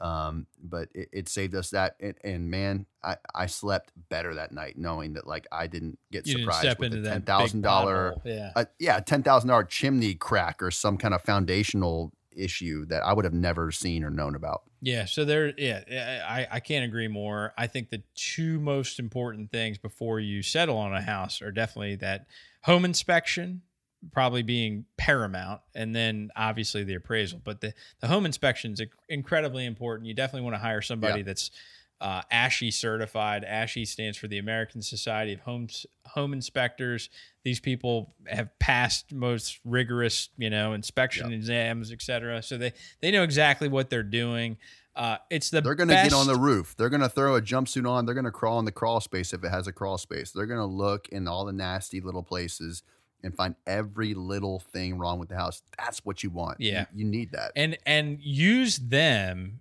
Um, 0.00 0.46
but 0.62 0.88
it, 0.94 1.08
it, 1.12 1.28
saved 1.28 1.54
us 1.54 1.70
that. 1.70 1.96
And, 2.00 2.14
and, 2.24 2.50
man, 2.50 2.86
I, 3.04 3.16
I 3.34 3.46
slept 3.46 3.92
better 4.08 4.34
that 4.36 4.50
night 4.50 4.78
knowing 4.78 5.12
that 5.12 5.26
like 5.26 5.46
I 5.52 5.66
didn't 5.66 5.98
get 6.10 6.26
you 6.26 6.38
surprised 6.38 6.62
didn't 6.62 6.78
with 6.78 7.06
a 7.06 7.10
ten 7.10 7.22
thousand 7.22 7.60
dollar, 7.60 8.16
yeah, 8.24 8.52
uh, 8.56 8.64
yeah, 8.78 8.98
ten 9.00 9.22
thousand 9.22 9.48
dollar 9.48 9.64
chimney 9.64 10.14
crack 10.14 10.62
or 10.62 10.70
some 10.70 10.96
kind 10.96 11.12
of 11.12 11.20
foundational 11.20 12.12
issue 12.34 12.86
that 12.86 13.02
I 13.02 13.12
would 13.12 13.24
have 13.24 13.34
never 13.34 13.70
seen 13.70 14.02
or 14.02 14.10
known 14.10 14.34
about. 14.34 14.62
Yeah, 14.82 15.04
so 15.04 15.26
there, 15.26 15.52
yeah, 15.58 16.24
I, 16.26 16.56
I 16.56 16.60
can't 16.60 16.84
agree 16.84 17.08
more. 17.08 17.52
I 17.58 17.66
think 17.66 17.90
the 17.90 18.02
two 18.14 18.58
most 18.58 18.98
important 18.98 19.50
things 19.50 19.76
before 19.76 20.20
you 20.20 20.42
settle 20.42 20.78
on 20.78 20.94
a 20.94 21.02
house 21.02 21.42
are 21.42 21.52
definitely 21.52 21.96
that 21.96 22.26
home 22.62 22.84
inspection 22.84 23.62
probably 24.12 24.42
being 24.42 24.84
paramount 24.96 25.60
and 25.74 25.94
then 25.94 26.30
obviously 26.36 26.84
the 26.84 26.94
appraisal 26.94 27.40
but 27.44 27.60
the, 27.60 27.72
the 28.00 28.06
home 28.06 28.24
inspection 28.24 28.72
is 28.72 28.82
incredibly 29.08 29.66
important 29.66 30.06
you 30.06 30.14
definitely 30.14 30.42
want 30.42 30.54
to 30.54 30.60
hire 30.60 30.80
somebody 30.80 31.20
yeah. 31.20 31.24
that's 31.26 31.50
uh, 32.00 32.22
ASHI 32.32 32.72
certified. 32.72 33.44
ASHI 33.44 33.86
stands 33.86 34.16
for 34.16 34.26
the 34.26 34.38
American 34.38 34.80
Society 34.80 35.34
of 35.34 35.40
Home 35.40 35.68
Home 36.06 36.32
Inspectors. 36.32 37.10
These 37.44 37.60
people 37.60 38.14
have 38.26 38.58
passed 38.58 39.12
most 39.12 39.60
rigorous, 39.64 40.30
you 40.38 40.50
know, 40.50 40.72
inspection 40.72 41.30
yep. 41.30 41.38
exams, 41.38 41.92
et 41.92 42.00
cetera. 42.00 42.42
So 42.42 42.56
they 42.56 42.72
they 43.00 43.10
know 43.10 43.22
exactly 43.22 43.68
what 43.68 43.90
they're 43.90 44.02
doing. 44.02 44.56
Uh, 44.96 45.18
it's 45.30 45.50
the 45.50 45.60
they're 45.60 45.74
going 45.74 45.88
to 45.88 45.94
get 45.94 46.12
on 46.12 46.26
the 46.26 46.36
roof. 46.36 46.74
They're 46.76 46.88
going 46.88 47.02
to 47.02 47.08
throw 47.08 47.36
a 47.36 47.42
jumpsuit 47.42 47.88
on. 47.88 48.06
They're 48.06 48.14
going 48.14 48.24
to 48.24 48.32
crawl 48.32 48.58
in 48.58 48.64
the 48.64 48.72
crawl 48.72 49.00
space 49.00 49.32
if 49.32 49.44
it 49.44 49.50
has 49.50 49.66
a 49.66 49.72
crawl 49.72 49.98
space. 49.98 50.32
They're 50.32 50.46
going 50.46 50.60
to 50.60 50.66
look 50.66 51.08
in 51.10 51.28
all 51.28 51.44
the 51.44 51.52
nasty 51.52 52.00
little 52.00 52.22
places 52.22 52.82
and 53.22 53.34
find 53.34 53.54
every 53.66 54.14
little 54.14 54.60
thing 54.60 54.98
wrong 54.98 55.18
with 55.18 55.28
the 55.28 55.36
house. 55.36 55.62
That's 55.78 56.04
what 56.04 56.22
you 56.22 56.30
want. 56.30 56.60
Yeah. 56.60 56.86
You, 56.92 57.04
you, 57.04 57.10
need 57.10 57.32
that. 57.32 57.52
And 57.56 57.78
and 57.86 58.18
use 58.20 58.78
them 58.78 59.60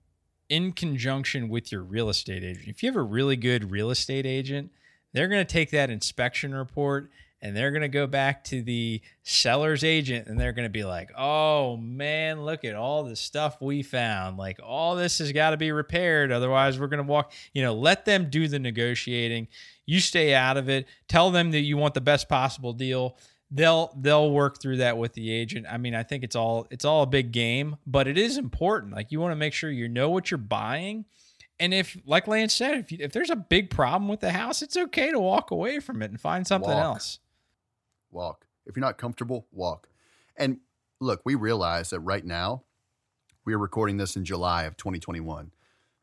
in 0.49 0.71
conjunction 0.71 1.49
with 1.49 1.71
your 1.71 1.83
real 1.83 2.09
estate 2.09 2.43
agent. 2.43 2.67
If 2.67 2.83
you 2.83 2.89
have 2.89 2.95
a 2.95 3.03
really 3.03 3.35
good 3.35 3.71
real 3.71 3.91
estate 3.91 4.25
agent, 4.25 4.71
they're 5.13 5.27
going 5.27 5.45
to 5.45 5.51
take 5.51 5.71
that 5.71 5.89
inspection 5.89 6.53
report 6.53 7.11
and 7.41 7.55
they're 7.55 7.71
going 7.71 7.81
to 7.81 7.87
go 7.87 8.05
back 8.05 8.43
to 8.43 8.61
the 8.61 9.01
seller's 9.23 9.83
agent 9.83 10.27
and 10.27 10.39
they're 10.39 10.51
going 10.51 10.65
to 10.65 10.71
be 10.71 10.83
like, 10.83 11.11
"Oh 11.17 11.77
man, 11.77 12.43
look 12.43 12.65
at 12.65 12.75
all 12.75 13.03
the 13.03 13.15
stuff 13.15 13.61
we 13.61 13.83
found. 13.83 14.37
Like 14.37 14.59
all 14.63 14.95
this 14.95 15.19
has 15.19 15.31
got 15.31 15.51
to 15.51 15.57
be 15.57 15.71
repaired 15.71 16.31
otherwise 16.31 16.79
we're 16.79 16.87
going 16.87 17.05
to 17.05 17.09
walk, 17.09 17.31
you 17.53 17.61
know, 17.61 17.73
let 17.73 18.05
them 18.05 18.29
do 18.29 18.47
the 18.47 18.59
negotiating. 18.59 19.47
You 19.85 19.99
stay 19.99 20.33
out 20.33 20.57
of 20.57 20.69
it. 20.69 20.87
Tell 21.07 21.31
them 21.31 21.51
that 21.51 21.61
you 21.61 21.77
want 21.77 21.93
the 21.93 22.01
best 22.01 22.29
possible 22.29 22.73
deal 22.73 23.17
they'll 23.51 23.93
they'll 23.99 24.31
work 24.31 24.61
through 24.61 24.77
that 24.77 24.97
with 24.97 25.13
the 25.13 25.31
agent. 25.31 25.65
I 25.69 25.77
mean, 25.77 25.95
I 25.95 26.03
think 26.03 26.23
it's 26.23 26.35
all 26.35 26.67
it's 26.69 26.85
all 26.85 27.03
a 27.03 27.07
big 27.07 27.31
game, 27.31 27.77
but 27.85 28.07
it 28.07 28.17
is 28.17 28.37
important. 28.37 28.93
Like 28.93 29.11
you 29.11 29.19
want 29.19 29.31
to 29.31 29.35
make 29.35 29.53
sure 29.53 29.69
you 29.69 29.87
know 29.87 30.09
what 30.09 30.31
you're 30.31 30.37
buying. 30.37 31.05
And 31.61 31.73
if, 31.73 31.97
like 32.05 32.25
Lance 32.25 32.53
said, 32.53 32.77
if 32.77 32.91
you, 32.91 32.99
if 33.01 33.11
there's 33.11 33.29
a 33.29 33.35
big 33.35 33.69
problem 33.69 34.07
with 34.07 34.21
the 34.21 34.31
house, 34.31 34.61
it's 34.61 34.77
okay 34.77 35.11
to 35.11 35.19
walk 35.19 35.51
away 35.51 35.81
from 35.81 36.01
it 36.01 36.09
and 36.09 36.19
find 36.19 36.47
something 36.47 36.71
walk. 36.71 36.83
else. 36.83 37.19
Walk. 38.11 38.45
If 38.65 38.77
you're 38.77 38.85
not 38.85 38.97
comfortable, 38.97 39.45
walk. 39.51 39.89
And 40.37 40.59
look, 41.01 41.21
we 41.25 41.35
realize 41.35 41.89
that 41.89 41.99
right 41.99 42.23
now, 42.23 42.63
we 43.43 43.53
are 43.53 43.57
recording 43.57 43.97
this 43.97 44.15
in 44.15 44.23
July 44.23 44.63
of 44.63 44.77
2021. 44.77 45.51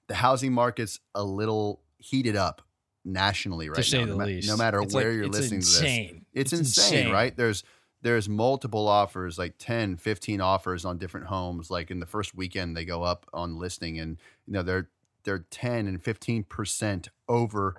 The 0.08 0.14
housing 0.14 0.52
market's 0.52 1.00
a 1.14 1.24
little 1.24 1.80
heated 1.96 2.36
up 2.36 2.60
nationally 3.06 3.70
right 3.70 3.82
To 3.82 3.98
now. 3.98 4.04
No, 4.04 4.16
ma- 4.18 4.40
no, 4.44 4.56
matter 4.58 4.82
it's 4.82 4.94
where 4.94 5.08
like, 5.08 5.14
you're 5.16 5.28
listening 5.28 5.60
insane. 5.60 6.08
to 6.08 6.14
this. 6.16 6.22
It's, 6.36 6.52
it's 6.52 6.60
insane, 6.60 6.98
insane, 6.98 7.12
right? 7.12 7.36
There's 7.36 7.64
there's 8.02 8.28
multiple 8.28 8.86
offers, 8.86 9.38
like 9.38 9.54
10, 9.58 9.96
15 9.96 10.40
offers 10.40 10.84
on 10.84 10.98
different 10.98 11.26
homes. 11.26 11.70
Like 11.70 11.90
in 11.90 11.98
the 11.98 12.06
first 12.06 12.36
weekend 12.36 12.76
they 12.76 12.84
go 12.84 13.02
up 13.02 13.26
on 13.32 13.58
listing 13.58 13.98
and 13.98 14.18
you 14.46 14.52
know 14.52 14.62
they're 14.62 14.90
they're 15.24 15.46
10 15.50 15.88
and 15.88 16.00
15% 16.00 17.08
over 17.28 17.74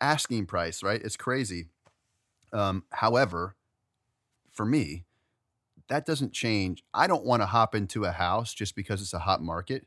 asking 0.00 0.44
price, 0.44 0.82
right? 0.82 1.00
It's 1.02 1.16
crazy. 1.16 1.68
Um, 2.52 2.84
however, 2.90 3.56
for 4.52 4.66
me, 4.66 5.04
that 5.88 6.04
doesn't 6.04 6.32
change. 6.32 6.84
I 6.92 7.06
don't 7.06 7.24
want 7.24 7.40
to 7.42 7.46
hop 7.46 7.74
into 7.74 8.04
a 8.04 8.12
house 8.12 8.52
just 8.52 8.76
because 8.76 9.00
it's 9.00 9.14
a 9.14 9.20
hot 9.20 9.42
market 9.42 9.86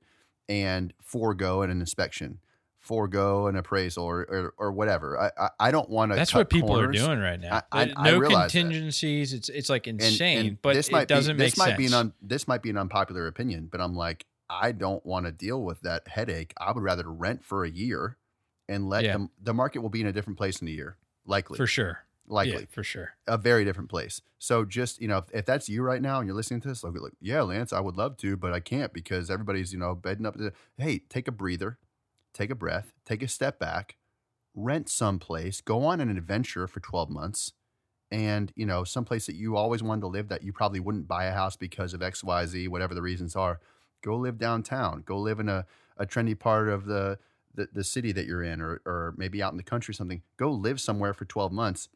and 0.49 0.93
forego 1.01 1.61
an 1.61 1.69
inspection 1.69 2.39
forego 2.87 3.47
an 3.47 3.57
appraisal 3.57 4.05
or 4.05 4.21
or, 4.21 4.53
or 4.57 4.71
whatever. 4.71 5.19
I, 5.19 5.31
I, 5.37 5.49
I 5.59 5.71
don't 5.71 5.89
want 5.89 6.11
to. 6.11 6.15
That's 6.15 6.33
what 6.33 6.49
people 6.49 6.69
corners. 6.69 7.01
are 7.01 7.05
doing 7.05 7.19
right 7.19 7.39
now. 7.39 7.61
I, 7.71 7.93
I, 7.95 8.11
no 8.11 8.21
contingencies. 8.21 9.31
That. 9.31 9.37
It's 9.37 9.49
it's 9.49 9.69
like 9.69 9.87
insane. 9.87 10.37
And, 10.37 10.47
and 10.47 10.61
but 10.61 10.73
this 10.73 10.91
might 10.91 11.07
doesn't 11.07 11.35
be, 11.35 11.43
make 11.43 11.51
this 11.51 11.57
might 11.57 11.65
sense. 11.65 11.77
Be 11.77 11.85
an 11.87 11.93
un, 11.93 12.13
this 12.21 12.47
might 12.47 12.63
be 12.63 12.69
an 12.69 12.77
unpopular 12.77 13.27
opinion, 13.27 13.67
but 13.71 13.81
I'm 13.81 13.95
like, 13.95 14.25
I 14.49 14.71
don't 14.71 15.05
want 15.05 15.25
to 15.25 15.31
deal 15.31 15.61
with 15.61 15.81
that 15.81 16.07
headache. 16.07 16.53
I 16.57 16.71
would 16.71 16.83
rather 16.83 17.11
rent 17.11 17.43
for 17.43 17.65
a 17.65 17.69
year 17.69 18.17
and 18.69 18.87
let 18.89 19.03
yeah. 19.03 19.17
the 19.41 19.53
market 19.53 19.79
will 19.79 19.89
be 19.89 20.01
in 20.01 20.07
a 20.07 20.13
different 20.13 20.37
place 20.37 20.61
in 20.61 20.67
a 20.67 20.71
year, 20.71 20.97
likely 21.25 21.57
for 21.57 21.67
sure. 21.67 21.99
Likely, 22.29 22.63
yeah, 22.63 22.65
for 22.69 22.83
sure, 22.83 23.13
a 23.25 23.37
very 23.37 23.63
different 23.63 23.89
place. 23.89 24.21
So 24.37 24.65
just 24.65 25.01
you 25.01 25.07
know, 25.07 25.19
if, 25.19 25.25
if 25.33 25.45
that's 25.45 25.69
you 25.69 25.81
right 25.81 26.01
now 26.01 26.19
and 26.19 26.27
you're 26.27 26.35
listening 26.35 26.59
to 26.59 26.67
this, 26.67 26.83
like, 26.83 26.93
like, 26.99 27.13
yeah, 27.21 27.41
Lance, 27.41 27.71
I 27.71 27.79
would 27.79 27.95
love 27.95 28.17
to, 28.17 28.35
but 28.35 28.51
I 28.51 28.59
can't 28.59 28.91
because 28.91 29.29
everybody's 29.29 29.71
you 29.71 29.79
know 29.79 29.95
bedding 29.95 30.25
up. 30.25 30.37
To, 30.37 30.51
hey, 30.77 30.99
take 31.07 31.29
a 31.29 31.31
breather 31.31 31.77
take 32.37 32.51
a 32.51 32.55
breath, 32.55 32.93
take 33.05 33.23
a 33.23 33.27
step 33.27 33.59
back, 33.59 33.97
rent 34.55 34.89
someplace, 34.89 35.61
go 35.61 35.83
on 35.83 35.99
an 35.99 36.09
adventure 36.09 36.67
for 36.67 36.79
12 36.79 37.09
months, 37.09 37.53
and 38.11 38.53
you 38.55 38.65
know, 38.65 38.83
someplace 38.83 39.25
that 39.25 39.35
you 39.35 39.57
always 39.57 39.83
wanted 39.83 40.01
to 40.01 40.07
live 40.07 40.29
that 40.29 40.43
you 40.43 40.53
probably 40.53 40.79
wouldn't 40.79 41.07
buy 41.07 41.25
a 41.25 41.33
house 41.33 41.55
because 41.55 41.93
of 41.93 42.01
XYZ, 42.01 42.69
whatever 42.69 42.93
the 42.93 43.01
reasons 43.01 43.35
are. 43.35 43.59
Go 44.01 44.15
live 44.17 44.37
downtown. 44.37 45.03
Go 45.05 45.19
live 45.19 45.39
in 45.39 45.49
a, 45.49 45.65
a 45.97 46.05
trendy 46.05 46.37
part 46.37 46.69
of 46.69 46.85
the, 46.85 47.17
the, 47.55 47.67
the 47.73 47.83
city 47.83 48.11
that 48.13 48.25
you're 48.25 48.43
in, 48.43 48.61
or, 48.61 48.81
or 48.85 49.13
maybe 49.17 49.41
out 49.41 49.51
in 49.51 49.57
the 49.57 49.63
country, 49.63 49.93
something. 49.93 50.21
Go 50.37 50.51
live 50.51 50.79
somewhere 50.79 51.13
for 51.13 51.25
12 51.25 51.51
months. 51.51 51.89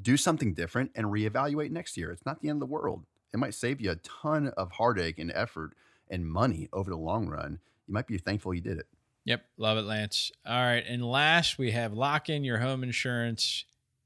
Do 0.00 0.16
something 0.16 0.54
different 0.54 0.90
and 0.94 1.06
reevaluate 1.06 1.70
next 1.70 1.96
year. 1.96 2.10
It's 2.10 2.26
not 2.26 2.40
the 2.40 2.48
end 2.48 2.56
of 2.56 2.68
the 2.68 2.72
world. 2.72 3.04
It 3.32 3.38
might 3.38 3.54
save 3.54 3.80
you 3.80 3.90
a 3.90 3.96
ton 3.96 4.48
of 4.56 4.72
heartache 4.72 5.18
and 5.18 5.30
effort 5.32 5.74
and 6.08 6.26
money 6.26 6.68
over 6.72 6.90
the 6.90 6.96
long 6.96 7.28
run. 7.28 7.60
You 7.86 7.94
might 7.94 8.06
be 8.06 8.18
thankful 8.18 8.54
you 8.54 8.60
did 8.60 8.78
it. 8.78 8.86
Yep, 9.26 9.44
love 9.58 9.76
it, 9.76 9.82
Lance. 9.82 10.30
All 10.46 10.54
right, 10.54 10.84
and 10.86 11.04
last 11.04 11.58
we 11.58 11.72
have 11.72 11.92
lock 11.92 12.28
in 12.28 12.44
your 12.44 12.58
home 12.58 12.84
insurance 12.84 13.64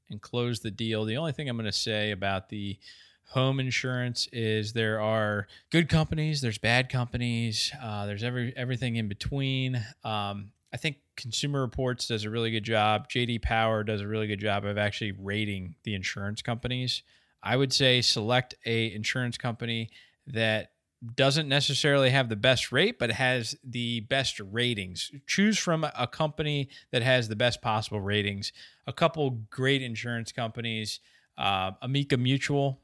and 0.09 0.19
close 0.19 0.59
the 0.61 0.71
deal. 0.71 1.05
The 1.05 1.17
only 1.17 1.31
thing 1.31 1.47
I'm 1.47 1.55
going 1.55 1.67
to 1.67 1.71
say 1.71 2.09
about 2.09 2.49
the 2.49 2.79
home 3.27 3.59
insurance 3.59 4.27
is 4.33 4.73
there 4.73 4.99
are 4.99 5.47
good 5.69 5.89
companies, 5.89 6.41
there's 6.41 6.57
bad 6.57 6.89
companies, 6.89 7.71
uh, 7.81 8.07
there's 8.07 8.23
every 8.23 8.51
everything 8.57 8.95
in 8.95 9.07
between. 9.07 9.75
Um, 10.03 10.51
I 10.73 10.77
think 10.77 10.97
Consumer 11.15 11.61
Reports 11.61 12.07
does 12.07 12.25
a 12.25 12.29
really 12.31 12.49
good 12.49 12.63
job. 12.63 13.07
JD 13.07 13.43
Power 13.43 13.83
does 13.83 14.01
a 14.01 14.07
really 14.07 14.25
good 14.25 14.39
job 14.39 14.65
of 14.65 14.79
actually 14.79 15.11
rating 15.11 15.75
the 15.83 15.93
insurance 15.93 16.41
companies. 16.41 17.03
I 17.43 17.57
would 17.57 17.71
say 17.71 18.01
select 18.01 18.55
a 18.65 18.91
insurance 18.91 19.37
company 19.37 19.91
that 20.25 20.71
doesn't 21.15 21.49
necessarily 21.49 22.11
have 22.11 22.29
the 22.29 22.35
best 22.35 22.71
rate, 22.71 22.99
but 22.99 23.11
has 23.11 23.55
the 23.63 24.01
best 24.01 24.39
ratings. 24.39 25.11
Choose 25.25 25.57
from 25.57 25.83
a 25.83 26.07
company 26.07 26.69
that 26.91 27.01
has 27.01 27.27
the 27.27 27.35
best 27.35 27.61
possible 27.61 27.99
ratings. 27.99 28.51
A 28.85 28.93
couple 28.93 29.31
great 29.49 29.81
insurance 29.81 30.31
companies, 30.31 30.99
uh, 31.37 31.71
Amica 31.81 32.17
Mutual. 32.17 32.79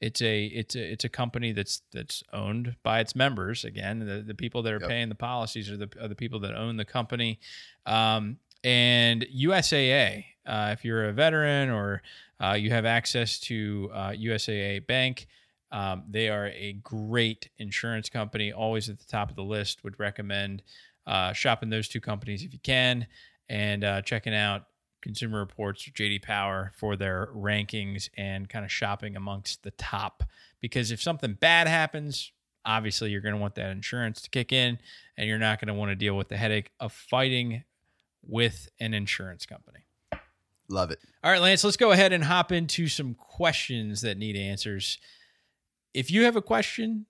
It's 0.00 0.20
a 0.20 0.46
it's 0.46 0.74
a 0.74 0.92
it's 0.92 1.04
a 1.04 1.08
company 1.08 1.52
that's 1.52 1.82
that's 1.92 2.24
owned 2.32 2.74
by 2.82 2.98
its 2.98 3.14
members. 3.14 3.64
Again, 3.64 4.00
the, 4.00 4.20
the 4.26 4.34
people 4.34 4.62
that 4.62 4.72
are 4.72 4.80
yep. 4.80 4.88
paying 4.88 5.08
the 5.08 5.14
policies 5.14 5.70
are 5.70 5.76
the 5.76 5.88
are 6.00 6.08
the 6.08 6.16
people 6.16 6.40
that 6.40 6.56
own 6.56 6.76
the 6.76 6.84
company. 6.84 7.38
Um, 7.86 8.38
and 8.64 9.24
USAA, 9.32 10.24
uh, 10.44 10.70
if 10.72 10.84
you're 10.84 11.08
a 11.08 11.12
veteran 11.12 11.70
or 11.70 12.02
uh, 12.40 12.54
you 12.54 12.70
have 12.70 12.84
access 12.84 13.38
to 13.40 13.90
USAA 13.94 14.78
uh, 14.78 14.80
Bank 14.88 15.28
um, 15.72 16.04
they 16.08 16.28
are 16.28 16.48
a 16.48 16.74
great 16.82 17.48
insurance 17.58 18.08
company, 18.10 18.52
always 18.52 18.88
at 18.88 18.98
the 18.98 19.06
top 19.06 19.30
of 19.30 19.36
the 19.36 19.42
list. 19.42 19.82
Would 19.82 19.98
recommend 19.98 20.62
uh, 21.06 21.32
shopping 21.32 21.70
those 21.70 21.88
two 21.88 22.00
companies 22.00 22.44
if 22.44 22.52
you 22.52 22.60
can 22.62 23.06
and 23.48 23.82
uh, 23.82 24.02
checking 24.02 24.34
out 24.34 24.66
Consumer 25.00 25.40
Reports 25.40 25.86
or 25.88 25.90
JD 25.90 26.22
Power 26.22 26.72
for 26.76 26.94
their 26.94 27.28
rankings 27.34 28.08
and 28.16 28.48
kind 28.48 28.64
of 28.64 28.70
shopping 28.70 29.16
amongst 29.16 29.62
the 29.62 29.72
top. 29.72 30.22
Because 30.60 30.90
if 30.90 31.02
something 31.02 31.34
bad 31.34 31.66
happens, 31.66 32.32
obviously 32.64 33.10
you're 33.10 33.20
going 33.20 33.34
to 33.34 33.40
want 33.40 33.56
that 33.56 33.70
insurance 33.70 34.20
to 34.22 34.30
kick 34.30 34.52
in 34.52 34.78
and 35.16 35.26
you're 35.26 35.38
not 35.38 35.60
going 35.60 35.68
to 35.68 35.74
want 35.74 35.90
to 35.90 35.96
deal 35.96 36.16
with 36.16 36.28
the 36.28 36.36
headache 36.36 36.70
of 36.78 36.92
fighting 36.92 37.64
with 38.22 38.68
an 38.78 38.94
insurance 38.94 39.44
company. 39.46 39.80
Love 40.68 40.90
it. 40.90 41.00
All 41.24 41.30
right, 41.30 41.40
Lance, 41.40 41.64
let's 41.64 41.76
go 41.76 41.90
ahead 41.90 42.12
and 42.12 42.24
hop 42.24 42.52
into 42.52 42.86
some 42.88 43.14
questions 43.14 44.02
that 44.02 44.16
need 44.16 44.36
answers. 44.36 44.98
If 45.94 46.10
you 46.10 46.24
have 46.24 46.36
a 46.36 46.42
question, 46.42 47.06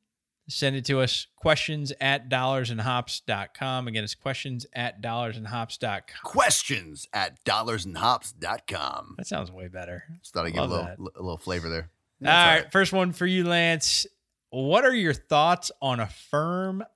send 0.49 0.77
it 0.77 0.85
to 0.87 1.01
us. 1.01 1.27
Questions 1.37 1.93
at 2.01 2.29
dollarsandhops.com. 2.29 3.89
Again, 3.89 4.05
it's 4.05 4.15
questions 4.15 4.67
at 4.75 5.03
dollarsandhops.com. 5.03 6.03
Questions 6.25 7.09
at 7.13 7.45
dollarsandhops.com. 7.45 9.15
That 9.19 9.27
sounds 9.27 9.51
way 9.51 9.69
better. 9.69 10.05
Just 10.21 10.35
thought 10.35 10.47
I'd 10.47 10.55
give 10.55 10.63
a 10.63 10.67
little, 10.67 10.87
a 11.17 11.23
little 11.23 11.39
flavor 11.39 11.69
there. 11.69 11.91
All 12.25 12.29
right, 12.29 12.71
first 12.71 12.93
one 12.93 13.13
for 13.13 13.27
you, 13.27 13.45
Lance. 13.45 14.07
What 14.51 14.85
are 14.85 14.95
your 14.95 15.15
thoughts 15.15 15.73
on 15.81 15.99
affirm.com? 15.99 16.87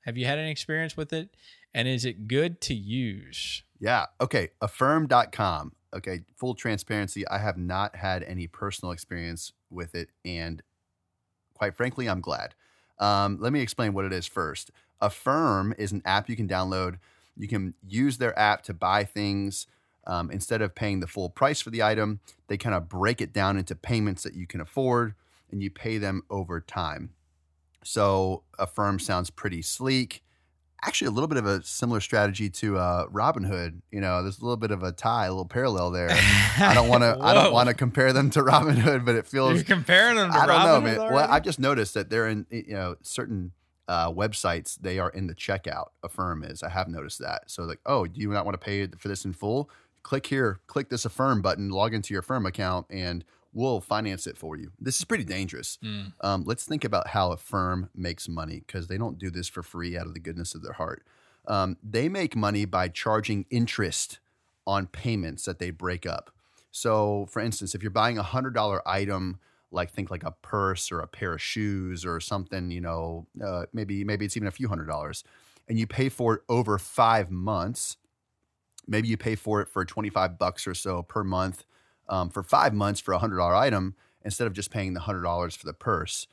Have 0.00 0.16
you 0.16 0.26
had 0.26 0.38
any 0.38 0.50
experience 0.50 0.96
with 0.96 1.12
it? 1.12 1.28
And 1.74 1.86
is 1.86 2.04
it 2.04 2.26
good 2.28 2.60
to 2.62 2.74
use? 2.74 3.62
Yeah. 3.78 4.06
Okay. 4.20 4.50
Affirm.com. 4.60 5.72
Okay. 5.94 6.20
Full 6.36 6.54
transparency. 6.54 7.26
I 7.28 7.38
have 7.38 7.58
not 7.58 7.96
had 7.96 8.22
any 8.22 8.46
personal 8.46 8.92
experience 8.92 9.52
with 9.74 9.94
it. 9.94 10.10
And 10.24 10.62
quite 11.54 11.74
frankly, 11.74 12.08
I'm 12.08 12.20
glad. 12.20 12.54
Um, 12.98 13.38
let 13.40 13.52
me 13.52 13.60
explain 13.60 13.92
what 13.92 14.04
it 14.04 14.12
is 14.12 14.26
first. 14.26 14.70
Affirm 15.00 15.74
is 15.78 15.92
an 15.92 16.02
app 16.04 16.28
you 16.28 16.36
can 16.36 16.48
download. 16.48 16.98
You 17.36 17.48
can 17.48 17.74
use 17.86 18.18
their 18.18 18.38
app 18.38 18.62
to 18.62 18.74
buy 18.74 19.04
things. 19.04 19.66
Um, 20.06 20.30
instead 20.30 20.60
of 20.60 20.74
paying 20.74 21.00
the 21.00 21.06
full 21.06 21.30
price 21.30 21.60
for 21.60 21.70
the 21.70 21.82
item, 21.82 22.20
they 22.48 22.58
kind 22.58 22.74
of 22.74 22.88
break 22.88 23.20
it 23.20 23.32
down 23.32 23.56
into 23.56 23.74
payments 23.74 24.22
that 24.22 24.34
you 24.34 24.46
can 24.46 24.60
afford 24.60 25.14
and 25.50 25.62
you 25.62 25.70
pay 25.70 25.98
them 25.98 26.22
over 26.28 26.60
time. 26.60 27.14
So 27.82 28.42
Affirm 28.58 28.98
sounds 28.98 29.30
pretty 29.30 29.62
sleek. 29.62 30.23
Actually, 30.86 31.08
a 31.08 31.10
little 31.12 31.28
bit 31.28 31.38
of 31.38 31.46
a 31.46 31.62
similar 31.62 32.00
strategy 32.00 32.50
to 32.50 32.76
uh, 32.76 33.06
Robinhood. 33.08 33.80
You 33.90 34.00
know, 34.00 34.22
there's 34.22 34.38
a 34.38 34.42
little 34.42 34.58
bit 34.58 34.70
of 34.70 34.82
a 34.82 34.92
tie, 34.92 35.26
a 35.26 35.30
little 35.30 35.46
parallel 35.46 35.90
there. 35.90 36.10
I 36.10 36.72
don't 36.74 36.88
want 36.88 37.02
to. 37.04 37.16
I 37.20 37.32
don't 37.32 37.52
want 37.52 37.68
to 37.68 37.74
compare 37.74 38.12
them 38.12 38.28
to 38.30 38.42
Robinhood, 38.42 39.04
but 39.04 39.14
it 39.14 39.26
feels. 39.26 39.54
You're 39.54 39.64
comparing 39.64 40.16
them 40.16 40.30
to 40.30 40.36
I 40.36 40.46
don't 40.46 40.56
Robinhood 40.56 40.64
know, 40.64 40.80
man. 40.82 40.98
already? 40.98 41.14
Well, 41.14 41.30
I've 41.30 41.42
just 41.42 41.58
noticed 41.58 41.94
that 41.94 42.10
they're 42.10 42.28
in 42.28 42.46
you 42.50 42.74
know 42.74 42.96
certain 43.02 43.52
uh, 43.88 44.10
websites. 44.12 44.78
They 44.80 44.98
are 44.98 45.10
in 45.10 45.26
the 45.26 45.34
checkout. 45.34 45.86
Affirm 46.02 46.44
is. 46.44 46.62
I 46.62 46.68
have 46.68 46.88
noticed 46.88 47.18
that. 47.20 47.50
So 47.50 47.62
like, 47.64 47.80
oh, 47.86 48.06
do 48.06 48.20
you 48.20 48.28
not 48.30 48.44
want 48.44 48.60
to 48.60 48.64
pay 48.64 48.86
for 48.98 49.08
this 49.08 49.24
in 49.24 49.32
full? 49.32 49.70
Click 50.02 50.26
here. 50.26 50.60
Click 50.66 50.90
this 50.90 51.04
Affirm 51.06 51.40
button. 51.40 51.70
Log 51.70 51.94
into 51.94 52.12
your 52.12 52.20
Affirm 52.20 52.44
account, 52.44 52.86
and 52.90 53.24
we'll 53.54 53.80
finance 53.80 54.26
it 54.26 54.36
for 54.36 54.56
you. 54.56 54.72
This 54.78 54.98
is 54.98 55.04
pretty 55.04 55.24
dangerous. 55.24 55.78
Mm. 55.82 56.12
Um, 56.20 56.44
let's 56.44 56.64
think 56.64 56.84
about 56.84 57.08
how 57.08 57.32
Affirm 57.32 57.88
makes 57.94 58.28
money 58.28 58.62
because 58.66 58.88
they 58.88 58.98
don't 58.98 59.18
do 59.18 59.30
this 59.30 59.48
for 59.48 59.62
free 59.62 59.96
out 59.96 60.06
of 60.06 60.12
the 60.12 60.20
goodness 60.20 60.54
of 60.54 60.62
their 60.62 60.72
heart. 60.72 61.06
Um, 61.46 61.76
they 61.82 62.08
make 62.08 62.34
money 62.34 62.64
by 62.64 62.88
charging 62.88 63.46
interest 63.50 64.18
on 64.66 64.88
payments 64.88 65.44
that 65.44 65.58
they 65.58 65.70
break 65.70 66.04
up. 66.04 66.30
So, 66.72 67.26
for 67.30 67.40
instance, 67.40 67.74
if 67.74 67.82
you're 67.82 67.90
buying 67.90 68.18
a 68.18 68.22
hundred 68.22 68.54
dollar 68.54 68.86
item, 68.88 69.38
like 69.70 69.92
think 69.92 70.10
like 70.10 70.24
a 70.24 70.32
purse 70.42 70.90
or 70.90 71.00
a 71.00 71.06
pair 71.06 71.34
of 71.34 71.42
shoes 71.42 72.04
or 72.04 72.18
something, 72.18 72.70
you 72.70 72.80
know, 72.80 73.26
uh, 73.44 73.66
maybe 73.72 74.02
maybe 74.04 74.24
it's 74.24 74.36
even 74.36 74.48
a 74.48 74.52
few 74.52 74.68
hundred 74.68 74.86
dollars, 74.86 75.22
and 75.68 75.78
you 75.78 75.86
pay 75.86 76.08
for 76.08 76.34
it 76.34 76.42
over 76.48 76.78
five 76.78 77.30
months. 77.30 77.98
Maybe 78.86 79.08
you 79.08 79.16
pay 79.16 79.36
for 79.36 79.60
it 79.60 79.68
for 79.68 79.84
twenty 79.84 80.10
five 80.10 80.38
bucks 80.38 80.66
or 80.66 80.74
so 80.74 81.02
per 81.02 81.22
month 81.22 81.64
um, 82.08 82.30
for 82.30 82.42
five 82.42 82.74
months 82.74 83.00
for 83.00 83.12
a 83.12 83.18
hundred 83.18 83.36
dollar 83.36 83.54
item 83.54 83.94
instead 84.24 84.46
of 84.46 84.52
just 84.52 84.70
paying 84.70 84.94
the 84.94 85.00
hundred 85.00 85.22
dollars 85.22 85.54
for 85.54 85.66
the 85.66 85.72
purse 85.72 86.26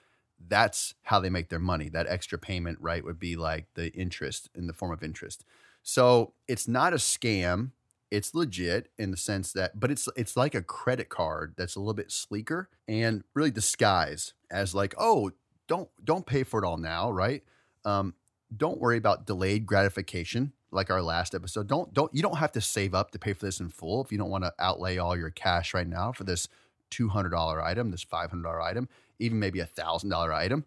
that's 0.47 0.95
how 1.03 1.19
they 1.19 1.29
make 1.29 1.49
their 1.49 1.59
money. 1.59 1.89
That 1.89 2.07
extra 2.07 2.37
payment, 2.37 2.77
right, 2.81 3.03
would 3.03 3.19
be 3.19 3.35
like 3.35 3.67
the 3.75 3.91
interest 3.93 4.49
in 4.55 4.67
the 4.67 4.73
form 4.73 4.91
of 4.91 5.03
interest. 5.03 5.43
So 5.83 6.33
it's 6.47 6.67
not 6.67 6.93
a 6.93 6.97
scam. 6.97 7.71
It's 8.09 8.35
legit 8.35 8.91
in 8.97 9.11
the 9.11 9.17
sense 9.17 9.53
that, 9.53 9.79
but 9.79 9.89
it's 9.91 10.07
it's 10.15 10.35
like 10.35 10.53
a 10.53 10.61
credit 10.61 11.09
card 11.09 11.53
that's 11.57 11.75
a 11.75 11.79
little 11.79 11.93
bit 11.93 12.11
sleeker 12.11 12.69
and 12.87 13.23
really 13.33 13.51
disguised 13.51 14.33
as 14.49 14.75
like, 14.75 14.93
oh, 14.97 15.31
don't 15.67 15.89
don't 16.03 16.25
pay 16.25 16.43
for 16.43 16.61
it 16.61 16.67
all 16.67 16.77
now, 16.77 17.09
right? 17.09 17.43
Um, 17.85 18.13
don't 18.55 18.79
worry 18.79 18.97
about 18.97 19.25
delayed 19.25 19.65
gratification 19.65 20.51
like 20.71 20.89
our 20.89 21.01
last 21.01 21.35
episode. 21.35 21.67
Don't 21.67 21.93
don't 21.93 22.13
you 22.13 22.21
don't 22.21 22.37
have 22.37 22.51
to 22.53 22.61
save 22.61 22.95
up 22.95 23.11
to 23.11 23.19
pay 23.19 23.33
for 23.33 23.45
this 23.45 23.59
in 23.59 23.69
full 23.69 24.03
if 24.03 24.11
you 24.11 24.17
don't 24.17 24.29
want 24.29 24.43
to 24.43 24.53
outlay 24.59 24.97
all 24.97 25.17
your 25.17 25.29
cash 25.29 25.73
right 25.73 25.87
now 25.87 26.11
for 26.11 26.23
this 26.23 26.47
$200 26.91 27.63
item, 27.63 27.91
this 27.91 28.03
$500 28.05 28.61
item, 28.61 28.89
even 29.17 29.39
maybe 29.39 29.61
a 29.61 29.65
$1,000 29.65 30.33
item. 30.33 30.65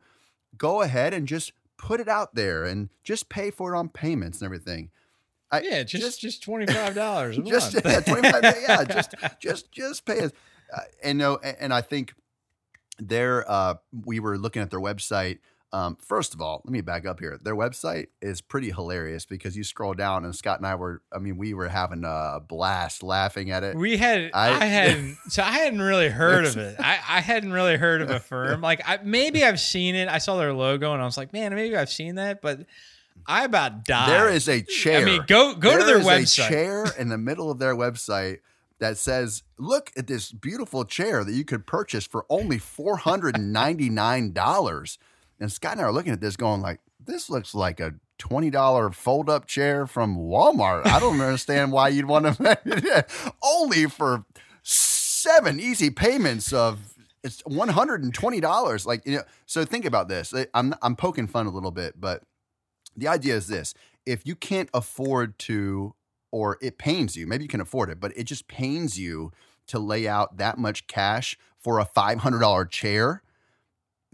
Go 0.56 0.80
ahead 0.82 1.12
and 1.12 1.28
just 1.28 1.52
put 1.76 2.00
it 2.00 2.08
out 2.08 2.34
there 2.34 2.64
and 2.64 2.88
just 3.02 3.28
pay 3.28 3.50
for 3.50 3.74
it 3.74 3.78
on 3.78 3.88
payments 3.88 4.40
and 4.40 4.46
everything. 4.46 4.90
I, 5.50 5.60
Yeah, 5.60 5.82
just 5.82 6.20
just 6.20 6.42
twenty 6.42 6.66
five 6.66 6.94
dollars. 6.94 7.38
just 7.44 7.74
yeah, 7.74 8.00
25 8.00 8.42
yeah, 8.42 8.84
just 8.88 9.14
just 9.38 9.70
just 9.70 10.04
pay 10.04 10.20
us. 10.20 10.32
Uh, 10.74 10.80
and 11.02 11.18
no 11.18 11.36
and, 11.36 11.56
and 11.60 11.74
I 11.74 11.80
think 11.80 12.14
their 12.98 13.48
uh 13.48 13.74
we 14.04 14.20
were 14.20 14.38
looking 14.38 14.62
at 14.62 14.70
their 14.70 14.80
website 14.80 15.38
um, 15.74 15.96
first 15.96 16.34
of 16.34 16.40
all, 16.40 16.62
let 16.64 16.70
me 16.70 16.82
back 16.82 17.04
up 17.04 17.18
here. 17.18 17.36
Their 17.42 17.56
website 17.56 18.06
is 18.22 18.40
pretty 18.40 18.70
hilarious 18.70 19.26
because 19.26 19.56
you 19.56 19.64
scroll 19.64 19.92
down 19.92 20.24
and 20.24 20.32
Scott 20.32 20.60
and 20.60 20.66
I 20.68 20.76
were, 20.76 21.02
I 21.12 21.18
mean, 21.18 21.36
we 21.36 21.52
were 21.52 21.68
having 21.68 22.04
a 22.06 22.38
blast 22.46 23.02
laughing 23.02 23.50
at 23.50 23.64
it. 23.64 23.76
We 23.76 23.96
had 23.96 24.30
I, 24.32 24.50
I- 24.50 24.64
hadn't 24.66 25.16
so 25.30 25.42
I 25.42 25.50
hadn't 25.50 25.82
really 25.82 26.08
heard 26.08 26.44
of 26.44 26.56
it. 26.58 26.76
I, 26.78 27.00
I 27.08 27.20
hadn't 27.20 27.52
really 27.52 27.76
heard 27.76 28.02
of 28.02 28.10
Affirm. 28.10 28.60
Like 28.60 28.82
I 28.88 29.00
maybe 29.02 29.42
I've 29.42 29.58
seen 29.58 29.96
it. 29.96 30.06
I 30.06 30.18
saw 30.18 30.36
their 30.36 30.52
logo 30.52 30.92
and 30.92 31.02
I 31.02 31.06
was 31.06 31.16
like, 31.16 31.32
man, 31.32 31.52
maybe 31.52 31.76
I've 31.76 31.90
seen 31.90 32.14
that, 32.14 32.40
but 32.40 32.60
I 33.26 33.44
about 33.44 33.84
died. 33.84 34.10
There 34.10 34.28
is 34.28 34.48
a 34.48 34.62
chair. 34.62 35.00
I 35.00 35.04
mean, 35.04 35.24
go 35.26 35.56
go 35.56 35.76
to 35.76 35.84
their 35.84 35.98
is 35.98 36.06
website. 36.06 36.46
A 36.46 36.48
chair 36.50 36.86
in 37.00 37.08
the 37.08 37.18
middle 37.18 37.50
of 37.50 37.58
their 37.58 37.74
website 37.74 38.38
that 38.78 38.96
says, 38.96 39.42
"Look 39.58 39.90
at 39.96 40.06
this 40.06 40.30
beautiful 40.30 40.84
chair 40.84 41.24
that 41.24 41.32
you 41.32 41.44
could 41.44 41.66
purchase 41.66 42.06
for 42.06 42.26
only 42.28 42.58
four 42.58 42.98
hundred 42.98 43.36
and 43.36 43.52
ninety 43.52 43.90
nine 43.90 44.32
dollars." 44.32 44.98
And 45.40 45.50
Scott 45.50 45.72
and 45.72 45.80
I 45.80 45.84
are 45.84 45.92
looking 45.92 46.12
at 46.12 46.20
this, 46.20 46.36
going 46.36 46.60
like, 46.60 46.80
"This 47.04 47.28
looks 47.28 47.54
like 47.54 47.80
a 47.80 47.94
twenty 48.18 48.50
dollar 48.50 48.90
fold 48.90 49.28
up 49.28 49.46
chair 49.46 49.86
from 49.86 50.16
Walmart." 50.16 50.86
I 50.86 51.00
don't 51.00 51.20
understand 51.20 51.72
why 51.72 51.88
you'd 51.88 52.06
want 52.06 52.26
to 52.36 53.06
only 53.42 53.86
for 53.86 54.24
seven 54.62 55.60
easy 55.60 55.90
payments 55.90 56.52
of 56.52 56.94
it's 57.22 57.40
one 57.42 57.68
hundred 57.68 58.04
and 58.04 58.14
twenty 58.14 58.40
dollars. 58.40 58.86
Like 58.86 59.06
you 59.06 59.16
know, 59.16 59.22
so 59.46 59.64
think 59.64 59.84
about 59.84 60.08
this. 60.08 60.32
Eh, 60.32 60.46
I'm 60.54 60.74
I'm 60.82 60.96
poking 60.96 61.26
fun 61.26 61.46
a 61.46 61.50
little 61.50 61.72
bit, 61.72 62.00
but 62.00 62.22
the 62.96 63.08
idea 63.08 63.34
is 63.34 63.46
this 63.48 63.74
if 64.06 64.26
you 64.26 64.34
can't 64.36 64.68
afford 64.74 65.38
to 65.38 65.94
or 66.30 66.58
it 66.60 66.78
pains 66.78 67.16
you 67.16 67.26
maybe 67.26 67.44
you 67.44 67.48
can 67.48 67.60
afford 67.60 67.90
it 67.90 68.00
but 68.00 68.16
it 68.16 68.24
just 68.24 68.48
pains 68.48 68.98
you 68.98 69.32
to 69.66 69.78
lay 69.78 70.06
out 70.06 70.36
that 70.36 70.58
much 70.58 70.86
cash 70.86 71.38
for 71.58 71.78
a 71.78 71.86
$500 71.86 72.70
chair 72.70 73.22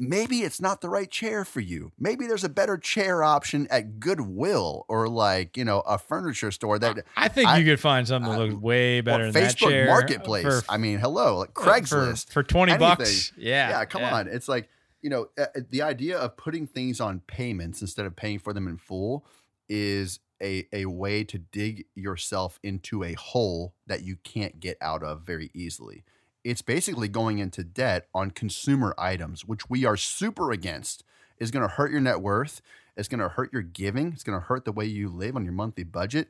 maybe 0.00 0.38
it's 0.40 0.60
not 0.60 0.80
the 0.80 0.88
right 0.88 1.10
chair 1.10 1.44
for 1.44 1.60
you 1.60 1.92
maybe 1.98 2.26
there's 2.26 2.42
a 2.42 2.48
better 2.48 2.76
chair 2.78 3.22
option 3.22 3.66
at 3.70 4.00
goodwill 4.00 4.84
or 4.88 5.08
like 5.08 5.56
you 5.56 5.64
know 5.64 5.80
a 5.80 5.98
furniture 5.98 6.50
store 6.50 6.78
that 6.78 7.04
I 7.16 7.28
think 7.28 7.48
I- 7.48 7.58
you 7.58 7.64
could 7.64 7.78
find 7.80 8.08
something 8.08 8.32
that 8.32 8.38
looks 8.38 8.54
way 8.54 9.02
better 9.02 9.30
than 9.30 9.32
that 9.44 9.54
facebook 9.56 9.68
chair 9.70 9.86
marketplace 9.86 10.44
for- 10.44 10.62
i 10.72 10.76
mean 10.78 10.98
hello 10.98 11.38
like 11.38 11.52
craigslist 11.54 12.32
for, 12.32 12.42
twenty 12.42 12.72
anything. 12.72 12.88
bucks. 12.96 13.32
Yeah, 13.36 13.68
yeah, 13.70 13.84
come 13.84 14.02
on. 14.02 14.26
It's 14.28 14.48
like, 14.48 14.68
you 15.02 15.10
know, 15.10 15.28
uh, 15.38 15.46
the 15.70 15.82
idea 15.82 16.18
of 16.18 16.36
putting 16.36 16.66
things 16.66 17.00
on 17.00 17.20
payments 17.26 17.80
instead 17.82 18.06
of 18.06 18.16
paying 18.16 18.38
for 18.38 18.52
them 18.52 18.66
in 18.66 18.76
full 18.78 19.26
is 19.68 20.20
a, 20.42 20.66
a 20.72 20.86
way 20.86 21.22
to 21.24 21.38
dig 21.38 21.84
yourself 21.94 22.58
into 22.62 23.04
a 23.04 23.12
hole 23.14 23.74
that 23.86 24.02
you 24.02 24.16
can't 24.24 24.58
get 24.60 24.76
out 24.80 25.02
of 25.02 25.22
very 25.22 25.50
easily. 25.54 26.04
It's 26.44 26.62
basically 26.62 27.08
going 27.08 27.38
into 27.38 27.62
debt 27.62 28.08
on 28.14 28.30
consumer 28.30 28.94
items, 28.96 29.44
which 29.44 29.68
we 29.68 29.84
are 29.84 29.96
super 29.96 30.50
against. 30.52 31.04
Is 31.38 31.50
going 31.50 31.62
to 31.66 31.74
hurt 31.74 31.90
your 31.90 32.00
net 32.00 32.20
worth. 32.20 32.60
It's 32.96 33.08
going 33.08 33.20
to 33.20 33.28
hurt 33.28 33.52
your 33.52 33.62
giving. 33.62 34.12
It's 34.12 34.22
going 34.22 34.38
to 34.38 34.44
hurt 34.44 34.66
the 34.66 34.72
way 34.72 34.84
you 34.84 35.08
live 35.08 35.36
on 35.36 35.44
your 35.44 35.54
monthly 35.54 35.84
budget. 35.84 36.28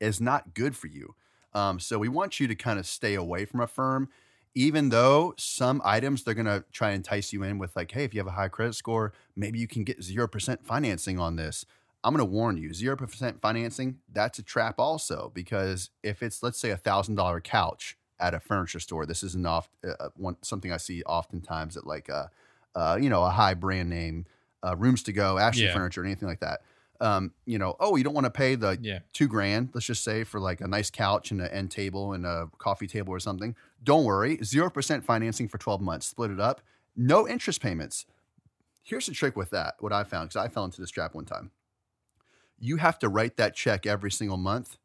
It's 0.00 0.20
not 0.20 0.52
good 0.52 0.74
for 0.74 0.88
you. 0.88 1.14
Um, 1.54 1.78
so 1.78 1.98
we 1.98 2.08
want 2.08 2.40
you 2.40 2.48
to 2.48 2.54
kind 2.56 2.80
of 2.80 2.86
stay 2.86 3.14
away 3.14 3.44
from 3.44 3.60
Affirm 3.60 4.08
even 4.56 4.88
though 4.88 5.34
some 5.36 5.82
items 5.84 6.24
they're 6.24 6.32
going 6.32 6.46
to 6.46 6.64
try 6.72 6.88
and 6.88 6.96
entice 6.96 7.30
you 7.30 7.42
in 7.44 7.58
with 7.58 7.76
like 7.76 7.92
hey 7.92 8.02
if 8.02 8.14
you 8.14 8.18
have 8.18 8.26
a 8.26 8.32
high 8.32 8.48
credit 8.48 8.74
score 8.74 9.12
maybe 9.36 9.58
you 9.58 9.68
can 9.68 9.84
get 9.84 10.00
0% 10.00 10.64
financing 10.64 11.20
on 11.20 11.36
this 11.36 11.64
i'm 12.02 12.14
going 12.14 12.26
to 12.26 12.32
warn 12.32 12.56
you 12.56 12.70
0% 12.70 13.38
financing 13.38 13.98
that's 14.10 14.38
a 14.38 14.42
trap 14.42 14.76
also 14.78 15.30
because 15.34 15.90
if 16.02 16.22
it's 16.22 16.42
let's 16.42 16.58
say 16.58 16.70
a 16.70 16.78
$1000 16.78 17.44
couch 17.44 17.96
at 18.18 18.34
a 18.34 18.40
furniture 18.40 18.80
store 18.80 19.06
this 19.06 19.22
isn't 19.22 19.46
oft, 19.46 19.70
uh, 19.84 20.08
one, 20.16 20.36
something 20.42 20.72
i 20.72 20.76
see 20.76 21.02
oftentimes 21.04 21.76
at 21.76 21.86
like 21.86 22.08
a 22.08 22.30
uh, 22.74 22.98
you 23.00 23.08
know 23.08 23.22
a 23.24 23.30
high 23.30 23.54
brand 23.54 23.88
name 23.90 24.26
uh, 24.64 24.76
rooms 24.76 25.02
to 25.02 25.12
go 25.12 25.38
ashley 25.38 25.64
Yeah. 25.64 25.72
furniture 25.72 26.02
or 26.02 26.04
anything 26.04 26.28
like 26.28 26.40
that 26.40 26.60
Um, 26.98 27.34
you 27.44 27.58
know, 27.58 27.76
oh, 27.78 27.96
you 27.96 28.04
don't 28.04 28.14
want 28.14 28.24
to 28.24 28.30
pay 28.30 28.54
the 28.54 28.78
Yeah. 28.80 29.00
two 29.12 29.28
grand, 29.28 29.68
let's 29.74 29.84
just 29.86 30.02
say, 30.02 30.24
for 30.24 30.40
like 30.40 30.62
a 30.62 30.66
nice 30.66 30.90
couch 30.90 31.30
and 31.30 31.42
an 31.42 31.48
end 31.52 31.70
table 31.70 32.14
and 32.14 32.24
a 32.24 32.48
coffee 32.56 32.86
table 32.86 33.12
or 33.12 33.20
something. 33.20 33.54
Don't 33.82 34.04
worry, 34.06 34.38
0% 34.38 35.04
financing 35.04 35.46
for 35.46 35.58
12 35.58 35.82
months. 35.82 36.06
Split 36.06 36.30
it 36.30 36.40
up, 36.40 36.62
no 36.96 37.28
interest 37.28 37.60
payments. 37.60 38.06
Here's 38.82 39.04
the 39.04 39.12
trick 39.12 39.36
with 39.36 39.50
that, 39.50 39.74
what 39.80 39.92
I 39.92 40.04
found, 40.04 40.30
because 40.30 40.42
I 40.42 40.48
fell 40.48 40.64
into 40.64 40.80
this 40.80 40.90
trap 40.90 41.14
one 41.14 41.26
time. 41.26 41.50
You 42.58 42.78
have 42.78 42.98
to 43.00 43.08
write 43.08 43.36
that 43.36 43.54
check 43.54 43.84
every 43.86 44.10
single 44.10 44.38
month. 44.38 44.78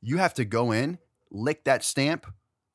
You 0.00 0.16
have 0.18 0.34
to 0.34 0.44
go 0.44 0.72
in, 0.72 0.98
lick 1.30 1.64
that 1.64 1.84
stamp, 1.84 2.26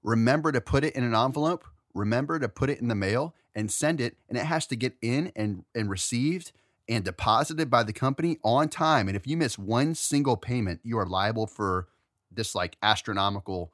remember 0.03 0.51
to 0.51 0.61
put 0.61 0.83
it 0.83 0.95
in 0.95 1.03
an 1.03 1.15
envelope, 1.15 1.65
remember 1.93 2.39
to 2.39 2.49
put 2.49 2.69
it 2.69 2.79
in 2.79 2.87
the 2.87 2.95
mail 2.95 3.35
and 3.55 3.71
send 3.71 3.99
it, 3.99 4.17
and 4.27 4.37
it 4.37 4.45
has 4.45 4.67
to 4.67 4.75
get 4.75 4.95
in 5.01 5.31
and, 5.35 5.65
and 5.75 5.89
received 5.89 6.51
and 6.87 7.03
deposited 7.03 7.69
by 7.69 7.83
the 7.83 7.93
company 7.93 8.37
on 8.43 8.67
time. 8.69 9.07
And 9.07 9.15
if 9.15 9.27
you 9.27 9.37
miss 9.37 9.57
one 9.57 9.95
single 9.95 10.37
payment, 10.37 10.81
you 10.83 10.97
are 10.97 11.05
liable 11.05 11.47
for 11.47 11.87
this 12.31 12.55
like 12.55 12.77
astronomical 12.81 13.71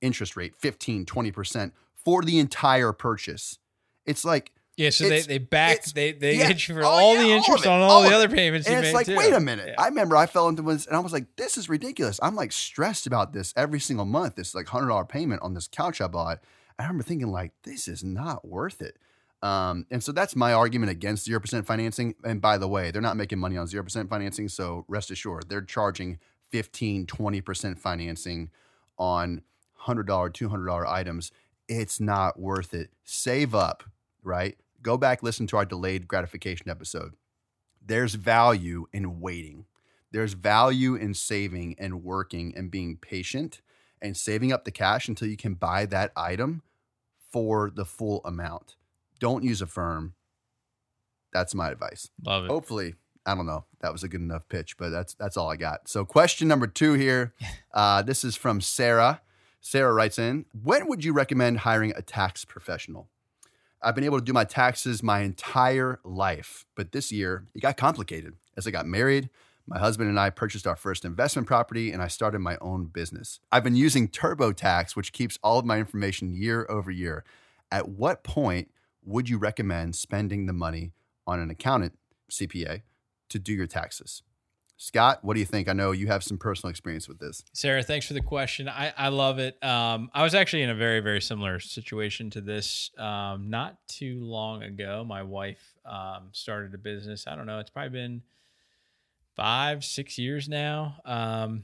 interest 0.00 0.36
rate, 0.36 0.54
15, 0.56 1.06
20% 1.06 1.72
for 1.94 2.22
the 2.22 2.38
entire 2.38 2.92
purchase. 2.92 3.58
It's 4.04 4.24
like, 4.24 4.52
Yeah, 4.82 4.90
so 4.90 5.04
they, 5.04 5.10
It's- 5.10 5.26
they 5.26 5.38
back 5.38 5.84
they 5.86 6.12
they 6.12 6.36
yeah. 6.38 6.46
hit 6.48 6.68
you 6.68 6.74
for 6.74 6.82
Oh, 6.84 6.86
all 6.88 7.14
yeah, 7.14 7.22
the 7.22 7.28
all 7.30 7.36
interest 7.38 7.64
it, 7.64 7.68
on 7.68 7.80
all 7.80 7.90
all 7.90 8.02
the 8.02 8.14
other 8.14 8.26
it. 8.26 8.32
payments 8.32 8.68
you 8.68 8.74
and 8.74 8.84
it's 8.84 8.94
like, 8.94 9.06
too. 9.06 9.16
wait 9.16 9.32
a 9.32 9.40
minute. 9.40 9.68
Yeah. 9.68 9.74
I 9.82 9.88
remember 9.88 10.16
I 10.16 10.26
fell 10.26 10.48
into 10.48 10.62
this 10.62 10.86
and 10.86 10.96
I 10.96 11.00
was 11.00 11.12
like, 11.12 11.26
this 11.36 11.56
is 11.56 11.68
ridiculous. 11.68 12.18
I'm 12.22 12.34
like 12.34 12.52
stressed 12.52 13.06
about 13.06 13.32
this 13.32 13.52
every 13.56 13.80
single 13.80 14.06
month, 14.06 14.34
this 14.36 14.54
like 14.54 14.66
$100 14.66 15.08
payment 15.08 15.42
on 15.42 15.54
this 15.54 15.68
couch 15.68 16.00
I 16.00 16.06
bought. 16.08 16.40
I 16.78 16.84
remember 16.84 17.04
thinking, 17.04 17.28
like, 17.30 17.52
this 17.64 17.86
is 17.86 18.02
not 18.02 18.46
worth 18.48 18.80
it. 18.82 18.96
Um, 19.42 19.86
and 19.90 20.02
so 20.02 20.10
that's 20.12 20.34
my 20.34 20.52
argument 20.52 20.90
against 20.90 21.28
0% 21.28 21.66
financing. 21.66 22.14
And 22.24 22.40
by 22.40 22.58
the 22.58 22.66
way, 22.68 22.90
they're 22.90 23.02
not 23.02 23.16
making 23.16 23.38
money 23.38 23.56
on 23.56 23.66
0% 23.66 24.08
financing. 24.08 24.48
So 24.48 24.84
rest 24.88 25.10
assured, 25.10 25.48
they're 25.48 25.60
charging 25.62 26.18
15, 26.50 27.06
20% 27.06 27.78
financing 27.78 28.50
on 28.98 29.42
$100, 29.86 30.04
$200 30.06 30.86
items. 30.86 31.30
It's 31.68 32.00
not 32.00 32.38
worth 32.40 32.72
it. 32.74 32.90
Save 33.04 33.54
up, 33.54 33.84
right? 34.22 34.56
Go 34.82 34.96
back, 34.96 35.22
listen 35.22 35.46
to 35.48 35.56
our 35.56 35.64
delayed 35.64 36.08
gratification 36.08 36.68
episode. 36.68 37.14
There's 37.84 38.14
value 38.14 38.86
in 38.92 39.20
waiting. 39.20 39.66
There's 40.10 40.34
value 40.34 40.94
in 40.94 41.14
saving 41.14 41.76
and 41.78 42.02
working 42.02 42.52
and 42.56 42.70
being 42.70 42.96
patient 42.96 43.60
and 44.00 44.16
saving 44.16 44.52
up 44.52 44.64
the 44.64 44.70
cash 44.70 45.08
until 45.08 45.28
you 45.28 45.36
can 45.36 45.54
buy 45.54 45.86
that 45.86 46.12
item 46.16 46.62
for 47.30 47.70
the 47.74 47.84
full 47.84 48.20
amount. 48.24 48.76
Don't 49.18 49.44
use 49.44 49.62
Affirm. 49.62 50.14
That's 51.32 51.54
my 51.54 51.70
advice. 51.70 52.10
Love 52.24 52.44
it. 52.44 52.50
Hopefully, 52.50 52.94
I 53.24 53.34
don't 53.34 53.46
know. 53.46 53.64
That 53.80 53.92
was 53.92 54.02
a 54.02 54.08
good 54.08 54.20
enough 54.20 54.48
pitch, 54.48 54.76
but 54.76 54.90
that's 54.90 55.14
that's 55.14 55.36
all 55.36 55.50
I 55.50 55.56
got. 55.56 55.88
So, 55.88 56.04
question 56.04 56.48
number 56.48 56.66
two 56.66 56.94
here. 56.94 57.32
Uh, 57.74 58.02
this 58.02 58.22
is 58.22 58.36
from 58.36 58.60
Sarah. 58.60 59.22
Sarah 59.62 59.94
writes 59.94 60.18
in: 60.18 60.44
When 60.62 60.88
would 60.88 61.06
you 61.06 61.14
recommend 61.14 61.60
hiring 61.60 61.94
a 61.96 62.02
tax 62.02 62.44
professional? 62.44 63.08
I've 63.82 63.94
been 63.94 64.04
able 64.04 64.18
to 64.18 64.24
do 64.24 64.32
my 64.32 64.44
taxes 64.44 65.02
my 65.02 65.20
entire 65.20 65.98
life, 66.04 66.64
but 66.76 66.92
this 66.92 67.10
year 67.10 67.46
it 67.54 67.60
got 67.60 67.76
complicated. 67.76 68.34
As 68.56 68.66
I 68.66 68.70
got 68.70 68.86
married, 68.86 69.28
my 69.66 69.78
husband 69.78 70.08
and 70.08 70.18
I 70.20 70.30
purchased 70.30 70.66
our 70.66 70.76
first 70.76 71.04
investment 71.04 71.48
property, 71.48 71.92
and 71.92 72.02
I 72.02 72.08
started 72.08 72.40
my 72.40 72.58
own 72.60 72.86
business. 72.86 73.40
I've 73.50 73.64
been 73.64 73.76
using 73.76 74.08
TurboTax, 74.08 74.96
which 74.96 75.12
keeps 75.12 75.38
all 75.42 75.58
of 75.58 75.64
my 75.64 75.78
information 75.78 76.32
year 76.32 76.66
over 76.68 76.90
year. 76.90 77.24
At 77.70 77.88
what 77.88 78.22
point 78.22 78.70
would 79.04 79.28
you 79.28 79.38
recommend 79.38 79.96
spending 79.96 80.46
the 80.46 80.52
money 80.52 80.92
on 81.26 81.40
an 81.40 81.50
accountant, 81.50 81.98
CPA, 82.30 82.82
to 83.30 83.38
do 83.38 83.52
your 83.52 83.66
taxes? 83.66 84.22
Scott, 84.82 85.20
what 85.22 85.34
do 85.34 85.40
you 85.40 85.46
think? 85.46 85.68
I 85.68 85.74
know 85.74 85.92
you 85.92 86.08
have 86.08 86.24
some 86.24 86.38
personal 86.38 86.68
experience 86.68 87.06
with 87.06 87.20
this. 87.20 87.44
Sarah, 87.52 87.84
thanks 87.84 88.04
for 88.04 88.14
the 88.14 88.20
question. 88.20 88.68
I, 88.68 88.92
I 88.98 89.08
love 89.10 89.38
it. 89.38 89.62
Um, 89.62 90.10
I 90.12 90.24
was 90.24 90.34
actually 90.34 90.62
in 90.62 90.70
a 90.70 90.74
very, 90.74 90.98
very 90.98 91.20
similar 91.20 91.60
situation 91.60 92.30
to 92.30 92.40
this 92.40 92.90
um, 92.98 93.48
not 93.48 93.76
too 93.86 94.18
long 94.24 94.64
ago. 94.64 95.04
My 95.06 95.22
wife 95.22 95.62
um, 95.86 96.30
started 96.32 96.74
a 96.74 96.78
business. 96.78 97.28
I 97.28 97.36
don't 97.36 97.46
know, 97.46 97.60
it's 97.60 97.70
probably 97.70 97.90
been 97.90 98.22
five, 99.36 99.84
six 99.84 100.18
years 100.18 100.48
now. 100.48 100.96
Um, 101.04 101.62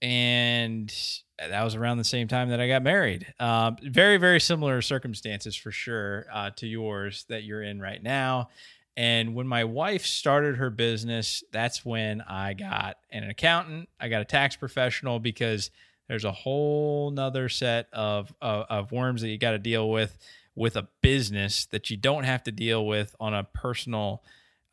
and 0.00 0.94
that 1.38 1.64
was 1.64 1.74
around 1.74 1.98
the 1.98 2.04
same 2.04 2.28
time 2.28 2.50
that 2.50 2.60
I 2.60 2.68
got 2.68 2.84
married. 2.84 3.26
Um, 3.40 3.76
very, 3.82 4.18
very 4.18 4.38
similar 4.38 4.82
circumstances 4.82 5.56
for 5.56 5.72
sure 5.72 6.26
uh, 6.32 6.50
to 6.56 6.68
yours 6.68 7.24
that 7.28 7.42
you're 7.42 7.62
in 7.62 7.80
right 7.80 8.00
now. 8.00 8.50
And 8.96 9.34
when 9.34 9.46
my 9.46 9.64
wife 9.64 10.04
started 10.04 10.56
her 10.56 10.68
business, 10.70 11.42
that's 11.50 11.84
when 11.84 12.20
I 12.22 12.52
got 12.52 12.98
an 13.10 13.28
accountant, 13.28 13.88
I 13.98 14.08
got 14.08 14.20
a 14.20 14.26
tax 14.26 14.54
professional 14.56 15.18
because 15.18 15.70
there's 16.08 16.24
a 16.24 16.32
whole 16.32 17.10
nother 17.10 17.48
set 17.48 17.88
of, 17.92 18.34
of, 18.42 18.66
of 18.68 18.92
worms 18.92 19.22
that 19.22 19.28
you 19.28 19.38
got 19.38 19.52
to 19.52 19.58
deal 19.58 19.88
with 19.90 20.18
with 20.54 20.76
a 20.76 20.88
business 21.00 21.66
that 21.66 21.88
you 21.90 21.96
don't 21.96 22.24
have 22.24 22.42
to 22.42 22.52
deal 22.52 22.86
with 22.86 23.16
on 23.18 23.32
a 23.32 23.44
personal 23.44 24.22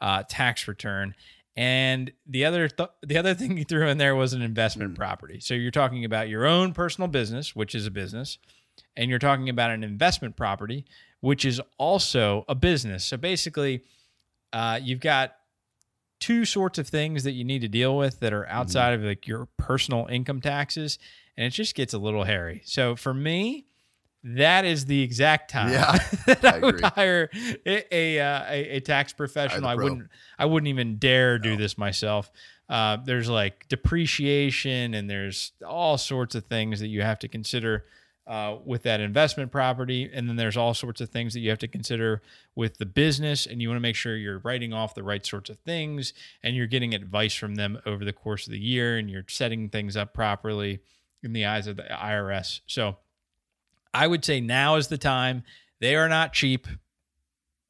uh, 0.01 0.23
tax 0.27 0.67
return. 0.67 1.15
And 1.55 2.11
the 2.25 2.45
other 2.45 2.67
th- 2.67 2.89
the 3.01 3.17
other 3.17 3.33
thing 3.33 3.57
you 3.57 3.65
threw 3.65 3.87
in 3.87 3.97
there 3.97 4.15
was 4.15 4.33
an 4.33 4.41
investment 4.41 4.95
property. 4.95 5.39
So 5.39 5.53
you're 5.53 5.71
talking 5.71 6.05
about 6.05 6.29
your 6.29 6.45
own 6.45 6.73
personal 6.73 7.07
business, 7.07 7.55
which 7.55 7.75
is 7.75 7.85
a 7.85 7.91
business, 7.91 8.37
and 8.95 9.09
you're 9.09 9.19
talking 9.19 9.49
about 9.49 9.71
an 9.71 9.83
investment 9.83 10.35
property, 10.35 10.85
which 11.21 11.43
is 11.43 11.59
also 11.77 12.45
a 12.47 12.55
business. 12.55 13.03
So 13.03 13.17
basically, 13.17 13.83
uh, 14.53 14.79
you've 14.81 14.99
got 14.99 15.33
two 16.19 16.43
sorts 16.45 16.77
of 16.77 16.87
things 16.87 17.23
that 17.23 17.31
you 17.31 17.43
need 17.45 17.61
to 17.61 17.67
deal 17.69 17.97
with 17.97 18.19
that 18.19 18.33
are 18.33 18.45
outside 18.47 18.93
of 18.93 19.01
like 19.01 19.27
your 19.27 19.47
personal 19.57 20.05
income 20.09 20.41
taxes, 20.41 20.99
and 21.37 21.45
it 21.45 21.51
just 21.51 21.75
gets 21.75 21.93
a 21.93 21.97
little 21.97 22.23
hairy. 22.25 22.61
So 22.65 22.95
for 22.95 23.13
me, 23.13 23.65
that 24.23 24.65
is 24.65 24.85
the 24.85 25.01
exact 25.01 25.49
time 25.49 25.71
Yeah, 25.71 25.97
that 26.25 26.43
I, 26.43 26.57
I 26.57 26.59
would 26.59 26.81
hire 26.83 27.29
a 27.65 27.95
a, 27.95 28.19
uh, 28.19 28.43
a 28.49 28.75
a 28.75 28.79
tax 28.81 29.13
professional. 29.13 29.67
I 29.69 29.75
wouldn't 29.75 30.09
I 30.37 30.45
wouldn't 30.45 30.67
even 30.67 30.97
dare 30.97 31.39
do 31.39 31.51
No. 31.51 31.55
this 31.55 31.77
myself. 31.77 32.29
Uh, 32.67 32.97
there's 33.03 33.29
like 33.29 33.67
depreciation 33.69 34.93
and 34.93 35.09
there's 35.09 35.53
all 35.65 35.97
sorts 35.97 36.35
of 36.35 36.45
things 36.45 36.79
that 36.81 36.87
you 36.87 37.01
have 37.01 37.17
to 37.19 37.27
consider 37.27 37.85
uh, 38.29 38.57
with 38.63 38.83
that 38.83 39.01
investment 39.01 39.51
property. 39.51 40.07
And 40.13 40.29
then 40.29 40.35
there's 40.35 40.55
all 40.55 40.75
sorts 40.75 41.01
of 41.01 41.09
things 41.09 41.33
that 41.33 41.39
you 41.39 41.49
have 41.49 41.57
to 41.59 41.67
consider 41.67 42.21
with 42.55 42.77
the 42.77 42.85
business. 42.85 43.47
And 43.47 43.59
you 43.59 43.69
want 43.69 43.77
to 43.77 43.81
make 43.81 43.95
sure 43.95 44.15
you're 44.15 44.37
writing 44.39 44.71
off 44.71 44.93
the 44.93 45.01
right 45.01 45.25
sorts 45.25 45.49
of 45.49 45.57
things 45.59 46.13
and 46.43 46.55
you're 46.55 46.67
getting 46.67 46.93
advice 46.93 47.33
from 47.33 47.55
them 47.55 47.79
over 47.87 48.05
the 48.05 48.13
course 48.13 48.45
of 48.45 48.51
the 48.51 48.59
year 48.59 48.99
and 48.99 49.09
you're 49.09 49.25
setting 49.27 49.67
things 49.67 49.97
up 49.97 50.13
properly 50.13 50.79
in 51.23 51.33
the 51.33 51.45
eyes 51.47 51.65
of 51.65 51.77
the 51.77 51.83
IRS. 51.83 52.61
So 52.67 52.97
I 53.95 54.05
would 54.05 54.23
say 54.23 54.39
now 54.39 54.75
is 54.75 54.89
the 54.89 54.99
time. 54.99 55.41
They 55.81 55.95
are 55.95 56.07
not 56.07 56.31
cheap. 56.31 56.67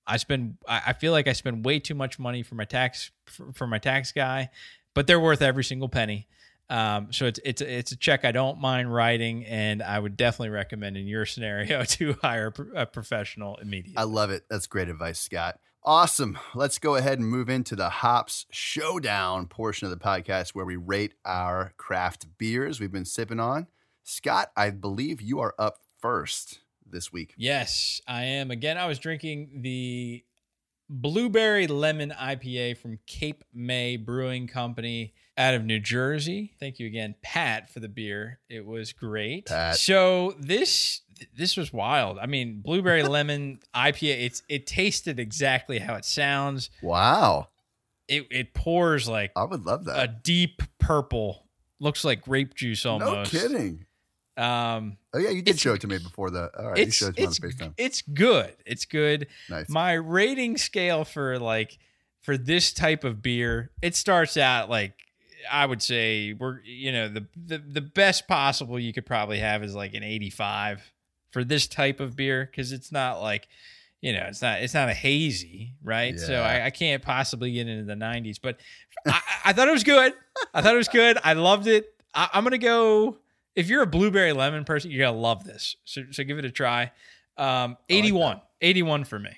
I 0.06 0.18
spend. 0.18 0.58
I 0.68 0.94
feel 0.94 1.12
like 1.12 1.28
I 1.28 1.34
spend 1.34 1.64
way 1.64 1.80
too 1.80 1.94
much 1.94 2.18
money 2.18 2.42
for 2.42 2.56
my 2.56 2.66
tax 2.66 3.12
for, 3.28 3.54
for 3.54 3.68
my 3.68 3.78
tax 3.78 4.12
guy, 4.12 4.50
but 4.96 5.06
they're 5.06 5.20
worth 5.20 5.44
every 5.44 5.64
single 5.64 5.88
penny. 5.88 6.28
Um, 6.70 7.12
so 7.12 7.26
it's 7.26 7.40
it's 7.44 7.62
it's 7.62 7.92
a 7.92 7.98
check 7.98 8.26
I 8.26 8.32
don't 8.32 8.60
mind 8.60 8.94
writing, 8.94 9.46
and 9.46 9.82
I 9.82 9.98
would 9.98 10.16
definitely 10.16 10.50
recommend 10.50 10.98
in 10.98 11.08
your 11.08 11.26
scenario 11.26 11.84
to 11.96 12.14
hire 12.22 12.54
a 12.76 12.82
a 12.82 12.86
professional 12.86 13.58
immediately. 13.58 13.98
I 13.98 14.04
love 14.04 14.30
it. 14.30 14.44
That's 14.50 14.68
great 14.68 14.90
advice, 14.90 15.20
Scott. 15.20 15.60
Awesome. 15.84 16.38
Let's 16.54 16.78
go 16.78 16.96
ahead 16.96 17.20
and 17.20 17.28
move 17.28 17.50
into 17.50 17.76
the 17.76 17.90
hops 17.90 18.46
showdown 18.52 19.48
portion 19.48 19.86
of 19.86 19.92
the 19.92 20.04
podcast 20.04 20.50
where 20.50 20.66
we 20.66 20.76
rate 20.76 21.14
our 21.24 21.74
craft 21.78 22.28
beers 22.38 22.80
we've 22.80 22.92
been 22.92 23.06
sipping 23.06 23.40
on. 23.40 23.68
Scott, 24.04 24.52
I 24.58 24.72
believe 24.72 25.22
you 25.22 25.40
are 25.40 25.56
up 25.58 25.78
first 26.00 26.60
this 26.86 27.14
week. 27.14 27.34
Yes, 27.38 28.02
I 28.08 28.24
am. 28.24 28.52
Again, 28.52 28.78
I 28.78 28.88
was 28.88 29.00
drinking 29.00 29.62
the 29.62 30.24
blueberry 30.90 31.68
lemon 31.68 32.12
IPA 32.12 32.78
from 32.78 33.00
Cape 33.06 33.44
May 33.54 33.96
Brewing 33.96 34.48
Company 34.48 35.14
out 35.40 35.56
of 35.56 35.64
New 35.66 35.80
Jersey. 35.80 36.52
Thank 36.60 36.78
you 36.80 36.86
again, 36.86 37.16
Pat, 37.24 37.72
for 37.72 37.80
the 37.80 37.88
beer. 37.88 38.40
It 38.50 38.66
was 38.66 38.94
great. 38.94 39.46
Pat. 39.48 39.78
So 39.78 40.36
this 40.38 41.02
this 41.36 41.58
was 41.58 41.74
wild. 41.74 42.20
I 42.20 42.26
mean, 42.28 42.62
blueberry 42.62 43.04
lemon 43.18 43.60
IPA. 43.74 44.26
It's 44.26 44.44
it 44.50 44.68
tasted 44.68 45.20
exactly 45.20 45.80
how 45.80 45.96
it 45.96 46.06
sounds. 46.06 46.70
Wow. 46.84 47.48
It 48.08 48.28
it 48.30 48.54
pours 48.54 49.08
like 49.08 49.32
I 49.36 49.46
would 49.46 49.66
love 49.66 49.86
that 49.86 50.04
a 50.04 50.08
deep 50.08 50.62
purple. 50.78 51.46
Looks 51.80 52.04
like 52.04 52.22
grape 52.24 52.54
juice 52.56 52.86
almost. 52.86 53.34
No 53.34 53.40
kidding. 53.40 53.86
Um, 54.36 54.98
Oh, 55.14 55.18
yeah, 55.18 55.32
you 55.32 55.42
did 55.42 55.60
show 55.60 55.74
it 55.74 55.82
to 55.82 55.88
me 55.88 55.98
before 55.98 56.30
the. 56.30 56.52
All 56.58 56.68
right, 56.70 56.78
you 56.78 56.84
it's 56.84 56.96
showed 56.96 57.18
it 57.18 57.32
to 57.32 57.42
me 57.42 57.50
on 57.62 57.70
FaceTime. 57.70 57.74
it's 57.78 58.02
good. 58.04 58.56
It's 58.66 58.86
good. 58.86 59.28
Nice. 59.50 59.70
My 59.70 59.94
rating 59.94 60.58
scale 60.58 61.04
for 61.04 61.40
like 61.40 61.78
for 62.22 62.38
this 62.38 62.72
type 62.74 63.04
of 63.04 63.22
beer, 63.22 63.72
it 63.82 63.96
starts 63.96 64.38
out 64.38 64.70
like 64.70 64.94
I 65.50 65.66
would 65.66 65.82
say 65.82 66.34
we're 66.34 66.62
you 66.62 66.92
know 66.92 67.08
the 67.08 67.26
the, 67.36 67.58
the 67.58 67.82
best 67.82 68.28
possible 68.28 68.80
you 68.80 68.94
could 68.94 69.06
probably 69.06 69.40
have 69.40 69.64
is 69.64 69.76
like 69.76 69.94
an 69.94 70.04
85 70.04 70.94
for 71.32 71.44
this 71.44 71.68
type 71.68 72.00
of 72.00 72.16
beer 72.16 72.46
because 72.46 72.72
it's 72.72 72.92
not 72.92 73.22
like 73.22 73.48
you 74.02 74.14
know, 74.14 74.26
it's 74.28 74.42
not 74.42 74.62
it's 74.62 74.74
not 74.74 74.90
a 74.90 74.94
hazy, 74.94 75.74
right? 75.84 76.18
So 76.18 76.42
I, 76.42 76.66
I 76.68 76.70
can't 76.70 77.04
possibly 77.04 77.52
get 77.52 77.68
into 77.68 77.84
the 77.84 77.96
'90s, 77.96 78.38
but 78.42 78.58
I, 79.06 79.22
I 79.46 79.54
thought 79.54 79.68
it 79.68 79.72
was 79.72 79.84
good. 79.84 80.14
I 80.54 80.62
thought 80.62 80.74
it 80.74 80.78
was 80.78 80.88
good. 80.88 81.18
I 81.24 81.34
loved 81.34 81.68
it. 81.68 81.94
I, 82.14 82.30
I'm 82.34 82.44
gonna 82.44 82.58
go. 82.58 83.18
If 83.56 83.68
you're 83.68 83.82
a 83.82 83.88
blueberry 83.88 84.32
lemon 84.32 84.64
person, 84.64 84.90
you're 84.92 85.06
gonna 85.06 85.20
love 85.20 85.44
this. 85.44 85.76
So, 85.84 86.04
so 86.12 86.24
give 86.24 86.38
it 86.40 86.46
a 86.46 86.52
try. 86.52 86.92
Um, 87.36 87.78
81, 87.90 88.42
81 88.62 89.04
for 89.04 89.20
me. 89.20 89.32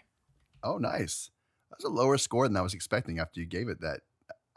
Oh, 0.63 0.77
nice. 0.77 1.31
That's 1.71 1.83
a 1.83 1.89
lower 1.89 2.17
score 2.17 2.47
than 2.47 2.57
I 2.57 2.61
was 2.61 2.73
expecting 2.75 3.19
after 3.19 3.39
you 3.39 3.47
gave 3.47 3.67
it 3.67 3.81
that 3.81 4.01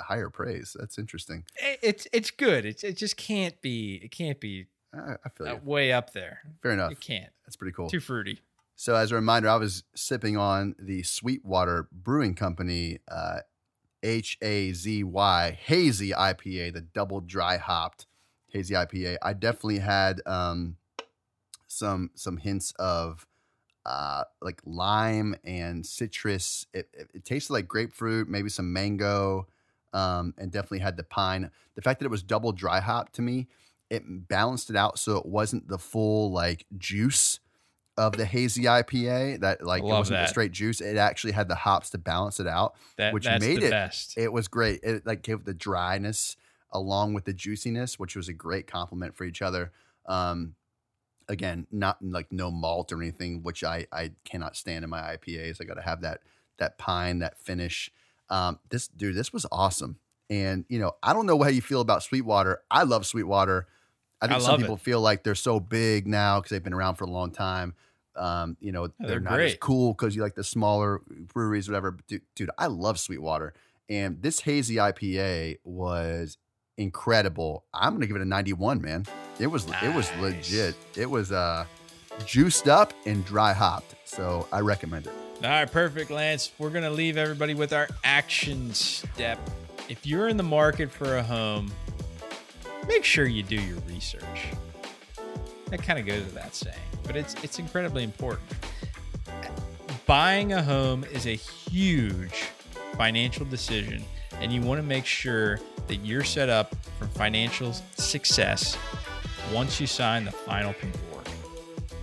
higher 0.00 0.30
praise. 0.30 0.76
That's 0.78 0.98
interesting. 0.98 1.44
It- 1.56 1.78
It's 1.82 2.06
it's 2.12 2.30
good. 2.30 2.64
It's 2.64 2.82
it 2.84 2.96
just 2.96 3.16
can't 3.16 3.60
be. 3.62 4.00
It 4.02 4.10
can't 4.10 4.40
be 4.40 4.66
I, 4.92 5.14
I 5.24 5.28
feel 5.28 5.46
you. 5.48 5.52
uh, 5.54 5.58
way 5.62 5.92
up 5.92 6.12
there. 6.12 6.40
Fair 6.62 6.72
enough. 6.72 6.92
It 6.92 7.00
can't. 7.00 7.32
That's 7.46 7.56
pretty 7.56 7.72
cool. 7.72 7.88
Too 7.88 8.00
fruity. 8.00 8.40
So, 8.76 8.96
as 8.96 9.12
a 9.12 9.14
reminder, 9.14 9.48
I 9.48 9.56
was 9.56 9.84
sipping 9.94 10.36
on 10.36 10.74
the 10.78 11.02
Sweetwater 11.04 11.88
Brewing 11.92 12.34
Company 12.34 12.98
uh, 13.08 13.38
H 14.02 14.36
A 14.42 14.72
Z 14.72 15.04
Y 15.04 15.58
Hazy 15.62 16.10
IPA, 16.10 16.72
the 16.74 16.80
double 16.80 17.20
dry 17.20 17.56
hopped 17.56 18.06
hazy 18.48 18.74
IPA. 18.74 19.16
I 19.22 19.32
definitely 19.32 19.78
had 19.78 20.20
um, 20.26 20.76
some 21.66 22.10
some 22.14 22.36
hints 22.38 22.72
of 22.78 23.26
uh, 23.86 24.24
like 24.40 24.60
lime 24.64 25.36
and 25.44 25.84
citrus. 25.84 26.66
It, 26.72 26.88
it, 26.92 27.10
it 27.14 27.24
tasted 27.24 27.52
like 27.52 27.68
grapefruit, 27.68 28.28
maybe 28.28 28.48
some 28.48 28.72
mango, 28.72 29.46
um, 29.94 30.34
and 30.36 30.52
definitely 30.52 30.80
had 30.80 30.98
the 30.98 31.04
pine. 31.04 31.50
The 31.76 31.80
fact 31.82 32.00
that 32.00 32.04
it 32.06 32.10
was 32.10 32.22
double 32.22 32.52
dry 32.52 32.80
hop 32.80 33.10
to 33.12 33.22
me, 33.22 33.48
it 33.88 34.02
balanced 34.28 34.68
it 34.68 34.76
out 34.76 34.98
so 34.98 35.16
it 35.16 35.24
wasn't 35.24 35.68
the 35.68 35.78
full 35.78 36.30
like 36.32 36.66
juice 36.76 37.40
of 37.96 38.16
the 38.16 38.24
hazy 38.26 38.64
IPA 38.64 39.40
that 39.40 39.64
like 39.64 39.82
it 39.82 39.86
wasn't 39.86 40.16
the 40.18 40.22
that. 40.22 40.28
straight 40.28 40.50
juice. 40.52 40.80
It 40.80 40.96
actually 40.96 41.32
had 41.32 41.48
the 41.48 41.54
hops 41.54 41.90
to 41.90 41.98
balance 41.98 42.40
it 42.40 42.46
out, 42.48 42.74
That 42.98 43.14
which 43.14 43.24
made 43.26 43.62
the 43.62 43.66
it 43.68 43.70
best. 43.70 44.18
it 44.18 44.32
was 44.32 44.48
great. 44.48 44.80
It 44.82 45.06
like 45.06 45.22
gave 45.22 45.44
the 45.44 45.54
dryness 45.54 46.36
along 46.72 47.14
with 47.14 47.24
the 47.24 47.32
juiciness, 47.32 47.98
which 47.98 48.16
was 48.16 48.28
a 48.28 48.32
great 48.32 48.66
compliment 48.66 49.14
for 49.16 49.22
each 49.24 49.40
other. 49.42 49.70
Um, 50.06 50.56
again, 51.28 51.66
not 51.70 51.98
like 52.02 52.32
no 52.32 52.50
malt 52.50 52.90
or 52.92 53.00
anything, 53.00 53.42
which 53.44 53.62
I 53.62 53.86
I 53.92 54.10
cannot 54.24 54.56
stand 54.56 54.82
in 54.82 54.90
my 54.90 55.16
IPAs. 55.16 55.60
I 55.60 55.64
got 55.64 55.74
to 55.74 55.82
have 55.82 56.00
that 56.00 56.20
that 56.58 56.78
pine, 56.78 57.20
that 57.20 57.38
finish. 57.38 57.90
Um, 58.30 58.58
this 58.70 58.88
dude, 58.88 59.14
this 59.14 59.32
was 59.32 59.46
awesome. 59.52 59.98
And 60.30 60.64
you 60.68 60.78
know, 60.78 60.92
I 61.02 61.12
don't 61.12 61.26
know 61.26 61.40
how 61.42 61.50
you 61.50 61.62
feel 61.62 61.80
about 61.80 62.02
Sweetwater. 62.02 62.62
I 62.70 62.84
love 62.84 63.06
Sweetwater. 63.06 63.66
I 64.20 64.26
think 64.26 64.36
I 64.36 64.40
some 64.40 64.52
love 64.52 64.60
it. 64.60 64.62
people 64.62 64.76
feel 64.76 65.00
like 65.00 65.22
they're 65.22 65.34
so 65.34 65.60
big 65.60 66.06
now 66.06 66.40
because 66.40 66.50
they've 66.50 66.62
been 66.62 66.72
around 66.72 66.94
for 66.94 67.04
a 67.04 67.10
long 67.10 67.30
time. 67.30 67.74
Um, 68.16 68.56
you 68.60 68.72
know, 68.72 68.86
they're, 68.98 69.08
they're 69.08 69.20
not 69.20 69.40
as 69.40 69.56
cool 69.56 69.92
because 69.92 70.14
you 70.16 70.22
like 70.22 70.34
the 70.34 70.44
smaller 70.44 71.00
breweries, 71.08 71.68
whatever. 71.68 71.90
But 71.90 72.06
dude, 72.06 72.22
dude, 72.34 72.50
I 72.56 72.68
love 72.68 72.98
Sweetwater, 72.98 73.54
and 73.88 74.22
this 74.22 74.40
hazy 74.40 74.76
IPA 74.76 75.58
was 75.64 76.38
incredible. 76.78 77.64
I'm 77.74 77.92
gonna 77.94 78.06
give 78.06 78.16
it 78.16 78.22
a 78.22 78.26
91, 78.26 78.80
man. 78.80 79.04
It 79.38 79.48
was 79.48 79.66
it 79.82 79.94
was 79.94 80.10
legit. 80.20 80.76
It 80.96 81.10
was 81.10 81.32
uh 81.32 81.66
juiced 82.24 82.68
up 82.68 82.92
and 83.04 83.24
dry 83.24 83.52
hopped, 83.52 83.94
so 84.04 84.46
I 84.52 84.60
recommend 84.60 85.06
it. 85.08 85.12
All 85.44 85.50
right, 85.50 85.70
perfect, 85.70 86.10
Lance. 86.10 86.52
We're 86.56 86.70
going 86.70 86.84
to 86.84 86.90
leave 86.90 87.18
everybody 87.18 87.52
with 87.52 87.74
our 87.74 87.86
action 88.02 88.72
step. 88.72 89.38
If 89.90 90.06
you're 90.06 90.28
in 90.28 90.38
the 90.38 90.42
market 90.42 90.90
for 90.90 91.18
a 91.18 91.22
home, 91.22 91.70
make 92.88 93.04
sure 93.04 93.26
you 93.26 93.42
do 93.42 93.56
your 93.56 93.76
research. 93.80 94.22
That 95.68 95.82
kind 95.82 95.98
of 95.98 96.06
goes 96.06 96.24
without 96.24 96.54
saying, 96.54 96.78
but 97.02 97.14
it's 97.14 97.34
it's 97.44 97.58
incredibly 97.58 98.04
important. 98.04 98.48
Buying 100.06 100.54
a 100.54 100.62
home 100.62 101.04
is 101.12 101.26
a 101.26 101.34
huge 101.34 102.44
financial 102.96 103.44
decision, 103.44 104.02
and 104.40 104.50
you 104.50 104.62
want 104.62 104.80
to 104.80 104.86
make 104.86 105.04
sure 105.04 105.60
that 105.88 105.96
you're 105.96 106.24
set 106.24 106.48
up 106.48 106.74
for 106.98 107.04
financial 107.08 107.74
success 107.96 108.78
once 109.52 109.78
you 109.78 109.86
sign 109.86 110.24
the 110.24 110.32
final 110.32 110.72
paperwork. 110.72 111.28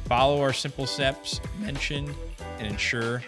Follow 0.05 0.41
our 0.41 0.53
simple 0.53 0.85
steps 0.85 1.41
mentioned 1.57 2.13
and 2.62 2.72
ensure 2.72 3.24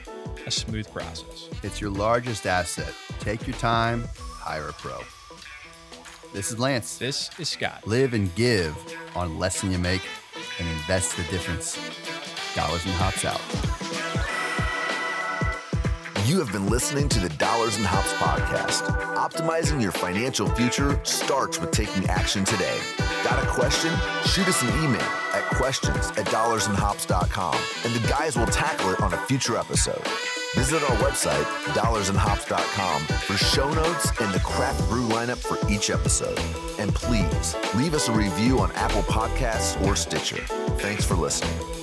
a 0.46 0.52
smooth 0.52 0.92
process. 0.94 1.50
It's 1.64 1.82
your 1.82 1.90
largest 1.90 2.46
asset. 2.46 2.94
Take 3.20 3.48
your 3.48 3.58
time, 3.58 4.04
hire 4.16 4.70
a 4.70 4.74
pro. 4.74 5.00
This 6.34 6.52
is 6.52 6.60
Lance. 6.60 6.98
This 6.98 7.30
is 7.40 7.50
Scott. 7.50 7.86
Live 7.86 8.14
and 8.14 8.34
give 8.36 8.76
on 9.16 9.38
less 9.40 9.62
than 9.62 9.72
you 9.72 9.78
make 9.78 10.02
and 10.60 10.68
invest 10.68 11.16
the 11.18 11.24
difference. 11.24 11.78
Dollars 12.56 12.86
and 12.86 12.94
hops 12.96 13.26
out. 13.26 13.42
You 16.28 16.40
have 16.40 16.52
been 16.52 16.68
listening 16.68 17.10
to 17.10 17.20
the 17.20 17.30
Dollars 17.30 17.76
and 17.76 17.86
Hops 17.86 18.14
podcast. 18.14 18.84
Optimizing 19.16 19.82
your 19.82 19.92
financial 19.92 20.48
future 20.50 21.00
starts 21.04 21.60
with 21.60 21.72
taking 21.72 22.08
action 22.08 22.46
today. 22.46 22.80
Got 23.24 23.44
a 23.44 23.48
question? 23.48 23.92
Shoot 24.26 24.48
us 24.48 24.62
an 24.62 24.70
email 24.84 25.02
at 25.44 25.58
questions 25.58 26.10
at 26.12 26.26
dollarsandhops.com 26.28 27.56
and 27.86 27.94
the 27.94 28.08
guys 28.08 28.38
will 28.38 28.46
tackle 28.48 28.92
it 28.92 29.02
on 29.02 29.14
a 29.14 29.18
future 29.26 29.58
episode. 29.58 30.06
Visit 30.56 30.84
our 30.84 30.98
website, 30.98 31.44
dollarsandhops.com, 31.74 33.02
for 33.02 33.38
show 33.38 33.74
notes 33.74 34.12
and 34.22 34.34
the 34.34 34.40
craft 34.42 34.88
brew 34.88 35.08
lineup 35.08 35.38
for 35.38 35.58
each 35.72 35.90
episode. 35.90 36.40
And 36.78 36.94
please 36.94 37.56
leave 37.76 37.94
us 37.94 38.08
a 38.08 38.12
review 38.12 38.60
on 38.60 38.72
Apple 38.74 39.04
Podcasts 39.04 39.82
or 39.86 39.96
Stitcher. 39.96 40.44
Thanks 40.78 41.06
for 41.06 41.16
listening. 41.16 41.83